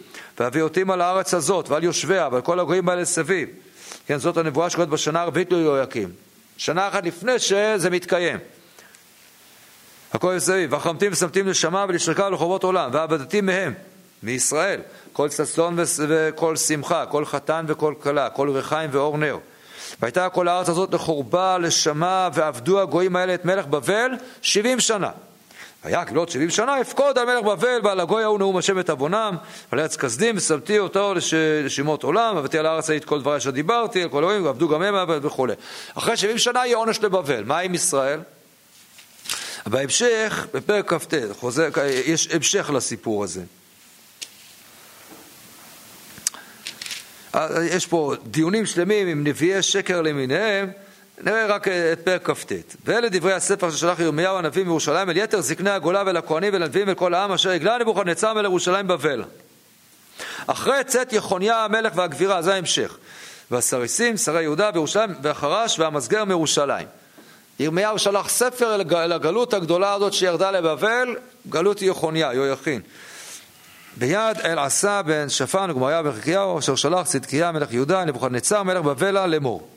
ואביא 0.40 0.62
אותים 0.62 0.90
על 0.90 1.00
הארץ 1.00 1.34
הזאת 1.34 1.68
ועל 1.68 1.84
יושביה 1.84 2.28
ועל 2.32 2.40
כל 2.40 2.60
הגויים 2.60 2.88
האלה 2.88 3.04
סביב. 3.04 3.48
כן, 4.06 4.18
זאת 4.18 4.36
הנבואה 4.36 4.70
שקורית 4.70 4.88
בשנה 4.88 5.20
הרביעית 5.22 5.52
ליהויקים. 5.52 6.08
שנה 6.56 6.88
אחת 6.88 7.04
לפני 7.04 7.38
שזה 7.38 7.90
מתקיים. 7.90 8.38
הכל 10.12 10.34
מסביב, 10.34 10.72
והחמתים 10.72 11.12
ושמתים 11.12 11.46
לשמה 11.46 11.86
ולשרקה 11.88 12.26
ולחובות 12.26 12.64
עולם, 12.64 12.90
ועבדתי 12.92 13.40
מהם, 13.40 13.74
מישראל, 14.22 14.80
כל 15.12 15.30
ששון 15.30 15.76
וכל 16.08 16.56
שמחה, 16.56 17.06
כל 17.06 17.24
חתן 17.24 17.64
וכל 17.68 17.94
כלה, 18.02 18.30
כל 18.30 18.50
ריחיים 18.50 18.90
ואור 18.92 19.18
נר. 19.18 19.38
והייתה 20.02 20.28
כל 20.28 20.48
הארץ 20.48 20.68
הזאת 20.68 20.94
לחורבה, 20.94 21.58
לשמה, 21.58 22.28
ועבדו 22.34 22.80
הגויים 22.80 23.16
האלה 23.16 23.34
את 23.34 23.44
מלך 23.44 23.66
בבל 23.66 24.10
שבעים 24.42 24.80
שנה. 24.80 25.10
והיה 25.84 26.04
כלות 26.04 26.30
שבעים 26.30 26.50
שנה, 26.50 26.80
אפקוד 26.80 27.18
על 27.18 27.24
מלך 27.24 27.44
בבל 27.44 27.80
ועל 27.82 28.00
הגוי 28.00 28.22
ההוא 28.22 28.38
נאום 28.38 28.56
השם 28.56 28.78
את 28.78 28.90
עוונם, 28.90 29.36
ועל 29.72 29.80
ארץ 29.80 29.96
כסדים, 29.96 30.36
ושמתי 30.36 30.78
אותו 30.78 31.14
לש... 31.14 31.34
לשמות 31.64 32.02
עולם, 32.02 32.36
ועבדתי 32.36 32.58
על 32.58 32.66
הארץ 32.66 32.90
ההיא 32.90 33.00
את 33.00 33.04
כל 33.04 33.20
דברי 33.20 33.36
אשר 33.36 33.50
דיברתי, 33.50 34.02
על 34.02 34.08
כל 34.08 34.18
אלוהים, 34.18 34.44
ועבדו 34.44 34.68
גם 34.68 34.82
הם 34.82 34.94
וכו'. 35.22 35.46
אחרי 35.94 36.16
שבעים 36.16 36.38
שנה 36.38 36.66
יהיה 36.66 36.76
עונש 36.76 37.00
לבבל. 37.02 37.44
מה 37.44 37.58
עם 37.58 37.74
ישראל? 37.74 38.20
בהמשך, 39.66 40.46
בפרק 40.54 40.92
כ"ט, 40.92 41.14
יש 42.06 42.28
המשך 42.30 42.70
לסיפור 42.74 43.24
הזה. 43.24 43.42
יש 47.62 47.86
פה 47.86 48.14
דיונים 48.26 48.66
שלמים 48.66 49.08
עם 49.08 49.26
נביאי 49.26 49.62
שקר 49.62 50.02
למיניהם, 50.02 50.70
נראה 51.22 51.46
רק 51.46 51.68
את 51.68 52.00
פרק 52.04 52.30
כ"ט. 52.30 52.52
ואלה 52.84 53.08
דברי 53.08 53.32
הספר 53.32 53.70
ששלח 53.70 54.00
ירמיהו 54.00 54.38
הנביא 54.38 54.64
מירושלים 54.64 55.10
אל 55.10 55.16
יתר 55.16 55.40
זקני 55.40 55.70
הגולה 55.70 56.02
ולכהנים 56.06 56.54
ולנביאים 56.54 56.88
ולכל 56.88 57.14
העם 57.14 57.32
אשר 57.32 57.50
הגלה 57.50 57.78
נבוכדנצר 57.78 58.34
מלך 58.34 58.44
ירושלים 58.44 58.88
בבל. 58.88 59.24
אחרי 60.46 60.84
צאת 60.86 61.12
יחוניה 61.12 61.64
המלך 61.64 61.92
והגבירה, 61.96 62.42
זה 62.42 62.54
ההמשך. 62.54 62.96
והסריסים, 63.50 64.16
שרי 64.16 64.42
יהודה 64.42 64.70
וירושלים, 64.74 65.10
והחרש 65.22 65.78
והמסגר 65.78 66.24
מירושלים. 66.24 66.86
ירמיהו 67.60 67.98
שלח 67.98 68.28
ספר 68.28 68.74
אל 68.74 69.12
הגלות 69.12 69.54
הגדולה 69.54 69.94
הזאת 69.94 70.12
שירדה 70.12 70.50
לבבל, 70.50 71.16
גלות 71.48 71.82
יחוניה, 71.82 72.34
יהויכין. 72.34 72.80
ביד 73.96 74.40
אל 74.44 74.58
עשה 74.58 75.02
בן 75.02 75.28
שפן 75.28 75.70
וגמריה 75.70 76.02
בן 76.02 76.12
חלקיהו, 76.12 76.58
אשר 76.58 76.74
שלח 76.74 77.06
צדקיה 77.06 77.52
מלך 77.52 77.72
יהודה, 77.72 78.04
נבוכדנצר 78.04 78.62
מלך 78.62 78.82
בבלה 78.82 79.26
לאמור. 79.26 79.68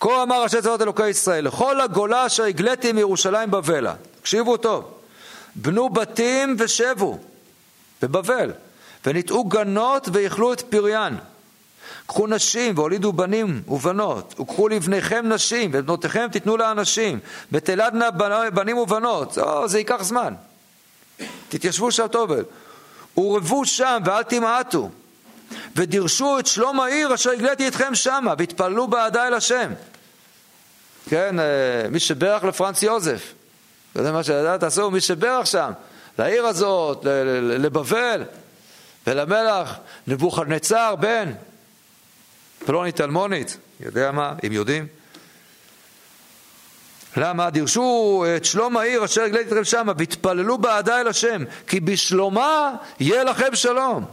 כה 0.00 0.22
אמר 0.22 0.42
ראשי 0.42 0.62
צבאות 0.62 0.82
אלוקי 0.82 1.08
ישראל, 1.08 1.44
לכל 1.46 1.80
הגולה 1.80 2.26
אשר 2.26 2.44
הגליתי 2.44 2.92
מירושלים 2.92 3.50
בבלה, 3.50 3.94
תקשיבו 4.20 4.56
טוב, 4.56 4.90
בנו 5.54 5.88
בתים 5.88 6.56
ושבו 6.58 7.18
בבבל, 8.02 8.52
וניטעו 9.06 9.44
גנות 9.44 10.08
ויאכלו 10.12 10.52
את 10.52 10.60
פריין. 10.60 11.16
קחו 12.06 12.26
נשים 12.26 12.78
והולידו 12.78 13.12
בנים 13.12 13.62
ובנות, 13.68 14.40
וקחו 14.40 14.68
לבניכם 14.68 15.28
נשים, 15.28 15.70
ואת 15.72 15.84
בנותיכם 15.84 16.26
תיתנו 16.32 16.56
לאנשים, 16.56 17.18
ותלדנה 17.52 18.10
בנים 18.50 18.78
ובנות, 18.78 19.38
או, 19.38 19.68
זה 19.68 19.78
ייקח 19.78 20.02
זמן. 20.02 20.34
תתיישבו 21.48 21.92
שם 21.92 22.06
טוב, 22.06 22.32
ורבו 23.16 23.66
שם 23.66 23.98
ואל 24.04 24.22
תמעטו. 24.22 24.90
ודירשו 25.76 26.38
את 26.38 26.46
שלום 26.46 26.80
העיר 26.80 27.14
אשר 27.14 27.30
הגליתי 27.30 27.68
אתכם 27.68 27.94
שמה, 27.94 28.34
והתפללו 28.38 28.88
בעדה 28.88 29.26
אל 29.26 29.34
השם. 29.34 29.72
כן, 31.08 31.40
אה, 31.40 31.44
מי 31.90 32.00
שברך 32.00 32.44
לפרנץ 32.44 32.82
יוזף, 32.82 33.32
זה 33.94 34.12
מה 34.12 34.24
שידעת, 34.24 34.62
עשו, 34.62 34.90
מי 34.90 35.00
שברך 35.00 35.46
שם, 35.46 35.72
לעיר 36.18 36.46
הזאת, 36.46 37.04
לבבל, 37.42 38.22
ולמלך 39.06 39.74
נבוכדנצר 40.06 40.94
בן 40.96 41.32
פלונית 42.66 43.00
אלמונית, 43.00 43.56
יודע 43.80 44.12
מה, 44.12 44.34
אם 44.46 44.52
יודעים. 44.52 44.86
למה? 47.16 47.50
דירשו 47.50 48.24
את 48.36 48.44
שלום 48.44 48.76
העיר 48.76 49.04
אשר 49.04 49.22
הגליתי 49.22 49.48
אתכם 49.48 49.64
שמה, 49.64 49.92
והתפללו 49.98 50.58
בעדה 50.58 51.00
אל 51.00 51.08
השם, 51.08 51.44
כי 51.66 51.80
בשלומה 51.80 52.72
יהיה 53.00 53.24
לכם 53.24 53.54
שלום. 53.54 54.04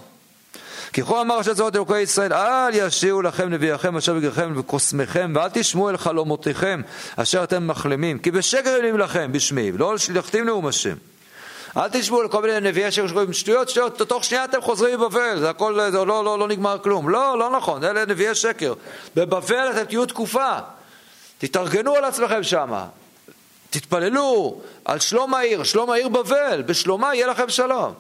כי 0.94 1.04
כה 1.04 1.22
אמר 1.22 1.38
ראשי 1.38 1.56
צבאות 1.56 1.76
אלוקי 1.76 2.00
ישראל, 2.00 2.34
אל 2.34 2.70
ישירו 2.74 3.22
לכם 3.22 3.50
נביאכם 3.50 3.98
אשר 3.98 4.14
בגרכם 4.14 4.54
וקוסמכם, 4.56 5.34
ואל 5.36 5.50
תשמעו 5.54 5.90
אל 5.90 5.98
חלומותיכם 5.98 6.82
אשר 7.16 7.44
אתם 7.44 7.68
מחלמים, 7.68 8.20
כי 8.20 8.32
בשקר 8.32 8.76
עונים 8.76 8.98
לכם 8.98 9.32
בשמי, 9.32 9.72
ולא 9.72 9.98
שלחתים 9.98 10.46
נאום 10.46 10.68
השם. 10.68 10.96
אל 11.78 11.90
תשמעו 11.92 12.24
לכל 12.24 12.42
מיני 12.42 12.70
נביאי 12.70 12.92
שקר 12.92 13.08
שקוראים 13.08 13.34
שטויות, 13.34 13.70
שטויות, 13.70 14.02
תוך 14.02 14.24
שנייה 14.24 14.46
אתם 14.46 14.62
חוזרים 14.62 15.00
מבבל, 15.00 15.40
זה 15.40 15.50
הכל, 15.50 15.80
זה 15.92 15.98
לא, 15.98 16.26
לא, 16.26 16.40
לא 16.40 16.48
נגמר 16.48 16.78
כלום. 16.78 17.10
לא, 17.10 17.40
לא 17.40 17.58
נכון, 17.58 17.84
אלה 17.84 18.06
נביאי 18.06 18.36
שקר. 18.36 18.74
בבבל 19.16 19.72
אתם 19.72 19.84
תהיו 19.84 20.06
תקופה, 20.06 20.58
תתארגנו 21.44 21.96
על 21.96 22.04
עצמכם 22.04 22.44
שמה, 22.44 22.86
תתפללו 23.70 24.62
על 24.86 25.00
שלום 25.00 25.34
העיר, 25.34 25.64
שלום 25.64 25.90
העיר 25.90 26.10
בבל, 26.10 26.64
בשלומה 26.66 27.16
יהיה 27.16 27.28
לכם 27.28 27.50
שלום. 27.50 27.94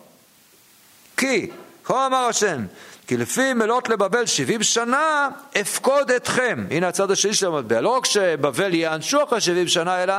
כי 1.17 1.49
כה 1.83 2.05
אמר 2.05 2.17
השם, 2.17 2.65
כי 3.07 3.17
לפי 3.17 3.53
מלאת 3.53 3.89
לבבל 3.89 4.25
שבעים 4.25 4.63
שנה, 4.63 5.29
אפקוד 5.61 6.11
אתכם. 6.11 6.65
הנה 6.71 6.87
הצד 6.87 7.11
השני 7.11 7.33
של 7.33 7.47
המטבע. 7.47 7.81
לא 7.81 7.89
רק 7.89 8.05
שבבל 8.05 8.73
ייענשו 8.73 9.23
אחרי 9.23 9.41
שבעים 9.41 9.67
שנה, 9.67 10.03
אלא 10.03 10.13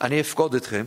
אני 0.00 0.20
אפקוד 0.20 0.54
אתכם. 0.54 0.84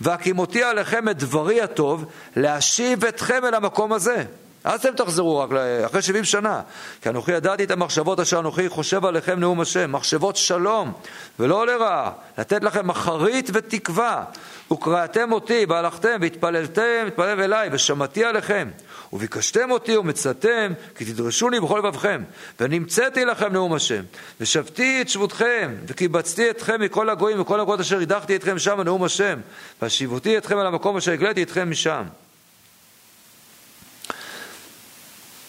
והקימותי 0.00 0.62
עליכם 0.62 1.08
את 1.08 1.18
דברי 1.18 1.60
הטוב, 1.60 2.04
להשיב 2.36 3.04
אתכם 3.04 3.44
אל 3.44 3.54
המקום 3.54 3.92
הזה. 3.92 4.24
אז 4.66 4.80
אתם 4.80 4.94
תחזרו 4.96 5.38
רק 5.38 5.50
אחרי 5.86 6.02
שבעים 6.02 6.24
שנה. 6.24 6.60
כי 7.02 7.08
אנוכי 7.08 7.32
ידעתי 7.32 7.64
את 7.64 7.70
המחשבות 7.70 8.20
אשר 8.20 8.38
אנוכי 8.38 8.68
חושב 8.68 9.04
עליכם 9.04 9.40
נאום 9.40 9.60
השם, 9.60 9.92
מחשבות 9.92 10.36
שלום 10.36 10.92
ולא 11.38 11.66
לרעה, 11.66 12.10
לתת 12.38 12.64
לכם 12.64 12.90
אחרית 12.90 13.50
ותקווה. 13.52 14.24
וקראתם 14.72 15.32
אותי 15.32 15.66
והלכתם 15.68 16.18
והתפללתם, 16.20 17.04
התפלל 17.06 17.40
אליי 17.40 17.68
ושמעתי 17.72 18.24
עליכם. 18.24 18.68
וביקשתם 19.12 19.70
אותי 19.70 19.96
ומצאתם, 19.96 20.72
כי 20.96 21.04
תדרשוני 21.04 21.60
בכל 21.60 21.78
לבבכם. 21.78 22.22
ונמצאתי 22.60 23.24
לכם 23.24 23.52
נאום 23.52 23.74
השם. 23.74 24.02
ושבתי 24.40 25.02
את 25.02 25.08
שבותכם, 25.08 25.74
וקיבצתי 25.86 26.50
אתכם 26.50 26.80
מכל 26.80 27.10
הגויים 27.10 27.40
וכל 27.40 27.60
הגויות 27.60 27.80
אשר 27.80 28.00
הדחתי 28.00 28.36
אתכם 28.36 28.58
שם 28.58 28.80
נאום 28.80 29.04
השם. 29.04 29.38
והשיבותי 29.82 30.38
אתכם 30.38 30.58
על 30.58 30.66
המקום 30.66 30.96
אשר 30.96 31.12
הגליתי 31.12 31.42
אתכם 31.42 31.70
משם. 31.70 32.02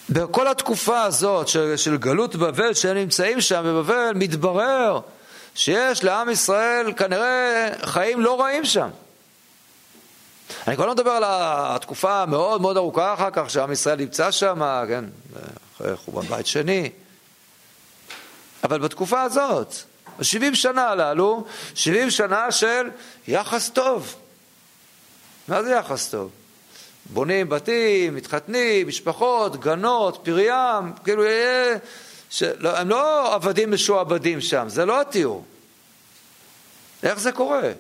בכל 0.10 0.48
התקופה 0.48 1.02
הזאת 1.02 1.48
של, 1.48 1.78
של 1.78 1.98
גלות 1.98 2.36
בבל, 2.36 2.74
שהם 2.74 2.98
נמצאים 2.98 3.42
שם 3.42 3.64
בבבל, 3.66 4.12
מתברר 4.16 5.00
שיש 5.56 6.04
לעם 6.04 6.30
ישראל 6.30 6.94
כנראה 6.94 7.70
חיים 7.86 8.22
לא 8.22 8.42
רעים 8.42 8.66
שם. 8.66 8.90
אני 10.68 10.76
כבר 10.76 10.86
לא 10.86 10.94
מדבר 10.94 11.12
על 11.12 11.24
התקופה 11.28 12.22
המאוד 12.22 12.62
מאוד 12.62 12.78
ארוכה 12.78 13.14
אחר 13.14 13.30
כך 13.34 13.50
שעם 13.50 13.72
ישראל 13.72 13.98
נמצא 14.00 14.32
שם, 14.32 14.84
כן, 14.88 15.06
אחרי 15.76 15.98
חורבן 15.98 16.28
בית 16.28 16.48
שני. 16.48 16.90
אבל 18.64 18.80
בתקופה 18.80 19.22
הזאת, 19.22 19.74
ב-70 20.20 20.56
שנה 20.56 20.88
הללו, 20.88 21.46
70 21.76 22.10
שנה 22.10 22.52
של 22.52 22.90
יחס 23.28 23.70
טוב. 23.70 24.16
מה 25.48 25.64
זה 25.64 25.72
יחס 25.72 26.10
טוב? 26.10 26.32
בונים 27.10 27.50
בתים, 27.50 28.16
מתחתנים, 28.16 28.88
משפחות, 28.88 29.60
גנות, 29.60 30.20
פריים, 30.24 30.94
כאילו, 31.04 31.24
לא, 32.60 32.78
הם 32.78 32.90
לא 32.90 33.34
עבדים 33.34 33.72
משועבדים 33.72 34.42
שם, 34.42 34.66
זה 34.68 34.86
לא 34.86 35.02
התיאור. 35.02 35.46
איך 37.04 37.20
זה 37.20 37.32
קורה? 37.32 37.72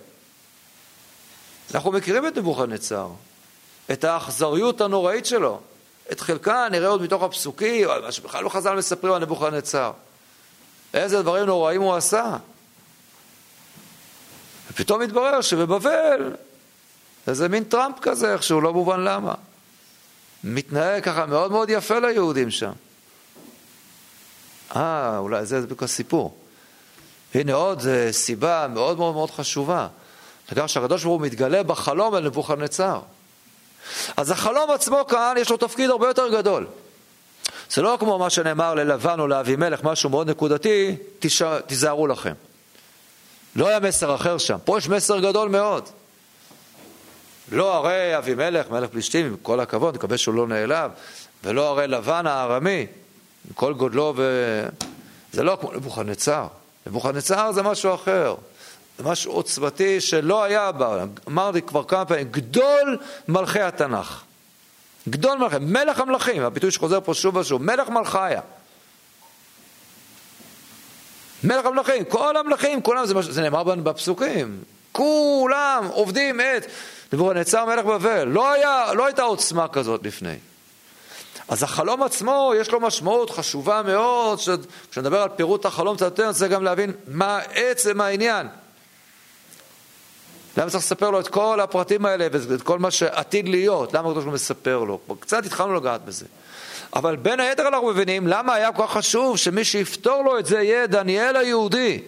אנחנו 1.74 1.92
מכירים 1.92 2.28
את 2.28 2.38
נבוכדנצר, 2.38 3.08
את 3.92 4.04
האכזריות 4.04 4.82
הנוראית 4.82 5.26
שלו. 5.26 5.60
את 6.12 6.20
חלקה 6.20 6.68
נראה 6.72 6.88
עוד 6.88 7.02
מתוך 7.02 7.24
הפסוקים, 7.24 7.88
מה 8.04 8.12
שבכלל 8.12 8.44
לא 8.44 8.50
חז"ל 8.50 8.76
מספרים 8.76 9.14
על 9.14 9.22
נבוכדנצר. 9.22 9.92
איזה 10.94 11.22
דברים 11.22 11.46
נוראים 11.46 11.82
הוא 11.82 11.96
עשה. 11.96 12.38
ופתאום 14.72 15.02
מתברר 15.02 15.42
שבבבל 15.42 16.36
איזה 17.28 17.50
מין 17.50 17.64
טראמפ 17.64 18.00
כזה, 18.02 18.34
איכשהו, 18.34 18.62
לא 18.62 18.74
מובן 18.74 19.00
למה. 19.00 19.34
מתנהג 20.44 21.04
ככה 21.04 21.26
מאוד 21.26 21.52
מאוד 21.52 21.70
יפה 21.70 22.00
ליהודים 22.00 22.52
שם. 22.52 22.72
אה, 24.76 25.18
אולי 25.18 25.46
זה 25.46 25.62
בדיוק 25.62 25.84
הסיפור. 25.84 26.38
הנה 27.36 27.54
עוד 27.54 27.82
סיבה 28.12 28.68
מאוד 28.70 28.98
מאוד 28.98 29.14
מאוד 29.14 29.32
חשובה. 29.32 29.88
לכך 30.52 30.70
שהקדוש 30.70 31.04
ברוך 31.04 31.20
הוא 31.20 31.28
מתגלה 31.28 31.64
בחלום 31.64 32.16
אל 32.16 32.24
נבוכדנצר. 32.24 33.00
אז 34.18 34.32
החלום 34.32 34.72
עצמו 34.72 35.06
כאן 35.08 35.36
יש 35.38 35.50
לו 35.50 35.58
תפקיד 35.58 35.90
הרבה 35.90 36.08
יותר 36.08 36.38
גדול. 36.38 36.68
זה 37.72 37.82
לא 37.82 37.98
כמו 38.00 38.20
מה 38.20 38.30
שנאמר 38.30 38.74
ללבן 38.74 39.20
או 39.20 39.28
לאבימלך, 39.28 39.84
משהו 39.84 40.10
מאוד 40.10 40.30
נקודתי, 40.30 40.96
תיזהרו 41.68 42.08
לכם. 42.08 42.34
לא 43.56 43.68
היה 43.68 43.80
מסר 43.80 44.16
אחר 44.16 44.38
שם, 44.38 44.58
פה 44.66 44.78
יש 44.78 44.90
מסר 44.90 45.20
גדול 45.20 45.50
מאוד. 45.50 45.90
לא 47.52 47.76
הרי 47.76 48.18
אבימלך, 48.18 48.70
מלך 48.70 48.90
פלישתים, 48.90 49.26
עם 49.26 49.36
כל 49.42 49.60
הכבוד, 49.60 49.96
נקווה 49.96 50.18
שהוא 50.18 50.36
לא 50.36 50.48
נעלב, 50.48 50.92
ולא 51.44 51.70
הרי 51.70 51.88
לבן 51.88 52.28
הארמי, 52.28 52.86
עם 53.48 53.54
כל 53.54 53.74
גודלו 53.74 54.14
ו... 54.18 54.64
זה 55.34 55.44
לא 55.44 55.58
כמו 55.62 55.72
נבוכדנצר. 55.72 56.48
נבוכדנצר 56.88 57.52
זה 57.52 57.64
משהו 57.64 57.96
אחר. 57.96 58.36
זה 58.98 59.04
משהו 59.04 59.32
עוצמתי 59.32 60.02
שלא 60.02 60.44
היה 60.44 60.72
בה, 60.72 61.06
אמרתי 61.28 61.62
כבר 61.62 61.84
כמה 61.84 62.06
פעמים, 62.06 62.28
גדול 62.32 62.98
מלכי 63.28 63.60
התנ"ך. 63.60 64.24
גדול 65.10 65.38
מלכי, 65.38 65.56
מלך 65.62 66.00
המלכים, 66.00 66.42
הביטוי 66.42 66.72
שחוזר 66.72 67.02
פה 67.02 67.14
שוב 67.14 67.36
ושוב, 67.36 67.64
מלך 67.64 67.90
מלכיה. 67.90 68.42
מלך 71.44 71.66
המלכים, 71.66 72.06
כל 72.06 72.38
המלכים, 72.38 72.82
כולם, 72.82 73.06
זה, 73.06 73.14
זה 73.22 73.42
נאמר 73.42 73.64
בפסוקים, 73.64 74.64
כולם 74.98 75.88
עובדים 75.92 76.42
את 76.42 76.66
נבוכדנצר 77.14 77.66
מלך 77.66 77.86
בבל, 77.86 78.24
לא, 78.24 78.52
היה, 78.52 78.94
לא 78.94 79.06
הייתה 79.06 79.24
עוצמה 79.24 79.68
כזאת 79.68 80.02
לפני. 80.04 80.36
אז 81.48 81.64
החלום 81.64 82.04
עצמו 82.04 82.54
יש 82.60 82.72
לו 82.72 82.80
משמעות 82.80 83.30
חשובה 83.30 83.82
מאוד, 83.86 84.40
כשנדבר 84.92 85.22
על 85.22 85.30
פירוט 85.30 85.66
החלום 85.66 85.96
קצת 85.96 86.06
יותר, 86.06 86.34
צריך 86.34 86.52
גם 86.52 86.64
להבין 86.64 86.92
מה 87.08 87.40
עצם 87.54 88.02
העניין. 88.02 88.48
למה 90.58 90.70
צריך 90.70 90.84
לספר 90.84 91.10
לו 91.10 91.20
את 91.20 91.28
כל 91.28 91.60
הפרטים 91.60 92.06
האלה 92.06 92.28
ואת 92.32 92.62
כל 92.62 92.80
מה 92.80 92.92
שעתיד 92.92 93.50
להיות? 93.50 93.94
למה 93.94 94.08
הקדוש 94.08 94.24
ברוך 94.24 94.26
הוא 94.26 94.34
מספר 94.34 94.80
לו? 94.80 95.00
קצת 95.20 95.46
התחלנו 95.46 95.76
לגעת 95.76 96.06
בזה. 96.06 96.26
אבל 96.96 97.16
בין 97.16 97.40
היתר 97.40 97.68
אנחנו 97.68 97.88
מבינים 97.88 98.28
למה 98.28 98.54
היה 98.54 98.72
כל 98.72 98.84
כך 98.84 98.92
חשוב 98.92 99.38
שמי 99.38 99.64
שיפתור 99.64 100.24
לו 100.24 100.40
את 100.40 100.46
זה 100.46 100.62
יהיה 100.62 100.88
דניאל 100.88 101.36
היהודי. 101.36 102.02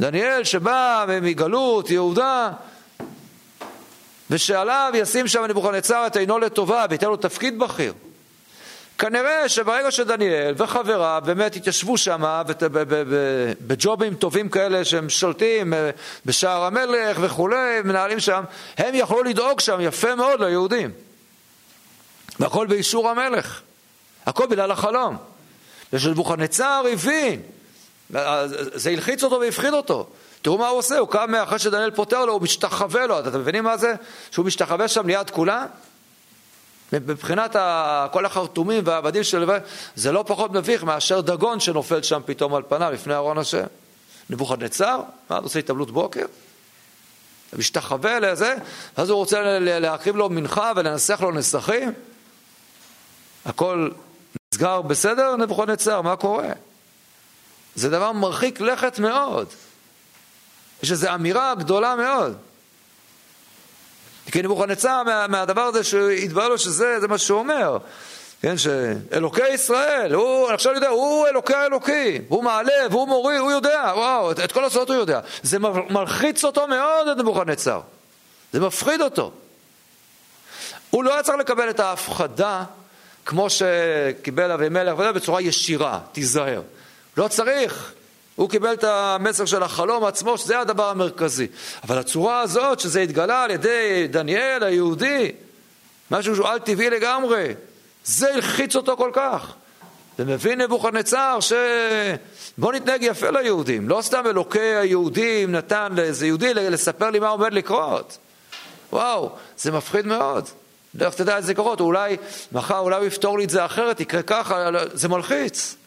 דניאל 0.00 0.44
שבא 0.44 1.04
מגלות 1.22 1.90
יהודה 1.90 2.50
ושעליו 4.30 4.92
ישים 4.94 5.28
שם 5.28 5.44
נבוכדנצר 5.44 6.06
את 6.06 6.16
עינו 6.16 6.38
לטובה 6.38 6.86
וייתן 6.90 7.06
לו 7.06 7.16
תפקיד 7.16 7.58
בכיר. 7.58 7.92
כנראה 8.98 9.48
שברגע 9.48 9.90
שדניאל 9.90 10.54
וחבריו 10.56 11.22
באמת 11.24 11.56
התיישבו 11.56 11.98
שם 11.98 12.42
בג'ובים 13.60 14.14
טובים 14.14 14.48
כאלה 14.48 14.84
שהם 14.84 15.08
שולטים 15.08 15.74
אה, 15.74 15.90
בשער 16.26 16.64
המלך 16.64 17.18
וכולי, 17.20 17.82
מנהלים 17.84 18.20
שם, 18.20 18.42
הם 18.78 18.94
יכלו 18.94 19.22
לדאוג 19.22 19.60
שם 19.60 19.80
יפה 19.80 20.14
מאוד 20.14 20.40
ליהודים. 20.40 20.90
והכל 22.40 22.66
באישור 22.66 23.10
המלך. 23.10 23.60
הכל 24.26 24.46
בגלל 24.46 24.70
החלום. 24.70 25.16
ושנבוכדנצר 25.92 26.84
הבין, 26.92 27.42
זה 28.10 28.90
הלחיץ 28.90 29.24
אותו 29.24 29.40
והפחיד 29.40 29.72
אותו. 29.72 30.06
תראו 30.42 30.58
מה 30.58 30.68
הוא 30.68 30.78
עושה, 30.78 30.98
הוא 30.98 31.08
קם 31.08 31.34
אחרי 31.34 31.58
שדניאל 31.58 31.90
פותר 31.90 32.24
לו, 32.24 32.32
הוא 32.32 32.42
משתחווה 32.42 33.06
לו. 33.06 33.18
אתם 33.18 33.40
מבינים 33.40 33.64
מה 33.64 33.76
זה? 33.76 33.94
שהוא 34.30 34.46
משתחווה 34.46 34.88
שם 34.88 35.06
ליד 35.06 35.30
כולם? 35.30 35.66
מבחינת 36.92 37.56
כל 38.12 38.24
החרטומים 38.24 38.82
והעבדים 38.86 39.22
של 39.22 39.38
לבן, 39.38 39.58
זה 39.96 40.12
לא 40.12 40.24
פחות 40.26 40.52
מביך 40.52 40.84
מאשר 40.84 41.20
דגון 41.20 41.60
שנופל 41.60 42.02
שם 42.02 42.20
פתאום 42.24 42.54
על 42.54 42.62
פניו 42.68 42.90
לפני 42.92 43.14
ארון 43.14 43.38
השם. 43.38 43.64
נבוכדנצר, 44.30 45.00
מה, 45.30 45.36
עושה 45.36 45.58
התאבלות 45.58 45.90
בוקר? 45.90 46.26
משתחווה 47.52 48.20
לזה, 48.20 48.54
ואז 48.98 49.10
הוא 49.10 49.16
רוצה 49.18 49.58
להקריב 49.58 50.16
לו 50.16 50.28
מנחה 50.28 50.72
ולנסח 50.76 51.20
לו 51.20 51.30
נסחים? 51.30 51.92
הכל 53.44 53.90
נסגר 54.54 54.82
בסדר, 54.82 55.36
נבוכדנצר, 55.36 56.02
מה 56.02 56.16
קורה? 56.16 56.48
זה 57.78 57.90
דבר 57.90 58.12
מרחיק 58.12 58.60
לכת 58.60 58.98
מאוד. 58.98 59.46
יש 60.82 60.90
איזו 60.92 61.14
אמירה 61.14 61.54
גדולה 61.54 61.96
מאוד. 61.96 62.36
כי 64.32 64.42
נבוכדנצר 64.42 65.02
מה, 65.02 65.26
מהדבר 65.26 65.60
הזה 65.60 65.84
שהתברר 65.84 66.48
לו 66.48 66.58
שזה 66.58 66.98
מה 67.08 67.18
שהוא 67.18 67.38
אומר. 67.38 67.78
כן, 68.42 68.54
שאלוקי 68.58 69.48
ישראל, 69.48 70.14
הוא, 70.14 70.48
עכשיו 70.48 70.74
יודע, 70.74 70.88
הוא 70.88 71.26
אלוקי 71.28 71.54
האלוקים, 71.54 72.22
הוא 72.28 72.44
מעלה 72.44 72.72
והוא 72.90 73.08
מוריד, 73.08 73.38
הוא 73.38 73.50
יודע, 73.50 73.92
וואו, 73.96 74.30
את, 74.30 74.40
את 74.40 74.52
כל 74.52 74.64
הסודות 74.64 74.88
הוא 74.88 74.96
יודע. 74.96 75.20
זה 75.42 75.58
מלחיץ 75.90 76.44
אותו 76.44 76.66
מאוד, 76.66 77.08
את 77.08 77.16
נבוכדנצר. 77.16 77.80
זה 78.52 78.60
מפחיד 78.60 79.00
אותו. 79.00 79.32
הוא 80.90 81.04
לא 81.04 81.12
היה 81.12 81.22
צריך 81.22 81.38
לקבל 81.38 81.70
את 81.70 81.80
ההפחדה 81.80 82.64
כמו 83.26 83.46
שקיבל 83.50 84.52
אבימלך, 84.52 84.98
בצורה 84.98 85.40
ישירה, 85.40 86.00
תיזהר. 86.12 86.62
לא 87.18 87.28
צריך. 87.28 87.92
הוא 88.36 88.50
קיבל 88.50 88.72
את 88.72 88.84
המסר 88.84 89.44
של 89.44 89.62
החלום 89.62 90.04
עצמו, 90.04 90.38
שזה 90.38 90.60
הדבר 90.60 90.90
המרכזי. 90.90 91.46
אבל 91.84 91.98
הצורה 91.98 92.40
הזאת, 92.40 92.80
שזה 92.80 93.00
התגלה 93.00 93.42
על 93.42 93.50
ידי 93.50 94.06
דניאל 94.10 94.62
היהודי, 94.62 95.32
משהו 96.10 96.36
שהוא 96.36 96.48
על 96.48 96.58
טבעי 96.58 96.90
לגמרי, 96.90 97.54
זה 98.04 98.34
הלחיץ 98.34 98.76
אותו 98.76 98.96
כל 98.96 99.10
כך. 99.12 99.54
ומבין 100.18 100.60
נבוכדנצר 100.60 101.38
ש... 101.40 101.52
בוא 102.58 102.72
נתנהג 102.72 103.02
יפה 103.02 103.30
ליהודים, 103.30 103.88
לא 103.88 104.02
סתם 104.02 104.26
אלוקי 104.26 104.58
היהודים 104.60 105.52
נתן 105.52 105.92
לאיזה 105.96 106.26
יהודי 106.26 106.54
לספר 106.54 107.10
לי 107.10 107.18
מה 107.18 107.28
עומד 107.28 107.52
לקרות. 107.52 108.18
וואו, 108.92 109.30
זה 109.58 109.72
מפחיד 109.72 110.06
מאוד. 110.06 110.48
לך 110.94 111.14
תדע 111.14 111.36
איזה 111.36 111.54
קורות, 111.54 111.80
אולי 111.80 112.16
מחר, 112.52 112.78
אולי 112.78 112.96
הוא 112.96 113.06
יפתור 113.06 113.38
לי 113.38 113.44
את 113.44 113.50
זה 113.50 113.64
אחרת, 113.64 114.00
יקרה 114.00 114.22
ככה, 114.22 114.68
זה 114.92 115.08
מלחיץ. 115.08 115.77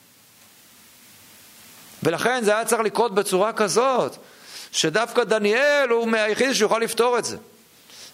ולכן 2.04 2.44
זה 2.44 2.52
היה 2.56 2.66
צריך 2.66 2.82
לקרות 2.82 3.16
בצורה 3.16 3.54
כזאת, 3.54 4.16
שדווקא 4.72 5.24
דניאל 5.24 5.90
הוא 5.90 6.08
מהיחיד 6.08 6.54
שיוכל 6.54 6.80
לפתור 6.80 7.18
את 7.18 7.26
זה. 7.26 7.38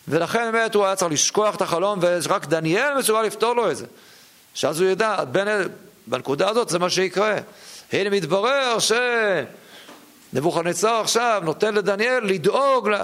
ולכן 0.08 0.52
באמת 0.52 0.76
הוא 0.76 0.86
היה 0.86 0.96
צריך 0.96 1.12
לשכוח 1.12 1.56
את 1.56 1.62
החלום, 1.62 2.00
ורק 2.02 2.46
דניאל 2.46 2.98
מסוגל 2.98 3.22
לפתור 3.22 3.54
לו 3.54 3.72
את 3.72 3.78
זה. 3.78 3.86
שאז 4.54 4.82
הוא 4.82 4.90
ידע, 4.90 5.24
בין, 5.32 5.48
בנקודה 6.08 6.50
הזאת 6.50 6.70
זה 6.70 6.80
מה 6.80 6.90
שיקרה. 6.90 7.36
הנה 7.92 8.10
מתברר 8.10 8.78
שנבוכדנצר 10.34 11.02
עכשיו 11.02 11.42
נותן 11.46 11.74
לדניאל 11.74 12.24
לדאוג 12.24 12.90
לה. 12.90 13.04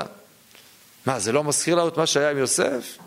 מה, 1.05 1.19
זה 1.19 1.31
לא 1.31 1.43
מזכיר 1.43 1.75
לנו 1.75 1.87
את 1.87 1.97
מה 1.97 2.05
שהיה 2.05 2.31
עם 2.31 2.37
יוסף? 2.37 2.97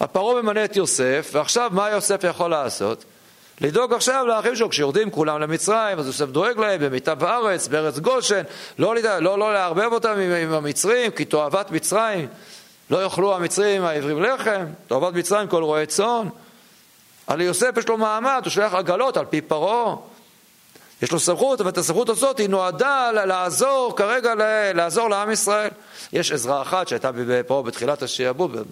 הפרעה 0.00 0.42
ממנה 0.42 0.64
את 0.64 0.76
יוסף, 0.76 1.30
ועכשיו 1.32 1.70
מה 1.74 1.90
יוסף 1.90 2.24
יכול 2.24 2.50
לעשות? 2.50 3.04
לדאוג 3.60 3.92
עכשיו 3.92 4.26
לאחים 4.26 4.56
שלו, 4.56 4.70
כשיורדים 4.70 5.10
כולם 5.10 5.40
למצרים, 5.40 5.98
אז 5.98 6.06
יוסף 6.06 6.26
דואג 6.26 6.58
להם 6.58 6.80
במיטה 6.80 7.14
בארץ, 7.14 7.68
בארץ 7.68 7.98
גושן, 7.98 8.42
לא, 8.78 8.94
לא, 8.96 9.38
לא 9.38 9.54
לערבב 9.54 9.92
אותם 9.92 10.10
עם, 10.10 10.30
עם 10.30 10.52
המצרים, 10.52 11.10
כי 11.10 11.24
תועבת 11.24 11.70
מצרים, 11.70 12.28
לא 12.90 13.04
יאכלו 13.04 13.34
המצרים 13.34 13.84
העברים 13.84 14.22
לחם, 14.22 14.64
תועבת 14.86 15.14
מצרים 15.14 15.48
כל 15.48 15.62
רועי 15.62 15.86
צאן. 15.86 16.28
על 17.26 17.40
יוסף 17.40 17.76
יש 17.76 17.88
לו 17.88 17.98
מעמד, 17.98 18.40
הוא 18.44 18.50
שולח 18.50 18.74
עגלות 18.74 19.16
על 19.16 19.24
פי 19.24 19.40
פרעה. 19.40 19.96
יש 21.02 21.12
לו 21.12 21.20
סמכות, 21.20 21.60
אבל 21.60 21.70
את 21.70 21.78
הסמכות 21.78 22.08
הזאת 22.08 22.38
היא 22.38 22.48
נועדה 22.48 23.10
לעזור 23.12 23.94
כרגע, 23.96 24.34
לעזור 24.74 25.10
לעם 25.10 25.30
ישראל. 25.30 25.70
יש 26.12 26.32
עזרה 26.32 26.62
אחת 26.62 26.88
שהייתה 26.88 27.10
פה 27.46 27.62
בתחילת 27.66 28.02
השעבוד, 28.02 28.66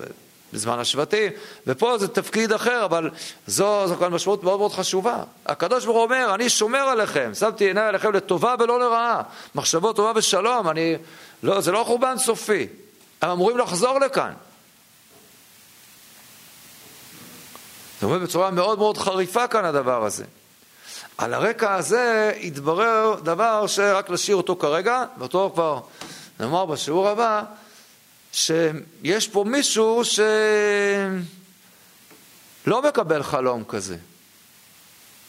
בזמן 0.55 0.79
השבטים, 0.79 1.33
ופה 1.67 1.99
זה 1.99 2.09
תפקיד 2.09 2.53
אחר, 2.53 2.85
אבל 2.85 3.11
זו, 3.47 3.87
זו 3.87 3.97
כאן 3.97 4.09
משמעות 4.09 4.45
מאוד 4.45 4.59
מאוד 4.59 4.73
חשובה. 4.73 5.23
הקדוש 5.47 5.85
ברוך 5.85 5.97
הוא 5.97 6.05
אומר, 6.05 6.35
אני 6.35 6.49
שומר 6.49 6.79
עליכם, 6.79 7.31
שמתי 7.35 7.65
עיניי 7.65 7.87
עליכם 7.87 8.13
לטובה 8.13 8.55
ולא 8.59 8.81
לרעה, 8.81 9.23
מחשבות 9.55 9.97
טובה 9.97 10.13
ושלום, 10.17 10.69
אני, 10.69 10.97
לא, 11.43 11.61
זה 11.61 11.73
לא 11.73 11.85
חורבן 11.87 12.19
סופי, 12.19 12.67
הם 13.23 13.31
אמורים 13.31 13.59
לחזור 13.59 13.99
לכאן. 13.99 14.33
זה 18.01 18.07
אומר 18.07 18.19
בצורה 18.19 18.51
מאוד 18.51 18.79
מאוד 18.79 18.99
חריפה 18.99 19.47
כאן 19.47 19.65
הדבר 19.65 20.05
הזה. 20.05 20.25
על 21.19 21.35
הרקע 21.35 21.75
הזה 21.75 22.33
התברר 22.43 23.15
דבר 23.23 23.67
שרק 23.67 24.11
נשאיר 24.11 24.37
אותו 24.37 24.57
כרגע, 24.57 25.05
ואותו 25.19 25.51
כבר 25.55 25.81
נאמר 26.41 26.67
בשיעור 26.67 27.09
הבא, 27.09 27.43
שיש 28.35 29.29
פה 29.29 29.45
מישהו 29.45 30.03
שלא 32.65 32.83
מקבל 32.83 33.23
חלום 33.23 33.65
כזה. 33.65 33.97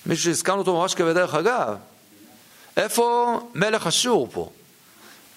מישהו 0.06 0.26
שהזכרנו 0.26 0.60
אותו 0.60 0.80
ממש 0.82 0.95
כבדרך 0.95 1.36
אגב. 1.36 1.78
איפה 2.78 3.39
מלך 3.56 3.88
אשור 3.88 4.28
פה? 4.32 4.49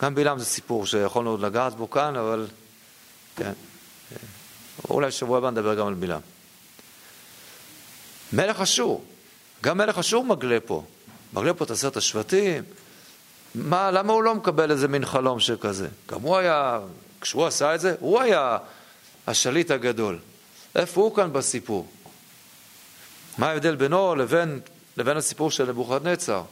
גם 0.02 0.14
בלעם 0.14 0.38
זה 0.38 0.44
סיפור 0.44 0.86
שיכולנו 0.86 1.30
עוד 1.30 1.40
לגעת 1.40 1.74
בו 1.74 1.90
כאן, 1.90 2.16
אבל 2.16 2.46
כן. 3.36 3.52
אולי 4.90 5.10
שבוע 5.10 5.38
הבא 5.38 5.50
נדבר 5.50 5.74
גם 5.74 5.86
על 5.86 5.94
בלעם. 5.94 6.20
מלך 8.32 8.60
אשור, 8.60 9.04
גם 9.62 9.78
מלך 9.78 9.98
אשור 9.98 10.24
מגלה 10.24 10.58
פה. 10.66 10.84
מגלה 11.32 11.54
פה 11.54 11.64
את 11.64 11.70
עשרת 11.70 11.96
השבטים, 11.96 12.62
מה, 13.54 13.90
למה 13.90 14.12
הוא 14.12 14.22
לא 14.22 14.34
מקבל 14.34 14.70
איזה 14.70 14.88
מין 14.88 15.06
חלום 15.06 15.40
שכזה? 15.40 15.88
גם 16.08 16.20
הוא 16.20 16.36
היה, 16.36 16.80
כשהוא 17.20 17.46
עשה 17.46 17.74
את 17.74 17.80
זה, 17.80 17.94
הוא 18.00 18.20
היה 18.20 18.58
השליט 19.26 19.70
הגדול. 19.70 20.18
איפה 20.74 21.00
הוא 21.00 21.16
כאן 21.16 21.32
בסיפור? 21.32 21.88
מה 23.38 23.48
ההבדל 23.48 23.76
בינו 23.76 24.14
לבין, 24.14 24.60
לבין 24.96 25.16
הסיפור 25.16 25.50
של 25.50 25.68
נבוכדנצר? 25.68 26.42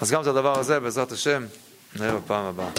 אז 0.00 0.10
גם 0.10 0.22
את 0.22 0.26
הדבר 0.26 0.58
הזה, 0.58 0.80
בעזרת 0.80 1.12
השם, 1.12 1.46
נראה 1.96 2.16
בפעם 2.16 2.44
הבאה. 2.44 2.70